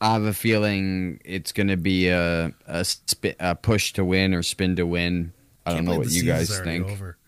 I 0.00 0.14
have 0.14 0.22
a 0.22 0.32
feeling 0.32 1.20
it's 1.24 1.52
going 1.52 1.68
to 1.68 1.76
be 1.76 2.08
a 2.08 2.52
a, 2.66 2.84
spi 2.84 3.34
a 3.38 3.54
push 3.54 3.92
to 3.94 4.04
win 4.04 4.32
or 4.32 4.42
spin 4.42 4.76
to 4.76 4.86
win. 4.86 5.32
I 5.66 5.70
don't 5.70 5.78
Can't 5.84 5.88
know 5.88 5.98
what 5.98 6.10
you 6.10 6.24
guys 6.24 6.58
think. 6.60 6.88
Over. 6.88 7.18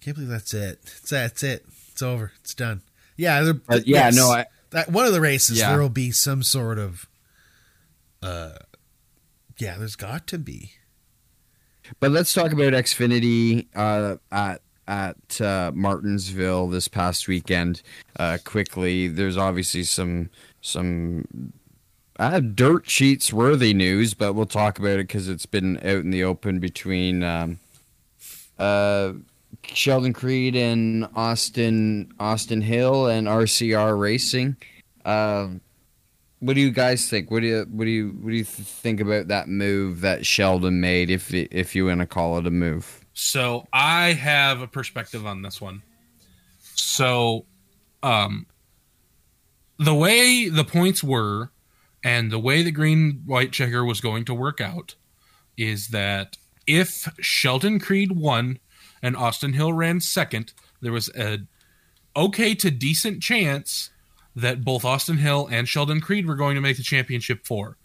Can't 0.00 0.16
believe 0.16 0.30
that's 0.30 0.54
it. 0.54 0.80
It's 0.82 1.10
that's 1.10 1.42
it. 1.44 1.64
It's 1.92 2.02
over. 2.02 2.32
It's 2.40 2.54
done. 2.54 2.82
Yeah, 3.16 3.42
there- 3.42 3.54
But 3.54 3.86
yeah, 3.86 4.06
yes. 4.06 4.16
no, 4.16 4.28
I, 4.30 4.46
that 4.76 4.90
one 4.90 5.06
of 5.06 5.12
the 5.12 5.20
races 5.20 5.58
Yeah. 5.58 5.70
there 5.70 5.80
will 5.80 5.88
be 5.88 6.10
some 6.12 6.42
sort 6.42 6.78
of 6.78 7.08
uh 8.22 8.52
yeah, 9.58 9.78
there's 9.78 9.96
got 9.96 10.26
to 10.28 10.38
be. 10.38 10.72
But 11.98 12.10
let's 12.10 12.32
talk 12.34 12.52
about 12.52 12.72
Xfinity 12.74 13.66
uh, 13.74 14.16
at 14.30 14.60
at 14.86 15.40
uh, 15.40 15.72
Martinsville 15.74 16.68
this 16.68 16.88
past 16.88 17.26
weekend. 17.26 17.80
Uh, 18.18 18.38
quickly, 18.44 19.08
there's 19.08 19.36
obviously 19.36 19.82
some 19.84 20.28
some 20.60 21.52
uh, 22.18 22.40
dirt 22.40 22.90
sheets 22.90 23.32
worthy 23.32 23.72
news, 23.72 24.12
but 24.14 24.34
we'll 24.34 24.46
talk 24.46 24.78
about 24.78 24.98
it 24.98 25.06
because 25.08 25.28
it's 25.28 25.46
been 25.46 25.76
out 25.78 26.04
in 26.04 26.10
the 26.10 26.24
open 26.24 26.58
between 26.58 27.22
um, 27.22 27.60
uh, 28.58 29.12
Sheldon 29.64 30.12
Creed 30.12 30.56
and 30.56 31.08
Austin 31.14 32.12
Austin 32.18 32.60
Hill 32.60 33.06
and 33.06 33.26
RCR 33.26 33.98
Racing. 33.98 34.56
Um 35.04 35.60
what 36.40 36.54
do 36.54 36.60
you 36.60 36.70
guys 36.70 37.08
think? 37.08 37.30
What 37.30 37.40
do 37.40 37.46
you 37.46 37.66
what 37.70 37.84
do 37.84 37.90
you 37.90 38.08
what 38.20 38.30
do 38.30 38.36
you 38.36 38.44
think 38.44 39.00
about 39.00 39.28
that 39.28 39.48
move 39.48 40.02
that 40.02 40.26
Sheldon 40.26 40.80
made? 40.80 41.10
If 41.10 41.32
if 41.32 41.74
you 41.74 41.86
want 41.86 42.00
to 42.00 42.06
call 42.06 42.38
it 42.38 42.46
a 42.46 42.50
move, 42.50 43.00
So 43.14 43.66
I 43.72 44.12
have 44.12 44.60
a 44.60 44.66
perspective 44.66 45.26
on 45.26 45.42
this 45.42 45.60
one. 45.60 45.82
So, 46.60 47.46
um, 48.02 48.46
the 49.78 49.94
way 49.94 50.48
the 50.48 50.64
points 50.64 51.02
were, 51.02 51.50
and 52.04 52.30
the 52.30 52.38
way 52.38 52.62
the 52.62 52.70
green 52.70 53.22
white 53.24 53.52
checker 53.52 53.84
was 53.84 54.00
going 54.00 54.24
to 54.26 54.34
work 54.34 54.60
out, 54.60 54.94
is 55.56 55.88
that 55.88 56.36
if 56.66 57.08
Sheldon 57.20 57.80
Creed 57.80 58.12
won 58.12 58.58
and 59.06 59.16
Austin 59.16 59.52
Hill 59.52 59.72
ran 59.72 60.00
second, 60.00 60.52
there 60.80 60.92
was 60.92 61.08
a 61.16 61.38
okay 62.16 62.54
to 62.56 62.70
decent 62.72 63.22
chance 63.22 63.90
that 64.34 64.64
both 64.64 64.84
Austin 64.84 65.18
Hill 65.18 65.48
and 65.50 65.68
Sheldon 65.68 66.00
Creed 66.00 66.26
were 66.26 66.34
going 66.34 66.56
to 66.56 66.60
make 66.60 66.76
the 66.76 66.82
championship 66.82 67.46
four 67.46 67.76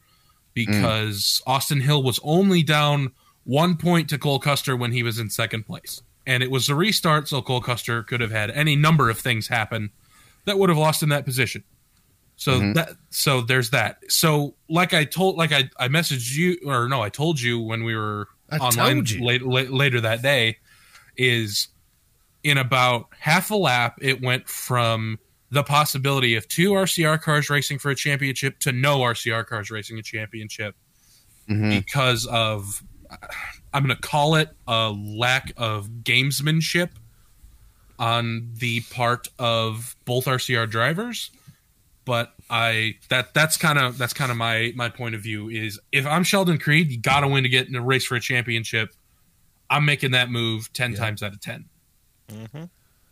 because 0.54 1.42
Austin 1.46 1.82
Hill 1.82 2.02
was 2.04 2.20
only 2.24 2.64
down 2.64 3.12
one 3.44 3.78
point 3.78 4.10
to 4.10 4.18
Cole 4.18 4.40
Custer 4.40 4.76
when 4.76 4.92
he 4.92 5.04
was 5.04 5.20
in 5.20 5.30
second 5.30 5.66
place. 5.66 6.02
And 6.26 6.44
it 6.44 6.52
was 6.52 6.70
a 6.70 6.76
restart, 6.76 7.28
so 7.28 7.42
Cole 7.42 7.62
Custer 7.62 8.04
could 8.04 8.20
have 8.22 8.32
had 8.32 8.52
any 8.52 8.76
number 8.76 9.10
of 9.10 9.20
things 9.20 9.48
happen 9.48 9.92
that 10.46 10.58
would 10.58 10.70
have 10.70 10.78
lost 10.78 11.04
in 11.04 11.10
that 11.10 11.26
position. 11.26 11.64
So 12.36 12.60
Mhm. 12.60 12.74
that 12.74 12.96
so 13.12 13.42
there's 13.42 13.70
that. 13.70 14.00
So 14.10 14.56
like 14.68 14.94
I 14.94 15.06
told 15.06 15.38
like 15.38 15.52
I, 15.52 15.70
I 15.80 15.88
messaged 15.88 16.36
you 16.36 16.58
or 16.66 16.90
no, 16.90 17.02
I 17.02 17.10
told 17.10 17.40
you 17.40 17.60
when 17.60 17.84
we 17.84 17.96
were 17.96 18.28
I 18.50 18.58
online 18.58 19.06
late, 19.22 19.44
late, 19.44 19.72
later 19.72 20.02
that 20.02 20.22
day 20.22 20.58
is 21.18 21.68
in 22.44 22.58
about 22.58 23.08
half 23.20 23.52
a 23.52 23.56
lap 23.56 23.98
it 24.02 24.22
went 24.22 24.48
from 24.50 25.20
the 25.52 25.64
possibility 25.64 26.36
of 26.36 26.48
two 26.48 26.72
RCR 26.72 27.22
cars 27.22 27.50
racing 27.50 27.78
for 27.78 27.92
a 27.92 27.96
championship 27.96 28.58
to 28.60 28.72
no 28.72 29.00
RCR 29.00 29.46
cars 29.46 29.70
racing 29.70 30.00
a 30.00 30.02
championship 30.04 30.76
Mhm. 31.50 31.70
because 31.84 32.26
of 32.28 32.82
I'm 33.74 33.84
going 33.86 33.96
to 33.96 34.02
call 34.02 34.36
it 34.36 34.50
a 34.68 34.90
lack 34.90 35.52
of 35.58 35.90
gamesmanship 36.04 36.92
on 38.00 38.50
the 38.56 38.82
part 38.90 39.28
of 39.38 39.96
both 40.06 40.26
RCR 40.26 40.66
drivers 40.70 41.30
but 42.06 42.34
I 42.50 42.96
that 43.10 43.34
that's 43.34 43.58
kind 43.58 43.78
of 43.78 43.98
that's 43.98 44.14
kind 44.14 44.32
of 44.32 44.38
my 44.38 44.74
my 44.76 44.90
point 44.90 45.14
of 45.14 45.22
view 45.22 45.50
is 45.50 45.80
if 45.92 46.06
I'm 46.08 46.24
Sheldon 46.24 46.58
Creed 46.58 46.90
you 46.92 47.00
got 47.00 47.20
to 47.20 47.28
win 47.28 47.44
to 47.44 47.50
get 47.50 47.68
in 47.68 47.76
a 47.76 47.82
race 47.82 48.06
for 48.06 48.16
a 48.16 48.20
championship 48.22 48.90
I'm 49.72 49.86
making 49.86 50.12
that 50.12 50.30
move 50.30 50.72
10 50.74 50.92
Yeah. 50.92 50.98
times 51.00 51.24
out 51.24 51.34
of 51.34 51.42
10 51.42 51.66
Mm-hmm. 52.32 52.64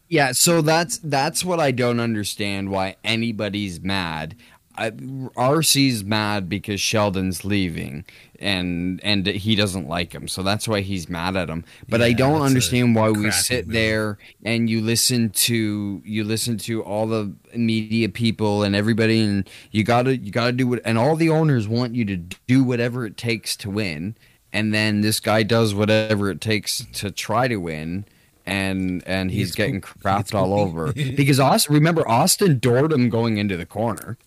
yeah. 0.07 0.31
So 0.31 0.61
that's 0.61 0.97
that's 0.99 1.43
what 1.43 1.59
I 1.59 1.71
don't 1.71 1.99
understand. 1.99 2.69
Why 2.69 2.95
anybody's 3.03 3.81
mad? 3.81 4.35
I, 4.77 4.91
RC's 4.91 6.05
mad 6.05 6.47
because 6.47 6.79
Sheldon's 6.79 7.43
leaving 7.43 8.05
and 8.39 9.01
and 9.03 9.27
he 9.27 9.55
doesn't 9.55 9.89
like 9.89 10.13
him, 10.13 10.29
so 10.29 10.41
that's 10.41 10.69
why 10.69 10.79
he's 10.79 11.09
mad 11.09 11.35
at 11.35 11.49
him. 11.49 11.65
But 11.89 12.01
I 12.01 12.13
don't 12.13 12.41
understand 12.43 12.95
why 12.95 13.09
we 13.09 13.29
sit 13.31 13.65
move. 13.67 13.73
there 13.73 14.17
and 14.45 14.69
you 14.69 14.79
listen 14.79 15.31
to 15.31 16.01
you 16.05 16.23
listen 16.23 16.57
to 16.59 16.81
all 16.83 17.07
the 17.07 17.33
media 17.53 18.07
people 18.07 18.63
and 18.63 18.73
everybody, 18.73 19.19
and 19.21 19.49
you 19.71 19.83
gotta 19.83 20.15
you 20.17 20.31
gotta 20.31 20.53
do 20.53 20.65
what, 20.65 20.81
and 20.85 20.97
all 20.97 21.17
the 21.17 21.29
owners 21.29 21.67
want 21.67 21.95
you 21.95 22.05
to 22.05 22.15
do 22.47 22.63
whatever 22.63 23.05
it 23.05 23.17
takes 23.17 23.57
to 23.57 23.69
win, 23.69 24.15
and 24.53 24.73
then 24.73 25.01
this 25.01 25.19
guy 25.19 25.43
does 25.43 25.73
whatever 25.75 26.29
it 26.29 26.41
takes 26.41 26.85
to 26.93 27.11
try 27.11 27.47
to 27.47 27.57
win. 27.57 28.05
And 28.45 29.03
and 29.05 29.29
he's 29.29 29.49
It's 29.49 29.55
getting 29.55 29.81
poop- 29.81 30.01
crapped 30.01 30.19
it's 30.21 30.33
all 30.33 30.47
poopy. 30.67 30.69
over 30.69 30.93
because 31.15 31.39
Austin. 31.39 31.75
Remember, 31.75 32.07
Austin 32.07 32.57
doored 32.59 32.91
him 32.91 33.09
going 33.09 33.37
into 33.37 33.55
the 33.57 33.65
corner 33.65 34.17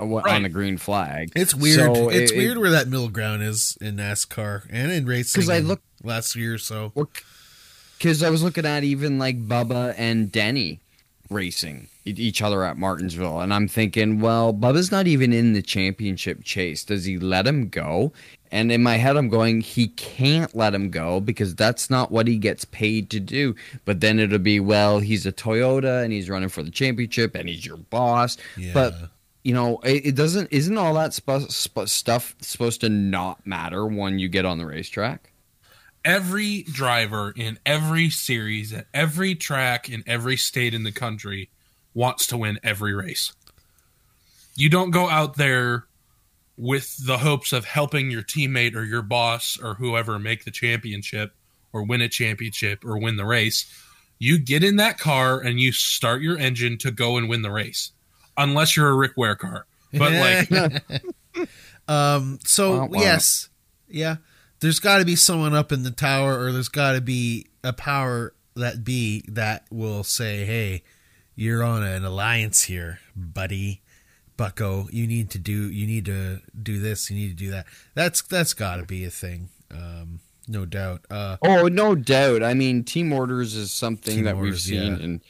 uh, 0.00 0.06
Right. 0.06 0.34
on 0.34 0.42
the 0.42 0.48
green 0.48 0.76
flag. 0.78 1.30
It's 1.36 1.54
weird. 1.54 1.78
So 1.94 2.08
it's 2.08 2.32
it- 2.32 2.36
weird 2.36 2.58
where 2.58 2.70
that 2.70 2.88
middle 2.88 3.08
ground 3.08 3.42
is 3.42 3.76
in 3.80 3.96
NASCAR 3.96 4.66
and 4.70 4.90
in 4.90 5.06
racing. 5.06 5.40
Because 5.40 5.50
I 5.50 5.58
look- 5.60 5.82
last 6.02 6.34
year 6.34 6.54
or 6.54 6.58
so. 6.58 6.92
Because 7.98 8.22
I 8.24 8.30
was 8.30 8.42
looking 8.42 8.66
at 8.66 8.82
even 8.82 9.18
like 9.18 9.46
Bubba 9.46 9.94
and 9.96 10.32
Denny 10.32 10.80
racing 11.32 11.88
each 12.04 12.42
other 12.42 12.64
at 12.64 12.76
Martinsville, 12.76 13.40
and 13.40 13.54
I'm 13.54 13.68
thinking, 13.68 14.20
well, 14.20 14.52
Bubba's 14.52 14.90
not 14.90 15.06
even 15.06 15.32
in 15.32 15.52
the 15.52 15.62
championship 15.62 16.42
chase. 16.42 16.84
Does 16.84 17.04
he 17.04 17.18
let 17.18 17.46
him 17.46 17.68
go? 17.68 18.12
And 18.50 18.70
in 18.70 18.82
my 18.82 18.96
head, 18.96 19.16
I'm 19.16 19.30
going, 19.30 19.62
he 19.62 19.88
can't 19.88 20.54
let 20.54 20.74
him 20.74 20.90
go 20.90 21.20
because 21.20 21.54
that's 21.54 21.88
not 21.88 22.10
what 22.10 22.26
he 22.26 22.36
gets 22.36 22.66
paid 22.66 23.08
to 23.10 23.20
do. 23.20 23.54
But 23.86 24.00
then 24.00 24.18
it'll 24.18 24.38
be, 24.38 24.60
well, 24.60 24.98
he's 24.98 25.24
a 25.24 25.32
Toyota 25.32 26.04
and 26.04 26.12
he's 26.12 26.28
running 26.28 26.50
for 26.50 26.62
the 26.62 26.70
championship 26.70 27.34
and 27.34 27.48
he's 27.48 27.64
your 27.64 27.78
boss. 27.78 28.36
Yeah. 28.58 28.74
But 28.74 28.94
you 29.42 29.54
know, 29.54 29.78
it, 29.78 30.06
it 30.06 30.14
doesn't. 30.14 30.52
Isn't 30.52 30.78
all 30.78 30.94
that 30.94 31.14
sp- 31.16 31.48
sp- 31.48 31.88
stuff 31.88 32.36
supposed 32.40 32.82
to 32.82 32.88
not 32.88 33.44
matter 33.46 33.86
when 33.86 34.18
you 34.18 34.28
get 34.28 34.44
on 34.44 34.58
the 34.58 34.66
racetrack? 34.66 35.31
Every 36.04 36.62
driver 36.64 37.32
in 37.36 37.58
every 37.64 38.10
series 38.10 38.72
at 38.72 38.86
every 38.92 39.34
track 39.34 39.88
in 39.88 40.02
every 40.06 40.36
state 40.36 40.74
in 40.74 40.82
the 40.82 40.92
country 40.92 41.50
wants 41.94 42.26
to 42.28 42.36
win 42.36 42.58
every 42.62 42.94
race. 42.94 43.32
You 44.54 44.68
don't 44.68 44.90
go 44.90 45.08
out 45.08 45.36
there 45.36 45.84
with 46.56 46.96
the 47.06 47.18
hopes 47.18 47.52
of 47.52 47.64
helping 47.64 48.10
your 48.10 48.22
teammate 48.22 48.74
or 48.74 48.84
your 48.84 49.02
boss 49.02 49.58
or 49.62 49.74
whoever 49.74 50.18
make 50.18 50.44
the 50.44 50.50
championship 50.50 51.32
or 51.72 51.82
win 51.84 52.00
a 52.00 52.08
championship 52.08 52.84
or 52.84 52.98
win 52.98 53.16
the 53.16 53.24
race. 53.24 53.66
You 54.18 54.38
get 54.38 54.62
in 54.62 54.76
that 54.76 54.98
car 54.98 55.40
and 55.40 55.58
you 55.58 55.72
start 55.72 56.22
your 56.22 56.38
engine 56.38 56.78
to 56.78 56.90
go 56.90 57.16
and 57.16 57.28
win 57.28 57.42
the 57.42 57.50
race. 57.50 57.92
Unless 58.36 58.76
you're 58.76 58.88
a 58.88 58.94
Rick 58.94 59.12
Ware 59.16 59.34
car. 59.34 59.66
But 59.92 60.12
like 60.12 61.48
um, 61.88 62.38
so 62.44 62.78
Wah, 62.78 62.86
wah. 62.86 63.00
yes, 63.00 63.48
yeah, 63.88 64.16
there's 64.62 64.78
got 64.78 64.98
to 64.98 65.04
be 65.04 65.16
someone 65.16 65.54
up 65.54 65.72
in 65.72 65.82
the 65.82 65.90
tower, 65.90 66.38
or 66.40 66.52
there's 66.52 66.68
got 66.68 66.92
to 66.92 67.00
be 67.00 67.46
a 67.62 67.72
power 67.72 68.32
that 68.54 68.84
be 68.84 69.24
that 69.28 69.66
will 69.70 70.04
say, 70.04 70.46
"Hey, 70.46 70.82
you're 71.34 71.62
on 71.62 71.82
an 71.82 72.04
alliance 72.04 72.62
here, 72.62 73.00
buddy." 73.14 73.82
Bucko, 74.38 74.88
you 74.90 75.06
need 75.06 75.30
to 75.30 75.38
do 75.38 75.70
you 75.70 75.86
need 75.86 76.06
to 76.06 76.40
do 76.60 76.80
this, 76.80 77.10
you 77.10 77.16
need 77.16 77.28
to 77.28 77.34
do 77.44 77.50
that. 77.50 77.66
That's 77.94 78.22
that's 78.22 78.54
got 78.54 78.76
to 78.76 78.84
be 78.84 79.04
a 79.04 79.10
thing, 79.10 79.50
um, 79.70 80.20
no 80.48 80.64
doubt. 80.64 81.04
Uh, 81.10 81.36
Oh, 81.42 81.68
no 81.68 81.94
doubt. 81.94 82.42
I 82.42 82.54
mean, 82.54 82.82
team 82.82 83.12
orders 83.12 83.54
is 83.54 83.72
something 83.72 84.24
that 84.24 84.36
we've 84.36 84.46
orders, 84.52 84.64
seen 84.64 84.96
yeah. 84.96 85.04
in 85.04 85.22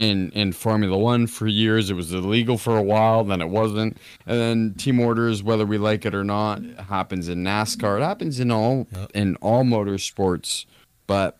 in 0.00 0.30
in 0.32 0.52
Formula 0.52 0.98
One 0.98 1.28
for 1.28 1.46
years. 1.46 1.90
It 1.90 1.94
was 1.94 2.12
illegal 2.12 2.58
for 2.58 2.76
a 2.76 2.82
while, 2.82 3.22
then 3.22 3.40
it 3.40 3.48
wasn't, 3.50 3.96
and 4.26 4.40
then 4.40 4.74
team 4.74 4.98
orders, 4.98 5.42
whether 5.42 5.64
we 5.64 5.78
like 5.78 6.04
it 6.04 6.14
or 6.14 6.24
not, 6.24 6.62
happens 6.88 7.28
in 7.28 7.44
NASCAR. 7.44 8.00
It 8.00 8.02
happens 8.02 8.40
in 8.40 8.50
all 8.50 8.88
Yep. 8.92 9.10
in 9.14 9.36
all 9.36 9.62
motorsports. 9.62 10.64
But 11.06 11.38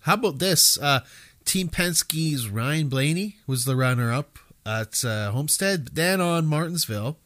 How 0.00 0.14
about 0.14 0.38
this? 0.40 0.78
Uh, 0.78 1.00
Team 1.44 1.68
Penske's 1.68 2.48
Ryan 2.48 2.88
Blaney 2.88 3.36
was 3.46 3.64
the 3.64 3.74
runner-up 3.76 4.38
at 4.66 5.04
uh, 5.04 5.30
Homestead. 5.32 5.84
But 5.86 5.94
then 5.94 6.20
on 6.20 6.46
Martinsville, 6.46 7.16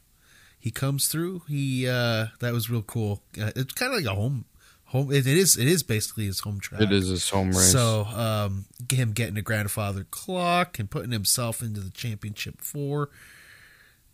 he 0.59 0.71
comes 0.71 1.07
through. 1.07 1.43
He 1.47 1.87
uh, 1.87 2.27
that 2.39 2.53
was 2.53 2.69
real 2.69 2.81
cool. 2.83 3.21
Uh, 3.39 3.51
it's 3.55 3.73
kind 3.73 3.91
of 3.93 3.99
like 3.99 4.11
a 4.11 4.15
home 4.15 4.45
home. 4.93 5.11
It, 5.11 5.27
it 5.27 5.37
is. 5.37 5.57
It 5.57 5.67
is 5.67 5.83
basically 5.83 6.25
his 6.25 6.39
home 6.39 6.59
track. 6.61 6.79
it 6.81 6.91
is 6.93 7.09
his 7.09 7.29
home 7.29 7.49
race. 7.49 7.71
So 7.73 8.05
um, 8.05 8.65
him 8.89 9.11
getting 9.11 9.35
a 9.37 9.41
grandfather 9.41 10.05
clock 10.09 10.79
and 10.79 10.89
putting 10.89 11.11
himself 11.11 11.61
into 11.61 11.81
the 11.81 11.89
championship 11.91 12.61
four, 12.61 13.09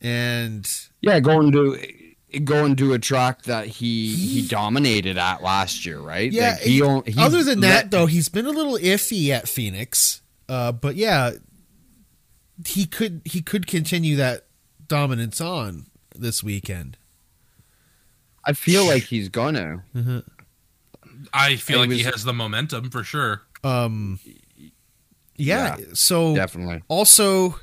and 0.02 0.68
yeah, 1.02 1.20
going 1.20 1.52
to 1.52 1.78
going 2.44 2.76
to 2.78 2.94
a 2.94 3.00
track 3.00 3.44
that 3.44 3.68
he 3.68 4.16
he 4.16 4.48
dominated 4.48 5.18
at 5.18 5.42
last 5.44 5.86
year, 5.86 6.00
right? 6.00 6.32
Yeah, 6.32 6.52
Like, 6.52 6.60
he, 6.62 6.72
he- 6.74 6.82
on- 6.82 7.04
he 7.06 7.20
other 7.22 7.44
than 7.44 7.60
that, 7.62 7.92
though, 7.92 8.06
he's 8.08 8.30
been 8.30 8.46
a 8.46 8.52
little 8.52 8.78
iffy 8.78 9.30
at 9.30 9.48
Phoenix. 9.48 10.22
Uh, 10.48 10.72
but 10.72 10.96
yeah, 10.96 11.32
he 12.66 12.86
could 12.86 13.22
he 13.26 13.42
could 13.42 13.68
continue 13.68 14.16
that 14.16 14.46
dominance 14.88 15.40
on 15.42 15.86
this 16.16 16.44
weekend. 16.44 16.98
I 18.46 18.54
feel 18.54 18.86
like 18.86 19.04
he's 19.04 19.30
gonna. 19.30 19.84
I 21.34 21.56
feel 21.56 21.78
He 21.84 21.88
like 21.90 21.98
he 21.98 22.06
was- 22.06 22.14
has 22.16 22.24
the 22.24 22.34
momentum 22.34 22.90
for 22.90 23.04
sure. 23.04 23.44
Um, 23.64 24.20
yeah. 25.36 25.78
Yeah, 25.78 25.86
so 25.94 26.36
Definitely. 26.36 26.84
also 26.88 27.60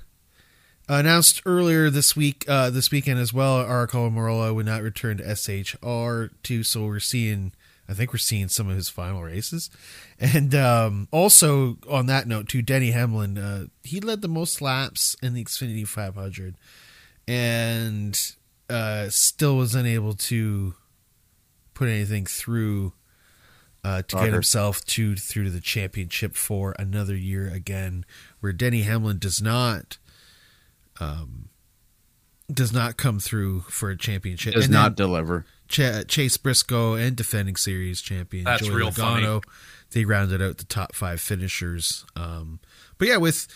announced 0.89 1.43
earlier 1.45 1.91
this 1.91 2.15
week, 2.17 2.45
uh, 2.49 2.71
this 2.71 2.91
weekend 2.91 3.19
as 3.19 3.33
well, 3.33 3.65
Aric 3.65 3.91
Almirola 3.91 4.55
would 4.55 4.67
not 4.67 4.83
return 4.83 5.19
to 5.19 5.25
SHR 5.29 6.31
two. 6.43 6.63
So 6.63 6.85
we're 6.87 7.01
seeing, 7.01 7.53
I 7.89 7.95
think 7.95 8.13
we're 8.13 8.19
seeing 8.19 8.49
some 8.49 8.69
of 8.69 8.77
his 8.77 8.89
final 8.89 9.23
races, 9.23 9.69
and 10.19 10.55
um, 10.55 11.09
also 11.11 11.79
on 11.91 12.07
that 12.07 12.27
note, 12.29 12.49
too, 12.49 12.63
Denny 12.63 12.93
Hamlin, 12.93 13.37
uh, 13.39 13.67
he 13.83 14.01
led 14.01 14.23
the 14.23 14.29
most 14.29 14.61
laps 14.63 15.17
in 15.23 15.35
the 15.35 15.45
Xfinity 15.45 15.87
500, 15.87 16.57
and 17.27 18.33
uh, 18.71 19.09
still 19.09 19.57
was 19.57 19.75
unable 19.75 20.15
to 20.15 20.75
put 21.75 21.89
anything 21.89 22.27
through. 22.27 22.93
Uh, 23.87 24.03
to 24.03 24.17
get 24.17 24.33
himself 24.33 24.85
to 24.85 25.15
through 25.15 25.45
to 25.45 25.51
the 25.51 25.61
championship 25.61 26.35
for 26.35 26.75
another 26.77 27.15
year 27.15 27.49
again, 27.49 28.05
where 28.41 28.53
Denny 28.53 28.83
Hamlin 28.83 29.19
does 29.19 29.41
not 29.41 29.99
um, 30.99 31.51
does 32.53 32.73
not 32.73 32.97
come 32.97 33.21
through 33.21 33.61
for 33.61 33.91
a 33.91 33.97
championship. 33.97 34.55
Does 34.55 34.65
And 34.65 34.73
not 34.73 34.97
deliver. 34.97 35.47
Ch- 35.69 36.07
Chase 36.09 36.37
Briscoe 36.37 36.95
and 36.95 37.15
defending 37.15 37.55
series 37.55 38.01
champion 38.01 38.45
That's 38.45 38.67
Joey 38.67 38.75
real 38.75 38.91
Logano, 38.91 39.43
they 39.93 40.05
rounded 40.05 40.43
out 40.43 40.59
the 40.59 40.65
top 40.65 40.95
five 40.95 41.21
finishers. 41.21 42.05
Um, 42.17 42.59
but 42.99 43.07
yeah, 43.07 43.19
with 43.19 43.47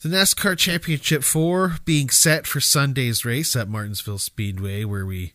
the 0.00 0.08
NASCAR 0.08 0.56
Championship 0.56 1.22
Four 1.22 1.76
being 1.84 2.08
set 2.08 2.46
for 2.46 2.60
Sunday's 2.60 3.24
race 3.24 3.54
at 3.54 3.68
Martinsville 3.68 4.18
Speedway, 4.18 4.84
where 4.84 5.04
we 5.04 5.34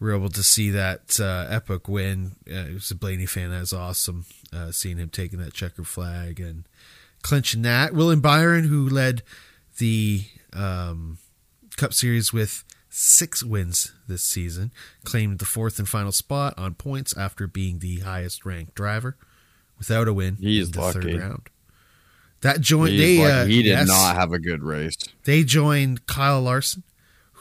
were 0.00 0.14
able 0.14 0.30
to 0.30 0.42
see 0.42 0.70
that 0.70 1.20
uh, 1.20 1.46
epic 1.50 1.86
win. 1.88 2.32
Uh, 2.50 2.54
it 2.70 2.74
was 2.74 2.90
a 2.90 2.94
Blaney 2.96 3.26
fan. 3.26 3.50
That 3.50 3.60
was 3.60 3.72
awesome. 3.72 4.24
Uh, 4.52 4.72
seeing 4.72 4.96
him 4.98 5.10
taking 5.10 5.38
that 5.40 5.52
checker 5.52 5.84
flag 5.84 6.40
and 6.40 6.64
clinching 7.22 7.62
that. 7.62 7.92
William 7.94 8.20
Byron, 8.20 8.64
who 8.64 8.88
led 8.88 9.22
the 9.78 10.24
um, 10.54 11.18
Cup 11.76 11.92
Series 11.92 12.32
with 12.32 12.64
six 12.88 13.44
wins 13.44 13.92
this 14.08 14.22
season, 14.22 14.72
claimed 15.04 15.38
the 15.38 15.44
fourth 15.44 15.78
and 15.78 15.88
final 15.88 16.12
spot 16.12 16.54
on 16.58 16.74
points 16.74 17.16
after 17.16 17.46
being 17.46 17.78
the 17.78 18.00
highest 18.00 18.44
ranked 18.46 18.74
driver 18.74 19.16
without 19.78 20.08
a 20.08 20.12
win 20.12 20.36
He 20.40 20.58
is 20.58 20.68
in 20.68 20.72
the 20.72 20.80
lucky. 20.80 21.00
third 21.12 21.20
round. 21.20 21.48
That 22.40 22.60
joined 22.62 22.92
He's 22.94 23.18
they 23.18 23.30
uh, 23.30 23.44
he 23.44 23.62
did 23.62 23.68
yes, 23.68 23.86
not 23.86 24.16
have 24.16 24.32
a 24.32 24.38
good 24.38 24.62
race. 24.62 24.96
they 25.24 25.44
joined 25.44 26.06
Kyle 26.06 26.40
Larson, 26.40 26.82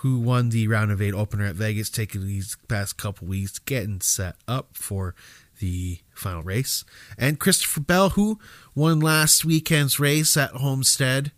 who 0.02 0.18
won 0.20 0.50
the 0.50 0.68
round 0.68 0.92
of 0.92 1.02
eight 1.02 1.14
opener 1.14 1.46
at 1.46 1.56
Vegas, 1.56 1.90
taking 1.90 2.26
these 2.26 2.56
past 2.70 2.98
couple 2.98 3.28
weeks, 3.28 3.60
getting 3.60 4.00
set 4.00 4.36
up 4.48 4.70
for 4.74 5.14
the 5.60 6.00
final 6.14 6.42
race. 6.42 6.86
And 7.18 7.40
Christopher 7.40 7.82
Bell, 7.82 8.12
who 8.12 8.40
won 8.74 9.02
last 9.02 9.44
weekend's 9.44 10.00
race 10.00 10.38
at 10.38 10.52
Homestead, 10.52 11.34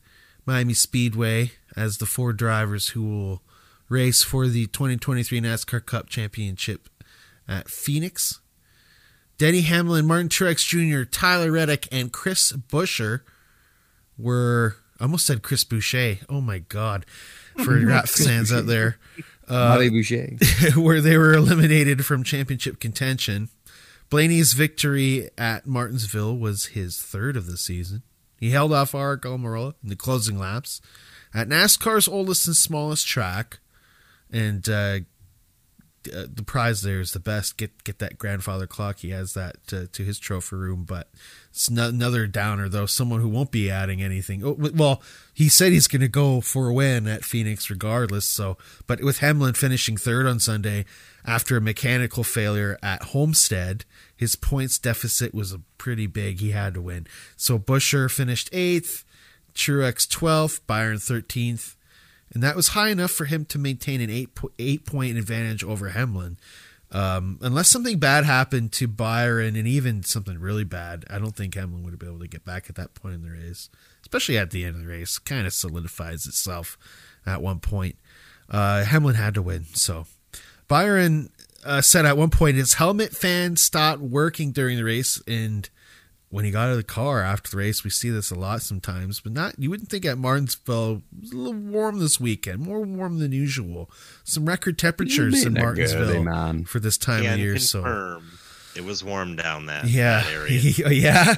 Miami 0.46 0.76
Speedway, 0.76 1.54
as 1.76 1.98
the 1.98 2.06
four 2.06 2.34
drivers 2.34 2.90
who 2.90 3.04
will 3.04 3.42
race 3.90 4.22
for 4.22 4.48
the 4.48 4.68
2023 4.68 5.42
NASCAR 5.42 5.84
Cup 5.84 6.08
Championship 6.08 6.88
at 7.48 7.68
Phoenix. 7.68 8.42
Denny 9.40 9.62
Hamlin, 9.62 10.06
Martin 10.06 10.30
Truex 10.30 10.68
Jr., 10.68 11.04
Tyler 11.04 11.52
Reddick, 11.52 11.88
and 11.92 12.12
Chris 12.12 12.52
Buescher 12.52 13.22
were 14.20 14.76
I 15.00 15.06
almost 15.06 15.26
said 15.26 15.42
Chris 15.42 15.64
Boucher. 15.64 16.18
Oh 16.30 16.42
my 16.42 16.60
god. 16.60 17.08
For 17.64 17.80
rap 17.86 18.08
fans 18.08 18.52
out 18.52 18.66
there. 18.66 18.98
Uh, 19.48 19.78
Boucher. 19.90 20.38
where 20.78 21.02
they 21.02 21.18
were 21.18 21.34
eliminated 21.34 22.06
from 22.06 22.24
championship 22.24 22.80
contention. 22.80 23.50
Blaney's 24.10 24.54
victory 24.54 25.30
at 25.38 25.68
Martinsville 25.68 26.38
was 26.38 26.68
his 26.68 27.02
third 27.02 27.36
of 27.36 27.48
the 27.48 27.58
season. 27.58 28.04
He 28.38 28.52
held 28.52 28.72
off 28.72 28.94
Aric 28.94 29.22
Almirola 29.22 29.74
in 29.84 29.90
the 29.90 29.98
closing 29.98 30.40
laps 30.40 30.80
at 31.34 31.50
NASCAR's 31.50 32.08
oldest 32.08 32.48
and 32.48 32.56
smallest 32.56 33.06
track, 33.08 33.60
and 34.32 34.68
uh, 34.70 35.00
uh, 36.14 36.26
the 36.34 36.44
prize 36.46 36.82
there 36.82 37.00
is 37.00 37.12
the 37.12 37.20
best. 37.20 37.58
Get 37.58 37.84
get 37.84 38.00
that 38.00 38.18
grandfather 38.18 38.68
clock. 38.68 39.00
He 39.00 39.10
has 39.12 39.34
that 39.34 39.58
uh, 39.72 39.86
to 39.92 40.04
his 40.04 40.20
trophy 40.20 40.56
room, 40.56 40.84
but 40.84 41.10
it's 41.52 41.70
no, 41.70 41.90
another 41.90 42.28
downer 42.28 42.68
though. 42.68 42.86
Someone 42.86 43.22
who 43.22 43.30
won't 43.30 43.52
be 43.52 43.70
adding 43.70 44.02
anything. 44.02 44.44
Oh, 44.44 44.58
well, 44.74 45.02
he 45.34 45.50
said 45.50 45.72
he's 45.72 45.88
going 45.88 46.02
to 46.02 46.08
go 46.08 46.42
for 46.42 46.70
a 46.70 46.74
win 46.74 47.08
at 47.08 47.26
Phoenix 47.26 47.70
regardless. 47.70 48.26
So, 48.26 48.58
but 48.88 49.04
with 49.04 49.20
Hamlin 49.20 49.54
finishing 49.54 49.98
third 49.98 50.26
on 50.26 50.40
Sunday 50.40 50.86
after 51.26 51.58
a 51.58 51.62
mechanical 51.62 52.24
failure 52.24 52.78
at 52.82 53.04
Homestead, 53.04 53.86
his 54.16 54.36
points 54.36 54.80
deficit 54.80 55.34
was 55.34 55.56
pretty 55.78 56.08
big. 56.08 56.40
He 56.40 56.52
had 56.52 56.74
to 56.74 56.82
win. 56.82 57.06
So 57.36 57.60
Buescher 57.60 58.10
finished 58.10 58.50
eighth, 58.52 59.04
Truex 59.54 60.10
twelfth, 60.10 60.66
Byron 60.66 61.00
thirteenth 61.00 61.76
and 62.34 62.42
that 62.42 62.56
was 62.56 62.70
high 62.70 62.90
enough 62.90 63.12
for 63.12 63.26
him 63.26 63.46
to 63.46 63.60
maintain 63.60 64.02
an 64.02 64.10
eight 64.10 64.30
eight 64.58 64.86
point 64.86 65.18
advantage 65.18 65.64
over 65.64 65.90
Hamlin. 65.90 66.38
Um, 66.92 67.40
unless 67.42 67.70
something 67.70 68.00
bad 68.00 68.26
happened 68.26 68.74
to 68.74 68.88
Byron, 68.88 69.56
and 69.56 69.68
even 69.68 70.04
something 70.04 70.40
really 70.40 70.66
bad, 70.66 71.06
I 71.10 71.20
don't 71.20 71.36
think 71.36 71.56
Hamlin 71.56 71.84
would 71.84 71.92
have 71.92 72.00
been 72.00 72.10
able 72.10 72.20
to 72.20 72.28
get 72.28 72.44
back 72.44 72.70
at 72.70 72.76
that 72.76 72.94
point 72.94 73.16
in 73.16 73.24
the 73.24 73.32
race, 73.32 73.70
especially 74.02 74.38
at 74.38 74.52
the 74.52 74.66
end 74.66 74.76
of 74.76 74.82
the 74.82 74.88
race. 74.88 75.18
Kind 75.18 75.48
of 75.48 75.54
solidifies 75.54 76.26
itself 76.26 76.78
at 77.26 77.42
one 77.42 77.60
point. 77.60 77.96
Uh, 78.50 78.84
Hamlin 78.84 79.16
had 79.16 79.34
to 79.36 79.42
win, 79.42 79.66
so 79.74 80.06
Byron 80.68 81.30
uh, 81.64 81.82
said 81.82 82.06
at 82.06 82.18
one 82.18 82.30
point 82.30 82.58
his 82.58 82.74
helmet 82.74 83.16
fan 83.16 83.56
stopped 83.56 84.02
working 84.02 84.52
during 84.52 84.76
the 84.76 84.84
race, 84.84 85.22
and 85.26 85.70
when 86.32 86.46
he 86.46 86.52
got 86.52 86.68
out 86.68 86.72
of 86.72 86.78
the 86.78 86.84
car 86.84 87.22
after 87.22 87.52
the 87.52 87.58
race, 87.58 87.84
we 87.84 87.90
see 87.90 88.10
this 88.10 88.32
a 88.32 88.36
lot 88.36 88.62
sometimes, 88.62 89.20
but 89.20 89.34
not 89.34 89.54
you 89.60 89.70
wouldn't 89.70 89.90
think 89.90 90.06
at 90.06 90.18
Martinsville 90.18 91.04
it 91.16 91.22
was 91.22 91.32
a 91.32 91.38
little 91.38 91.54
warm 91.54 92.00
this 92.00 92.20
weekend, 92.20 92.60
more 92.60 92.82
warm 92.82 93.20
than 93.20 93.34
usual. 93.34 93.92
Some 94.24 94.46
record 94.46 94.80
temperatures 94.80 95.46
in 95.46 95.54
Martinsville 95.54 96.24
good, 96.24 96.70
for 96.70 96.80
this 96.80 96.98
time 96.98 97.24
Can 97.24 97.34
of 97.34 97.40
year. 97.40 97.58
So 97.60 98.22
it 98.76 98.84
was 98.86 99.04
warm 99.04 99.36
down 99.36 99.66
that, 99.66 99.86
yeah, 99.86 100.24
that 100.24 100.32
area. 100.32 100.60
yeah. 100.90 101.36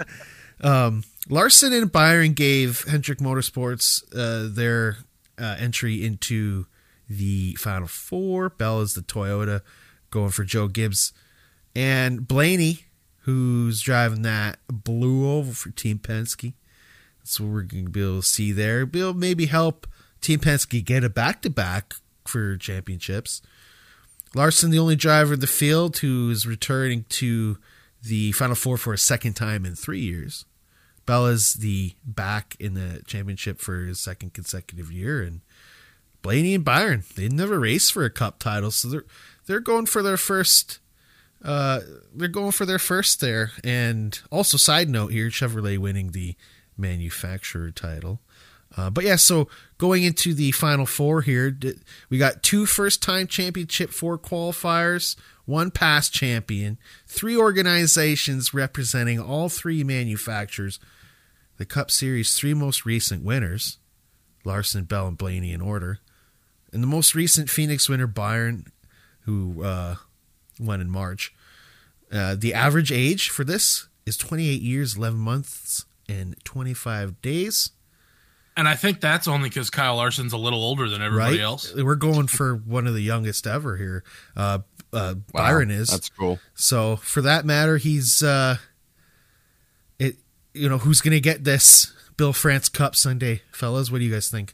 Um, 0.62 1.04
Larson 1.28 1.74
and 1.74 1.92
Byron 1.92 2.34
gave 2.34 2.84
Hendrick 2.84 3.18
Motorsports 3.18 4.04
uh, 4.16 4.54
their 4.54 4.98
uh, 5.40 5.56
entry 5.58 6.06
into 6.06 6.68
the 7.10 7.56
Final 7.56 7.88
Four. 7.88 8.50
Bell 8.50 8.82
is 8.82 8.94
the 8.94 9.02
Toyota, 9.02 9.62
going 10.12 10.30
for 10.30 10.44
Joe 10.44 10.68
Gibbs, 10.68 11.14
and 11.76 12.28
Blaney, 12.28 12.86
who's 13.24 13.82
driving 13.82 14.22
that 14.22 14.60
blue 14.68 15.30
oval 15.30 15.54
for 15.54 15.70
Team 15.72 16.00
Penske. 16.00 16.54
That's 17.20 17.40
what 17.40 17.50
we're 17.50 17.62
going 17.64 17.86
to 17.86 17.92
be 17.92 18.02
able 18.02 18.22
to 18.22 18.28
see 18.28 18.52
there. 18.52 18.86
Be 18.86 19.00
able 19.00 19.14
maybe 19.14 19.46
help 19.46 19.88
Team 20.22 20.40
Penske 20.40 20.84
get 20.84 21.04
a 21.04 21.10
back 21.10 21.42
to 21.42 21.50
back 21.50 21.96
for 22.26 22.58
championships. 22.58 23.42
Larson, 24.36 24.72
the 24.72 24.80
only 24.80 24.96
driver 24.96 25.36
in 25.36 25.40
the 25.40 25.48
field 25.48 25.98
who 25.98 26.30
is 26.32 26.48
returning 26.48 27.06
to 27.10 27.58
the 28.02 28.32
Final 28.34 28.56
Four 28.56 28.78
for 28.78 28.94
a 28.94 28.98
second 28.98 29.34
time 29.34 29.66
in 29.66 29.76
three 29.76 30.02
years. 30.02 30.46
Bella's 31.06 31.56
the 31.56 31.94
back 32.04 32.56
in 32.60 32.74
the 32.74 33.04
championship 33.06 33.60
for 33.60 33.86
his 33.86 34.00
second 34.00 34.34
consecutive 34.34 34.92
year, 34.92 35.22
and 35.22 35.42
Blaney 36.22 36.56
and 36.56 36.66
Byron 36.66 37.04
they 37.16 37.28
never 37.28 37.60
raced 37.60 37.94
for 37.94 38.06
a 38.06 38.10
cup 38.10 38.40
title, 38.40 38.72
so 38.72 38.88
they're 38.88 39.06
they're 39.46 39.60
going 39.60 39.86
for 39.86 40.02
their 40.02 40.18
first. 40.18 40.80
Uh, 41.44 41.82
they're 42.14 42.28
going 42.28 42.52
for 42.52 42.66
their 42.66 42.80
first 42.80 43.20
there, 43.20 43.52
and 43.64 44.22
also 44.32 44.58
side 44.58 44.90
note 44.90 45.12
here, 45.12 45.30
Chevrolet 45.30 45.78
winning 45.78 46.12
the 46.12 46.36
manufacturer 46.78 47.70
title. 47.72 48.22
Uh, 48.76 48.90
but 48.90 49.04
yeah, 49.04 49.18
so 49.18 49.48
going 49.78 50.04
into 50.04 50.34
the 50.34 50.52
final 50.52 50.86
four 50.86 51.22
here, 51.22 51.56
we 52.10 52.18
got 52.18 52.42
two 52.42 52.66
first 52.66 53.04
time 53.04 53.28
championship 53.28 53.92
four 53.92 54.18
qualifiers, 54.18 55.16
one 55.46 55.70
past 55.70 56.14
champion, 56.14 56.80
three 57.06 57.38
organizations 57.38 58.54
representing 58.54 59.20
all 59.20 59.50
three 59.50 59.84
manufacturers, 59.84 60.80
the 61.58 61.66
Cup 61.66 61.92
Series' 61.92 62.34
three 62.34 62.54
most 62.54 62.86
recent 62.86 63.24
winners 63.24 63.78
Larson, 64.46 64.84
Bell, 64.84 65.08
and 65.08 65.18
Blaney 65.18 65.54
in 65.54 65.62
order. 65.62 66.00
And 66.72 66.82
the 66.84 66.88
most 66.88 67.16
recent 67.16 67.50
Phoenix 67.50 67.88
winner, 67.88 68.08
Byron, 68.08 68.66
who 69.22 69.64
uh, 69.64 69.96
won 70.60 70.82
in 70.82 70.90
March. 70.90 71.34
Uh, 72.12 72.36
the 72.38 72.54
average 72.54 72.92
age 72.92 73.30
for 73.30 73.44
this 73.44 73.88
is 74.06 74.18
28 74.18 74.62
years, 74.62 74.96
11 74.98 75.20
months, 75.20 75.86
and 76.08 76.36
25 76.44 77.22
days. 77.22 77.72
And 78.56 78.68
I 78.68 78.76
think 78.76 79.02
that's 79.02 79.28
only 79.28 79.50
because 79.50 79.70
Kyle 79.70 79.96
Larson's 79.96 80.34
a 80.34 80.38
little 80.38 80.64
older 80.64 80.88
than 80.88 81.02
everybody 81.02 81.38
right? 81.38 81.44
else. 81.44 81.74
We're 81.74 81.96
going 81.96 82.28
for 82.28 82.56
one 82.56 82.86
of 82.86 82.94
the 82.94 83.02
youngest 83.02 83.48
ever 83.48 83.78
here. 83.78 84.04
Uh, 84.36 84.60
uh, 84.92 85.16
wow, 85.34 85.42
Byron 85.46 85.72
is. 85.72 85.90
That's 85.90 86.10
cool. 86.10 86.40
So 86.54 86.98
for 86.98 87.22
that 87.22 87.46
matter, 87.46 87.78
he's 87.78 88.22
uh, 88.22 88.58
it. 89.98 90.18
You 90.54 90.70
know 90.70 90.78
who's 90.78 91.02
going 91.02 91.14
to 91.14 91.20
get 91.20 91.44
this 91.44 91.92
Bill 92.16 92.32
France 92.32 92.70
Cup 92.70 92.96
Sunday, 92.96 93.42
fellas? 93.52 93.90
What 93.90 93.98
do 94.00 94.06
you 94.06 94.14
guys 94.14 94.30
think? 94.30 94.54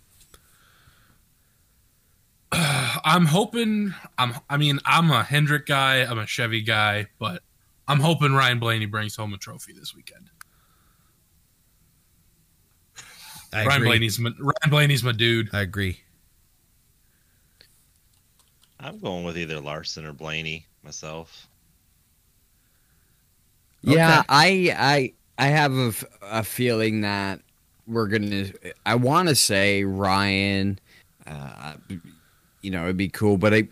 I'm 2.51 3.25
hoping. 3.25 3.93
I'm. 4.17 4.33
I 4.49 4.57
mean, 4.57 4.79
I'm 4.85 5.11
a 5.11 5.23
Hendrick 5.23 5.65
guy. 5.65 5.97
I'm 5.97 6.17
a 6.17 6.25
Chevy 6.25 6.61
guy, 6.61 7.07
but 7.19 7.43
I'm 7.87 7.99
hoping 7.99 8.33
Ryan 8.33 8.59
Blaney 8.59 8.85
brings 8.85 9.15
home 9.15 9.33
a 9.33 9.37
trophy 9.37 9.73
this 9.73 9.95
weekend. 9.95 10.29
I 13.51 13.65
Ryan 13.65 13.77
agree. 13.77 13.87
Blaney's 13.89 14.19
my, 14.19 14.31
Ryan 14.39 14.69
Blaney's 14.69 15.03
my 15.03 15.11
dude. 15.11 15.49
I 15.53 15.61
agree. 15.61 15.99
I'm 18.79 18.99
going 18.99 19.25
with 19.25 19.37
either 19.37 19.59
Larson 19.59 20.05
or 20.05 20.13
Blaney 20.13 20.65
myself. 20.83 21.47
Yeah, 23.81 24.23
I 24.29 24.73
I 24.77 25.13
I 25.37 25.47
have 25.47 26.05
a 26.21 26.43
feeling 26.43 27.01
that 27.01 27.41
we're 27.87 28.07
gonna. 28.07 28.47
I 28.85 28.95
want 28.95 29.29
to 29.29 29.35
say 29.35 29.83
Ryan. 29.83 30.79
Uh, 31.25 31.73
you 32.61 32.71
know, 32.71 32.83
it'd 32.83 32.97
be 32.97 33.09
cool, 33.09 33.37
but 33.37 33.53
I, 33.53 33.67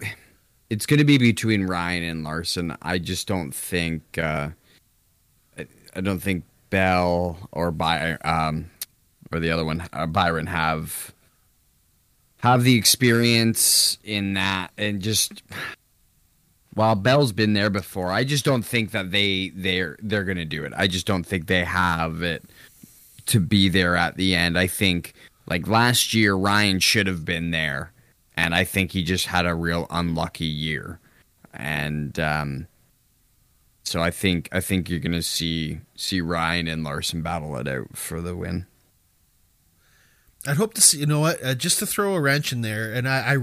it's 0.69 0.85
gonna 0.85 1.05
be 1.05 1.17
between 1.17 1.65
Ryan 1.65 2.03
and 2.03 2.23
Larson. 2.23 2.75
I 2.81 2.97
just 2.97 3.27
don't 3.27 3.53
think. 3.53 4.17
Uh, 4.17 4.49
I, 5.57 5.67
I 5.95 6.01
don't 6.01 6.19
think 6.19 6.43
Bell 6.69 7.37
or 7.51 7.71
By 7.71 8.13
um, 8.23 8.69
or 9.31 9.39
the 9.39 9.51
other 9.51 9.65
one 9.65 9.87
uh, 9.93 10.05
Byron 10.07 10.47
have 10.47 11.13
have 12.39 12.63
the 12.63 12.75
experience 12.75 13.97
in 14.03 14.33
that, 14.33 14.71
and 14.77 15.01
just 15.01 15.43
while 16.73 16.95
Bell's 16.95 17.31
been 17.31 17.53
there 17.53 17.71
before, 17.71 18.11
I 18.11 18.23
just 18.23 18.45
don't 18.45 18.63
think 18.63 18.91
that 18.91 19.11
they 19.11 19.51
they're 19.55 19.97
they're 20.01 20.23
gonna 20.23 20.45
do 20.45 20.63
it. 20.63 20.73
I 20.77 20.87
just 20.87 21.07
don't 21.07 21.25
think 21.25 21.47
they 21.47 21.63
have 21.63 22.21
it 22.21 22.43
to 23.27 23.39
be 23.39 23.69
there 23.69 23.95
at 23.95 24.15
the 24.15 24.35
end. 24.35 24.57
I 24.57 24.67
think 24.67 25.13
like 25.47 25.67
last 25.67 26.13
year 26.13 26.35
Ryan 26.35 26.79
should 26.79 27.07
have 27.07 27.25
been 27.25 27.51
there, 27.51 27.91
and 28.37 28.53
I 28.53 28.63
think 28.63 28.91
he 28.91 29.03
just 29.03 29.25
had 29.25 29.47
a 29.47 29.55
real 29.55 29.87
unlucky 29.89 30.45
year, 30.45 30.99
and 31.53 32.17
um, 32.19 32.67
so 33.83 33.99
I 33.99 34.11
think 34.11 34.47
I 34.51 34.61
think 34.61 34.89
you're 34.89 34.99
gonna 34.99 35.23
see 35.23 35.79
see 35.95 36.21
Ryan 36.21 36.67
and 36.67 36.83
Larson 36.83 37.23
battle 37.23 37.57
it 37.57 37.67
out 37.67 37.97
for 37.97 38.21
the 38.21 38.35
win. 38.35 38.67
I'd 40.45 40.57
hope 40.57 40.75
to 40.75 40.81
see. 40.81 40.99
You 40.99 41.07
know 41.07 41.19
what? 41.19 41.43
Uh, 41.43 41.55
just 41.55 41.79
to 41.79 41.87
throw 41.87 42.13
a 42.13 42.21
wrench 42.21 42.53
in 42.53 42.61
there, 42.61 42.93
and 42.93 43.09
I, 43.09 43.35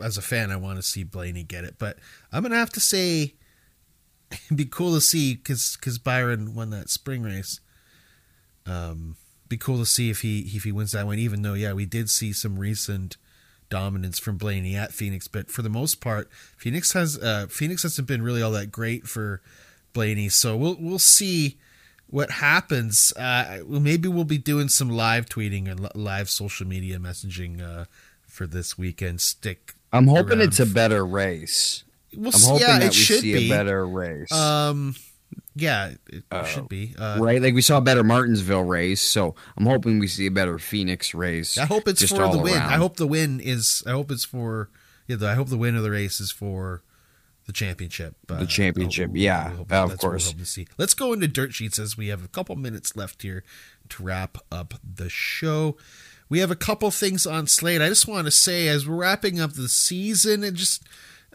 I, 0.00 0.04
as 0.04 0.18
a 0.18 0.22
fan, 0.22 0.50
I 0.50 0.56
want 0.56 0.76
to 0.76 0.82
see 0.82 1.04
Blaney 1.04 1.44
get 1.44 1.64
it, 1.64 1.76
but 1.78 1.98
I'm 2.32 2.42
gonna 2.42 2.56
have 2.56 2.70
to 2.70 2.80
say, 2.80 3.34
it'd 4.32 4.56
be 4.56 4.64
cool 4.64 4.92
to 4.94 5.00
see 5.00 5.36
because 5.36 5.76
because 5.78 5.98
Byron 5.98 6.52
won 6.52 6.70
that 6.70 6.90
spring 6.90 7.22
race. 7.22 7.60
Um, 8.66 9.16
be 9.48 9.56
cool 9.56 9.78
to 9.78 9.86
see 9.86 10.10
if 10.10 10.22
he 10.22 10.40
if 10.40 10.64
he 10.64 10.72
wins 10.72 10.92
that 10.92 11.06
one. 11.06 11.20
Even 11.20 11.42
though, 11.42 11.54
yeah, 11.54 11.74
we 11.74 11.86
did 11.86 12.10
see 12.10 12.32
some 12.32 12.58
recent 12.58 13.16
dominance 13.72 14.18
from 14.18 14.36
Blaney 14.36 14.76
at 14.76 14.92
Phoenix, 14.92 15.28
but 15.28 15.50
for 15.50 15.62
the 15.62 15.70
most 15.70 16.02
part, 16.02 16.30
Phoenix 16.58 16.92
has 16.92 17.18
uh, 17.18 17.46
Phoenix 17.48 17.82
hasn't 17.84 18.06
been 18.06 18.20
really 18.20 18.42
all 18.42 18.50
that 18.52 18.70
great 18.70 19.06
for 19.06 19.40
Blaney. 19.94 20.28
So 20.28 20.54
we'll 20.54 20.76
we'll 20.78 20.98
see 20.98 21.56
what 22.06 22.32
happens. 22.32 23.14
Uh, 23.16 23.62
maybe 23.66 24.08
we'll 24.08 24.24
be 24.24 24.36
doing 24.36 24.68
some 24.68 24.90
live 24.90 25.24
tweeting 25.24 25.70
and 25.70 25.88
live 25.94 26.28
social 26.28 26.66
media 26.66 26.98
messaging 26.98 27.62
uh, 27.62 27.86
for 28.26 28.46
this 28.46 28.76
weekend. 28.76 29.22
Stick. 29.22 29.72
I'm 29.90 30.06
hoping 30.06 30.42
it's 30.42 30.60
a 30.60 30.66
better 30.66 31.04
race. 31.06 31.84
We'll 32.14 32.26
I'm 32.26 32.32
see. 32.32 32.50
hoping 32.50 32.66
yeah, 32.68 32.78
that 32.78 32.84
it 32.84 32.88
we 32.90 32.94
should 32.94 33.20
see 33.20 33.32
be. 33.32 33.50
a 33.50 33.56
better 33.56 33.86
race. 33.86 34.30
Um, 34.30 34.94
yeah, 35.54 35.94
it 36.08 36.24
Uh, 36.30 36.44
should 36.44 36.68
be. 36.68 36.94
Uh, 36.98 37.18
right? 37.20 37.40
Like 37.42 37.54
we 37.54 37.62
saw 37.62 37.78
a 37.78 37.80
better 37.82 38.02
Martinsville 38.04 38.62
race, 38.64 39.00
so 39.00 39.34
I'm 39.56 39.66
hoping 39.66 39.98
we 39.98 40.08
see 40.08 40.26
a 40.26 40.30
better 40.30 40.58
Phoenix 40.58 41.14
race. 41.14 41.58
I 41.58 41.66
hope 41.66 41.86
it's 41.88 42.08
for 42.10 42.28
the 42.30 42.38
win. 42.38 42.54
around. 42.54 42.72
I 42.72 42.76
hope 42.76 42.96
the 42.96 43.06
win 43.06 43.40
is. 43.40 43.82
I 43.86 43.90
hope 43.90 44.10
it's 44.10 44.24
for. 44.24 44.70
Yeah, 45.06 45.16
the, 45.16 45.28
I 45.28 45.34
hope 45.34 45.48
the 45.48 45.56
win 45.58 45.76
of 45.76 45.82
the 45.82 45.90
race 45.90 46.20
is 46.20 46.30
for 46.30 46.82
the 47.46 47.52
championship. 47.52 48.14
Uh, 48.28 48.38
The 48.38 48.46
championship, 48.46 49.10
yeah, 49.14 49.52
of 49.68 49.98
course. 49.98 50.26
hoping 50.26 50.38
to 50.38 50.46
see. 50.46 50.66
Let's 50.78 50.94
go 50.94 51.12
into 51.12 51.26
dirt 51.28 51.52
sheets 51.52 51.78
as 51.78 51.96
we 51.96 52.06
have 52.08 52.24
a 52.24 52.28
couple 52.28 52.54
minutes 52.56 52.94
left 52.96 53.22
here 53.22 53.42
to 53.88 54.02
wrap 54.02 54.38
up 54.52 54.74
the 54.82 55.08
show. 55.08 55.76
We 56.28 56.38
have 56.38 56.52
a 56.52 56.56
couple 56.56 56.90
things 56.92 57.26
on 57.26 57.46
slate. 57.48 57.82
I 57.82 57.88
just 57.88 58.06
want 58.06 58.26
to 58.26 58.30
say 58.30 58.68
as 58.68 58.88
we're 58.88 58.94
wrapping 58.96 59.40
up 59.40 59.54
the 59.54 59.68
season 59.68 60.44
and 60.44 60.56
just 60.56 60.84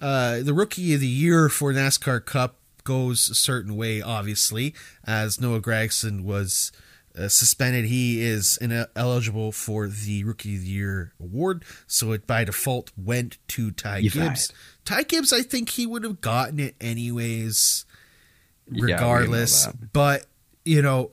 uh, 0.02 0.40
the 0.42 0.54
rookie 0.54 0.94
of 0.94 1.02
the 1.02 1.08
year 1.08 1.50
for 1.50 1.74
NASCAR 1.74 2.24
Cup 2.26 2.56
goes 2.88 3.30
a 3.30 3.36
certain 3.36 3.76
way, 3.76 4.02
obviously, 4.02 4.74
as 5.06 5.40
Noah 5.42 5.60
Gragson 5.62 6.22
was 6.24 6.72
uh, 7.20 7.28
suspended. 7.28 7.86
He 7.86 8.22
is 8.22 8.58
ineligible 8.62 9.52
for 9.52 9.88
the 9.88 10.24
Rookie 10.24 10.56
of 10.56 10.62
the 10.62 10.68
Year 10.68 11.14
award, 11.20 11.64
so 11.86 12.14
it 12.14 12.26
by 12.26 12.44
default 12.46 12.92
went 12.98 13.38
to 13.50 13.72
Ty 13.72 13.98
You 13.98 14.10
Gibbs. 14.12 14.54
Ty 14.86 15.04
Gibbs, 15.04 15.34
I 15.34 15.42
think 15.42 15.70
he 15.70 15.86
would 15.86 16.04
have 16.04 16.22
gotten 16.22 16.60
it 16.60 16.76
anyways, 16.80 17.86
Yeah, 18.72 18.94
regardless. 18.94 19.66
that. 19.66 19.92
but 19.94 20.26
you 20.64 20.82
know, 20.82 21.12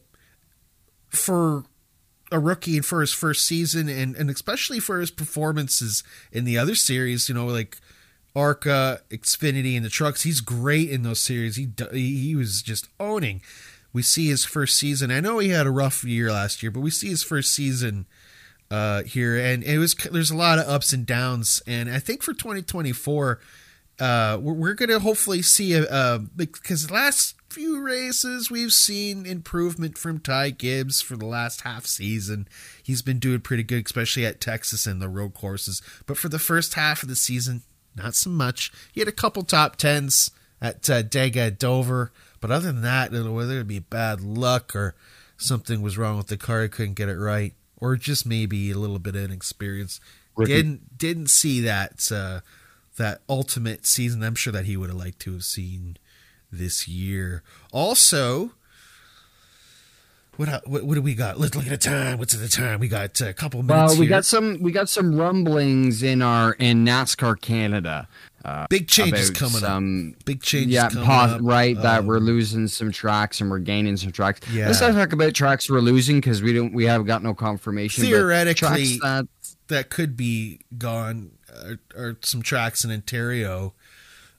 for 1.09 1.65
a 2.33 2.39
rookie 2.39 2.77
and 2.77 2.85
for 2.87 3.01
his 3.01 3.13
first 3.13 3.47
season, 3.47 3.89
and 3.89 4.17
and 4.17 4.31
especially 4.31 4.81
for 4.81 5.01
his 5.01 5.11
performances 5.11 6.03
in 6.33 6.45
the 6.45 6.59
other 6.59 6.75
series, 6.75 7.29
you 7.29 7.35
know, 7.35 7.47
like 7.47 7.79
ARCA, 8.37 9.01
Xfinity, 9.11 9.77
and 9.77 9.85
the 9.85 9.91
trucks, 9.91 10.23
he's 10.23 10.41
great 10.41 10.91
in 10.91 11.03
those 11.03 11.21
series. 11.21 11.57
He 11.57 11.69
he 11.93 12.35
was 12.35 12.63
just 12.63 12.89
owning. 12.99 13.41
We 13.93 14.03
see 14.03 14.27
his 14.27 14.45
first 14.45 14.77
season. 14.77 15.13
I 15.13 15.21
know 15.21 15.39
he 15.39 15.51
had 15.51 15.67
a 15.67 15.71
rough 15.71 16.03
year 16.03 16.33
last 16.33 16.63
year, 16.63 16.73
but 16.73 16.81
we 16.81 16.91
see 16.91 17.09
his 17.09 17.23
first 17.23 17.53
season 17.53 18.07
uh, 18.71 19.05
here, 19.05 19.37
and 19.37 19.63
it 19.63 19.79
was 19.79 19.95
there's 19.95 20.33
a 20.33 20.37
lot 20.37 20.59
of 20.59 20.69
ups 20.69 20.93
and 20.93 21.07
downs. 21.07 21.63
And 21.67 21.89
I 21.89 22.01
think 22.01 22.23
for 22.25 22.33
2024, 22.33 23.41
uh, 24.01 24.39
we're, 24.41 24.53
we're 24.53 24.75
gonna 24.75 24.99
hopefully 24.99 25.43
see 25.43 25.75
a, 25.75 25.85
a 25.85 26.19
because 26.19 26.91
last 26.91 27.37
few 27.49 27.81
races 27.81 28.51
we've 28.51 28.73
seen 28.73 29.27
improvement 29.27 29.97
from 29.97 30.19
Ty 30.19 30.51
Gibbs 30.51 31.01
for 31.01 31.15
the 31.15 31.27
last 31.27 31.61
half 31.61 31.87
season. 31.87 32.49
He's 32.83 33.01
been 33.01 33.21
doing 33.21 33.41
pretty 33.41 33.63
good, 33.63 33.87
especially 33.87 34.27
at 34.27 34.41
Texas 34.41 34.87
and 34.87 35.01
the 35.01 35.09
road 35.09 35.35
courses. 35.35 35.81
But 36.05 36.19
for 36.19 36.29
the 36.29 36.41
first 36.41 36.75
half 36.75 37.05
of 37.05 37.09
the 37.09 37.15
season, 37.15 37.63
not 37.97 38.15
so 38.15 38.31
much. 38.31 38.73
He 38.93 39.01
had 39.01 39.09
a 39.09 39.13
couple 39.13 39.43
top 39.43 39.77
tens 39.77 40.31
at 40.61 40.89
uh, 40.89 41.03
Dega 41.03 41.57
Dover, 41.57 42.13
but 42.41 42.51
other 42.51 42.73
than 42.73 42.83
that, 42.83 43.13
whether 43.13 43.61
it 43.61 43.69
be 43.69 43.79
bad 43.79 44.21
luck 44.21 44.75
or 44.75 44.95
something 45.37 45.83
was 45.83 45.99
wrong 45.99 46.17
with 46.17 46.29
the 46.29 46.37
car, 46.37 46.63
he 46.63 46.69
couldn't 46.69 46.95
get 46.95 47.09
it 47.09 47.19
right, 47.19 47.55
or 47.77 47.97
just 47.97 48.27
maybe 48.27 48.71
a 48.71 48.79
little 48.79 48.99
bit 48.99 49.17
of 49.17 49.25
inexperience. 49.25 50.01
Rookie. 50.37 50.53
Didn't 50.53 50.99
didn't 50.99 51.29
see 51.29 51.61
that 51.61 52.11
uh, 52.11 52.41
that 52.97 53.21
ultimate 53.29 53.87
season. 53.87 54.23
I'm 54.23 54.35
sure 54.35 54.53
that 54.53 54.65
he 54.65 54.77
would 54.77 54.91
have 54.91 54.99
liked 54.99 55.21
to 55.21 55.33
have 55.33 55.45
seen 55.45 55.97
this 56.51 56.89
year. 56.89 57.43
Also, 57.73 58.53
what, 60.37 60.67
what 60.67 60.85
what 60.85 60.95
do 60.95 61.03
we 61.03 61.15
got? 61.15 61.39
Let's 61.39 61.55
look 61.55 61.65
at 61.65 61.71
the 61.71 61.77
time. 61.77 62.19
What's 62.19 62.35
at 62.35 62.41
the 62.41 62.49
time? 62.49 62.81
We 62.81 62.89
got 62.89 63.21
a 63.21 63.33
couple 63.33 63.63
minutes. 63.63 63.93
Well, 63.93 64.01
we 64.01 64.07
here. 64.07 64.17
got 64.17 64.25
some 64.25 64.61
we 64.61 64.73
got 64.73 64.89
some 64.89 65.17
rumblings 65.17 66.03
in 66.03 66.23
our 66.23 66.53
in 66.55 66.85
NASCAR 66.85 67.41
Canada. 67.41 68.09
Uh, 68.45 68.67
big 68.69 68.89
changes 68.89 69.31
coming 69.31 69.65
up. 69.65 69.83
Big 70.27 70.43
changes. 70.43 70.75
Yeah, 70.75 70.91
coming 70.91 71.07
pos- 71.07 71.41
right. 71.41 71.81
that 71.81 72.01
Um, 72.01 72.07
we're 72.07 72.19
losing 72.19 72.69
some 72.69 72.93
tracks 72.93 73.41
and 73.41 73.51
we're 73.51 73.59
gaining 73.59 73.97
some 73.97 74.13
tracks. 74.13 74.41
Yeah. 74.53 74.67
Let's 74.67 74.83
not 74.83 74.93
talk 74.93 75.15
about 75.15 75.33
tracks 75.33 75.71
we're 75.71 75.81
losing 75.81 76.17
because 76.17 76.43
we 76.43 76.53
don't 76.53 76.75
we 76.75 76.85
have 76.85 77.07
got 77.07 77.23
no 77.23 77.33
confirmation. 77.33 78.05
Theoretically, 78.05 78.99
tracks 78.99 78.99
that 79.01 79.27
that 79.69 79.89
could 79.89 80.15
be 80.17 80.61
gone 80.77 81.31
uh, 81.55 81.77
or 81.97 82.19
some 82.23 82.43
tracks 82.43 82.85
in 82.85 82.91
Ontario, 82.91 83.73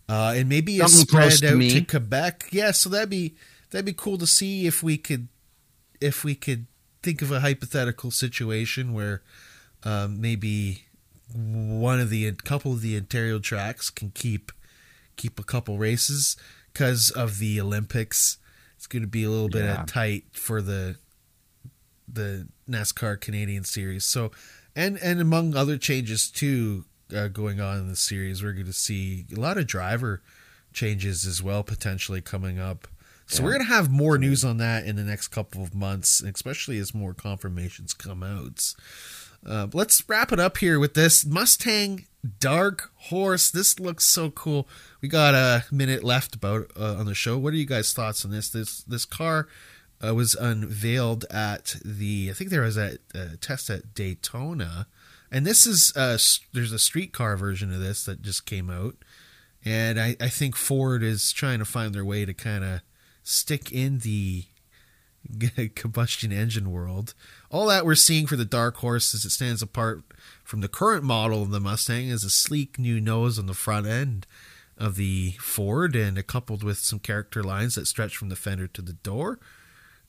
uh, 0.08 0.34
and 0.36 0.50
maybe 0.50 0.80
a 0.82 0.88
spread 0.88 1.30
close 1.30 1.40
to 1.40 1.56
out 1.56 1.62
to 1.62 1.82
Quebec. 1.82 2.50
Yeah, 2.52 2.72
so 2.72 2.90
that'd 2.90 3.10
be 3.10 3.34
that'd 3.72 3.86
be 3.86 3.94
cool 3.94 4.20
to 4.20 4.28
see 4.28 4.68
if 4.68 4.84
we 4.84 4.98
could 4.98 5.30
if 6.02 6.24
we 6.24 6.36
could 6.36 6.68
think 7.04 7.22
of 7.22 7.32
a 7.32 7.40
hypothetical 7.42 8.12
situation 8.12 8.94
where 8.94 9.22
um, 9.84 10.20
maybe 10.20 10.86
one 11.34 12.00
of 12.00 12.10
the 12.10 12.32
couple 12.34 12.74
of 12.74 12.82
the 12.82 12.96
Ontario 12.98 13.40
tracks 13.40 13.90
can 13.90 14.12
keep 14.12 14.52
keep 15.16 15.40
a 15.40 15.44
couple 15.44 15.78
races 15.78 16.36
because 16.74 17.10
of 17.12 17.40
the 17.40 17.60
Olympics. 17.62 18.38
It's 18.78 18.88
going 18.88 19.02
to 19.04 19.08
be 19.08 19.24
a 19.24 19.30
little 19.30 19.50
bit 19.50 19.64
Yeah. 19.66 19.86
tight 19.88 20.26
for 20.34 20.62
the 20.62 20.98
the 22.08 22.48
NASCAR 22.70 23.20
Canadian 23.20 23.64
Series. 23.64 24.04
So, 24.04 24.32
and 24.76 24.98
and 25.00 25.20
among 25.22 25.56
other 25.56 25.78
changes 25.78 26.30
too 26.30 26.86
uh, 27.16 27.28
going 27.28 27.60
on 27.62 27.78
in 27.80 27.88
the 27.88 27.96
series, 27.96 28.44
we're 28.44 28.54
going 28.54 28.66
to 28.66 28.74
see 28.74 29.26
a 29.36 29.40
lot 29.40 29.58
of 29.58 29.68
driver 29.68 30.22
changes 30.74 31.26
as 31.26 31.42
well 31.42 31.64
potentially 31.64 32.22
coming 32.22 32.60
up. 32.60 32.88
So 33.28 33.44
we're 33.44 33.54
going 33.54 33.66
to 33.66 33.74
have 33.74 33.90
more 33.90 34.18
news 34.18 34.46
on 34.46 34.58
that 34.58 34.86
in 34.86 34.96
the 34.96 35.04
next 35.04 35.30
couple 35.30 35.64
of 35.64 35.74
months, 35.74 36.22
especially 36.22 36.78
as 36.78 36.94
more 36.94 37.14
confirmations 37.14 37.94
come 37.94 38.22
out. 38.22 38.76
Uh, 39.46 39.68
let's 39.74 40.08
wrap 40.08 40.32
it 40.32 40.40
up 40.40 40.58
here 40.58 40.80
with 40.80 40.94
this 40.94 41.26
Mustang 41.26 42.06
Dark 42.40 42.92
Horse. 42.96 43.52
This 43.52 43.80
looks 43.80 44.06
so 44.06 44.30
cool. 44.32 44.68
We 45.02 45.08
got 45.08 45.34
a 45.34 45.66
minute 45.72 46.04
left 46.04 46.36
about 46.36 46.72
uh, 46.80 46.96
on 46.96 47.06
the 47.06 47.14
show. 47.14 47.38
What 47.38 47.54
are 47.54 47.58
you 47.58 47.66
guys' 47.66 47.94
thoughts 47.94 48.26
on 48.26 48.32
this? 48.32 48.50
This 48.50 48.84
this 48.84 49.06
car 49.06 49.48
uh, 50.06 50.14
was 50.16 50.36
unveiled 50.36 51.26
at 51.30 51.76
the 51.84 52.30
I 52.32 52.34
think 52.34 52.50
there 52.50 52.62
was 52.62 52.78
a, 52.78 52.98
a 53.14 53.38
test 53.38 53.70
at 53.70 53.94
Daytona, 53.94 54.88
and 55.32 55.46
this 55.46 55.68
is 55.68 55.94
uh, 55.96 56.18
there's 56.54 56.72
a 56.72 56.80
streetcar 56.80 57.38
version 57.38 57.72
of 57.72 57.80
this 57.80 58.04
that 58.06 58.22
just 58.22 58.46
came 58.46 58.70
out, 58.70 58.96
and 59.64 60.00
I, 60.00 60.16
I 60.20 60.30
think 60.30 60.56
Ford 60.56 61.04
is 61.04 61.32
trying 61.32 61.60
to 61.60 61.66
find 61.66 61.94
their 61.94 62.06
way 62.06 62.26
to 62.26 62.34
kind 62.34 62.64
of 62.64 62.82
stick 63.26 63.72
in 63.72 64.00
the 64.00 64.46
combustion 65.76 66.32
engine 66.32 66.72
world. 66.72 67.14
All 67.50 67.66
that 67.68 67.86
we're 67.86 67.96
seeing 67.96 68.28
for 68.28 68.36
the 68.36 68.46
Dark 68.46 68.78
Horse 68.78 69.14
as 69.14 69.26
it 69.26 69.32
stands 69.32 69.62
apart 69.62 70.04
from 70.44 70.62
the 70.62 70.68
current 70.70 71.04
model 71.04 71.42
of 71.42 71.50
the 71.50 71.60
Mustang 71.60 72.08
is 72.08 72.24
a 72.24 72.30
sleek 72.30 72.80
new 72.80 73.02
nose 73.02 73.38
on 73.38 73.48
the 73.48 73.54
front 73.54 73.88
end 73.88 74.28
of 74.78 74.96
the 74.96 75.32
Ford 75.40 75.96
and 75.96 76.26
coupled 76.28 76.64
with 76.64 76.78
some 76.78 77.00
character 77.00 77.44
lines 77.44 77.76
that 77.76 77.88
stretch 77.88 78.16
from 78.16 78.30
the 78.30 78.36
fender 78.36 78.68
to 78.68 78.82
the 78.82 78.94
door. 78.94 79.40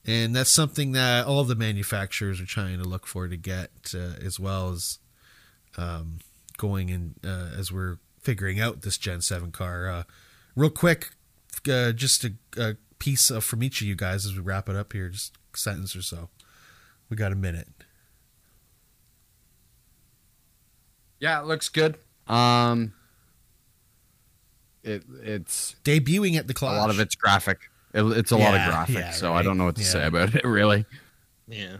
And 0.05 0.35
that's 0.35 0.51
something 0.51 0.91
that 0.91 1.25
all 1.25 1.43
the 1.43 1.55
manufacturers 1.55 2.39
are 2.39 2.45
trying 2.45 2.77
to 2.77 2.87
look 2.87 3.07
for 3.07 3.27
to 3.27 3.35
get 3.35 3.93
uh, 3.93 4.23
as 4.23 4.39
well 4.39 4.69
as 4.69 4.99
um, 5.75 6.19
going 6.57 6.89
in 6.89 7.15
uh, 7.25 7.49
as 7.57 7.71
we're 7.71 7.97
figuring 8.21 8.59
out 8.59 8.83
this 8.83 8.97
Gen 8.97 9.21
7 9.21 9.51
car. 9.51 9.89
Uh, 9.89 10.03
real 10.55 10.69
quick, 10.69 11.11
uh, 11.69 11.91
just 11.91 12.23
a, 12.23 12.33
a 12.57 12.75
piece 12.99 13.29
of, 13.29 13.43
from 13.43 13.63
each 13.63 13.81
of 13.81 13.87
you 13.87 13.95
guys 13.95 14.25
as 14.25 14.33
we 14.35 14.41
wrap 14.41 14.67
it 14.69 14.75
up 14.75 14.93
here, 14.93 15.09
just 15.09 15.33
a 15.53 15.57
sentence 15.57 15.95
or 15.95 16.01
so. 16.01 16.29
We 17.09 17.15
got 17.17 17.31
a 17.31 17.35
minute. 17.35 17.67
yeah, 21.19 21.39
it 21.41 21.45
looks 21.45 21.69
good. 21.69 21.97
Um, 22.27 22.93
it 24.83 25.03
it's 25.23 25.75
Debuting 25.83 26.35
at 26.37 26.47
the 26.47 26.53
clock. 26.53 26.73
a 26.75 26.77
lot 26.79 26.89
of 26.89 26.99
it's 26.99 27.15
graphic. 27.15 27.59
It, 27.93 28.03
it's 28.03 28.31
a 28.31 28.37
lot 28.37 28.53
of 28.55 28.65
graphic, 28.67 28.95
yeah, 28.97 29.11
so 29.11 29.29
right. 29.31 29.39
I 29.39 29.41
don't 29.43 29.57
know 29.57 29.65
what 29.65 29.75
to 29.77 29.81
Yeah. 29.81 29.87
say 29.87 30.05
about 30.05 30.35
it 30.35 30.43
really. 30.47 30.85
Yeah, 31.47 31.57
yeah. 31.57 31.77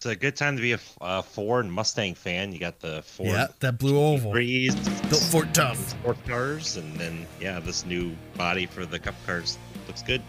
It's 0.00 0.06
a 0.06 0.16
good 0.16 0.34
time 0.34 0.56
to 0.56 0.62
be 0.62 0.72
a 0.72 0.78
uh, 1.02 1.20
Ford 1.20 1.66
Mustang 1.66 2.14
fan. 2.14 2.52
You 2.52 2.58
got 2.58 2.80
the 2.80 3.02
Ford 3.02 3.28
Yeah, 3.28 3.48
that 3.58 3.78
blue 3.78 3.98
oval. 4.00 4.32
Breeze, 4.32 4.74
Built 5.10 5.22
Ford 5.24 5.52
tough. 5.54 5.76
sport 5.90 6.16
cars, 6.26 6.78
and 6.78 6.96
then 6.96 7.26
yeah, 7.38 7.60
this 7.60 7.84
new 7.84 8.16
body 8.34 8.64
for 8.64 8.86
the 8.86 8.98
Cup 8.98 9.14
cars 9.26 9.58
looks 9.86 10.02
good. 10.02 10.22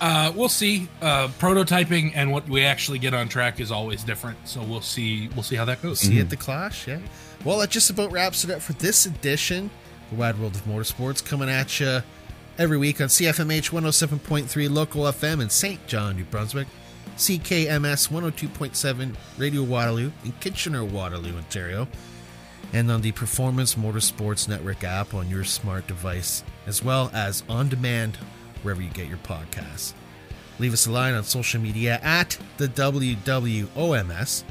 Uh, 0.00 0.32
we'll 0.34 0.48
see. 0.48 0.88
Uh, 1.02 1.28
prototyping 1.38 2.12
and 2.14 2.32
what 2.32 2.48
we 2.48 2.64
actually 2.64 2.98
get 2.98 3.12
on 3.12 3.28
track 3.28 3.60
is 3.60 3.70
always 3.70 4.02
different, 4.04 4.38
so 4.48 4.62
we'll 4.62 4.80
see. 4.80 5.28
We'll 5.34 5.42
see 5.42 5.56
how 5.56 5.66
that 5.66 5.82
goes. 5.82 6.00
See 6.00 6.14
you 6.14 6.22
at 6.22 6.30
the 6.30 6.36
Clash, 6.38 6.88
yeah. 6.88 6.98
Well, 7.44 7.58
that 7.58 7.68
just 7.68 7.90
about 7.90 8.10
wraps 8.10 8.42
it 8.42 8.50
up 8.50 8.62
for 8.62 8.72
this 8.72 9.04
edition. 9.04 9.68
The 10.08 10.16
Wide 10.16 10.38
World 10.38 10.54
of 10.54 10.64
Motorsports 10.64 11.22
coming 11.22 11.50
at 11.50 11.78
you 11.78 12.00
every 12.56 12.78
week 12.78 13.02
on 13.02 13.08
CFMH 13.08 13.68
107.3 13.70 14.70
local 14.70 15.02
FM 15.02 15.42
in 15.42 15.50
St. 15.50 15.86
John, 15.86 16.16
New 16.16 16.24
Brunswick, 16.24 16.68
CKMS 17.22 18.08
102.7 18.08 19.14
Radio 19.38 19.62
Waterloo 19.62 20.10
in 20.24 20.32
Kitchener, 20.40 20.84
Waterloo, 20.84 21.36
Ontario, 21.36 21.86
and 22.72 22.90
on 22.90 23.00
the 23.00 23.12
Performance 23.12 23.76
Motorsports 23.76 24.48
Network 24.48 24.82
app 24.82 25.14
on 25.14 25.30
your 25.30 25.44
smart 25.44 25.86
device, 25.86 26.42
as 26.66 26.82
well 26.82 27.12
as 27.14 27.44
on 27.48 27.68
demand 27.68 28.16
wherever 28.62 28.82
you 28.82 28.90
get 28.90 29.06
your 29.06 29.18
podcasts. 29.18 29.92
Leave 30.58 30.72
us 30.72 30.86
a 30.86 30.90
line 30.90 31.14
on 31.14 31.22
social 31.22 31.60
media 31.60 32.00
at 32.02 32.36
the 32.56 32.66
WWOMS. 32.66 34.42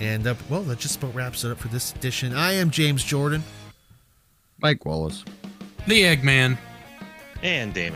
And 0.00 0.26
uh, 0.26 0.34
well, 0.50 0.62
that 0.64 0.80
just 0.80 0.96
about 1.00 1.14
wraps 1.14 1.44
it 1.44 1.52
up 1.52 1.58
for 1.58 1.68
this 1.68 1.92
edition. 1.92 2.34
I 2.34 2.54
am 2.54 2.68
James 2.70 3.04
Jordan. 3.04 3.44
Mike 4.58 4.84
Wallace. 4.84 5.24
The 5.86 6.02
Eggman. 6.02 6.58
And 7.44 7.72
Damon. 7.72 7.92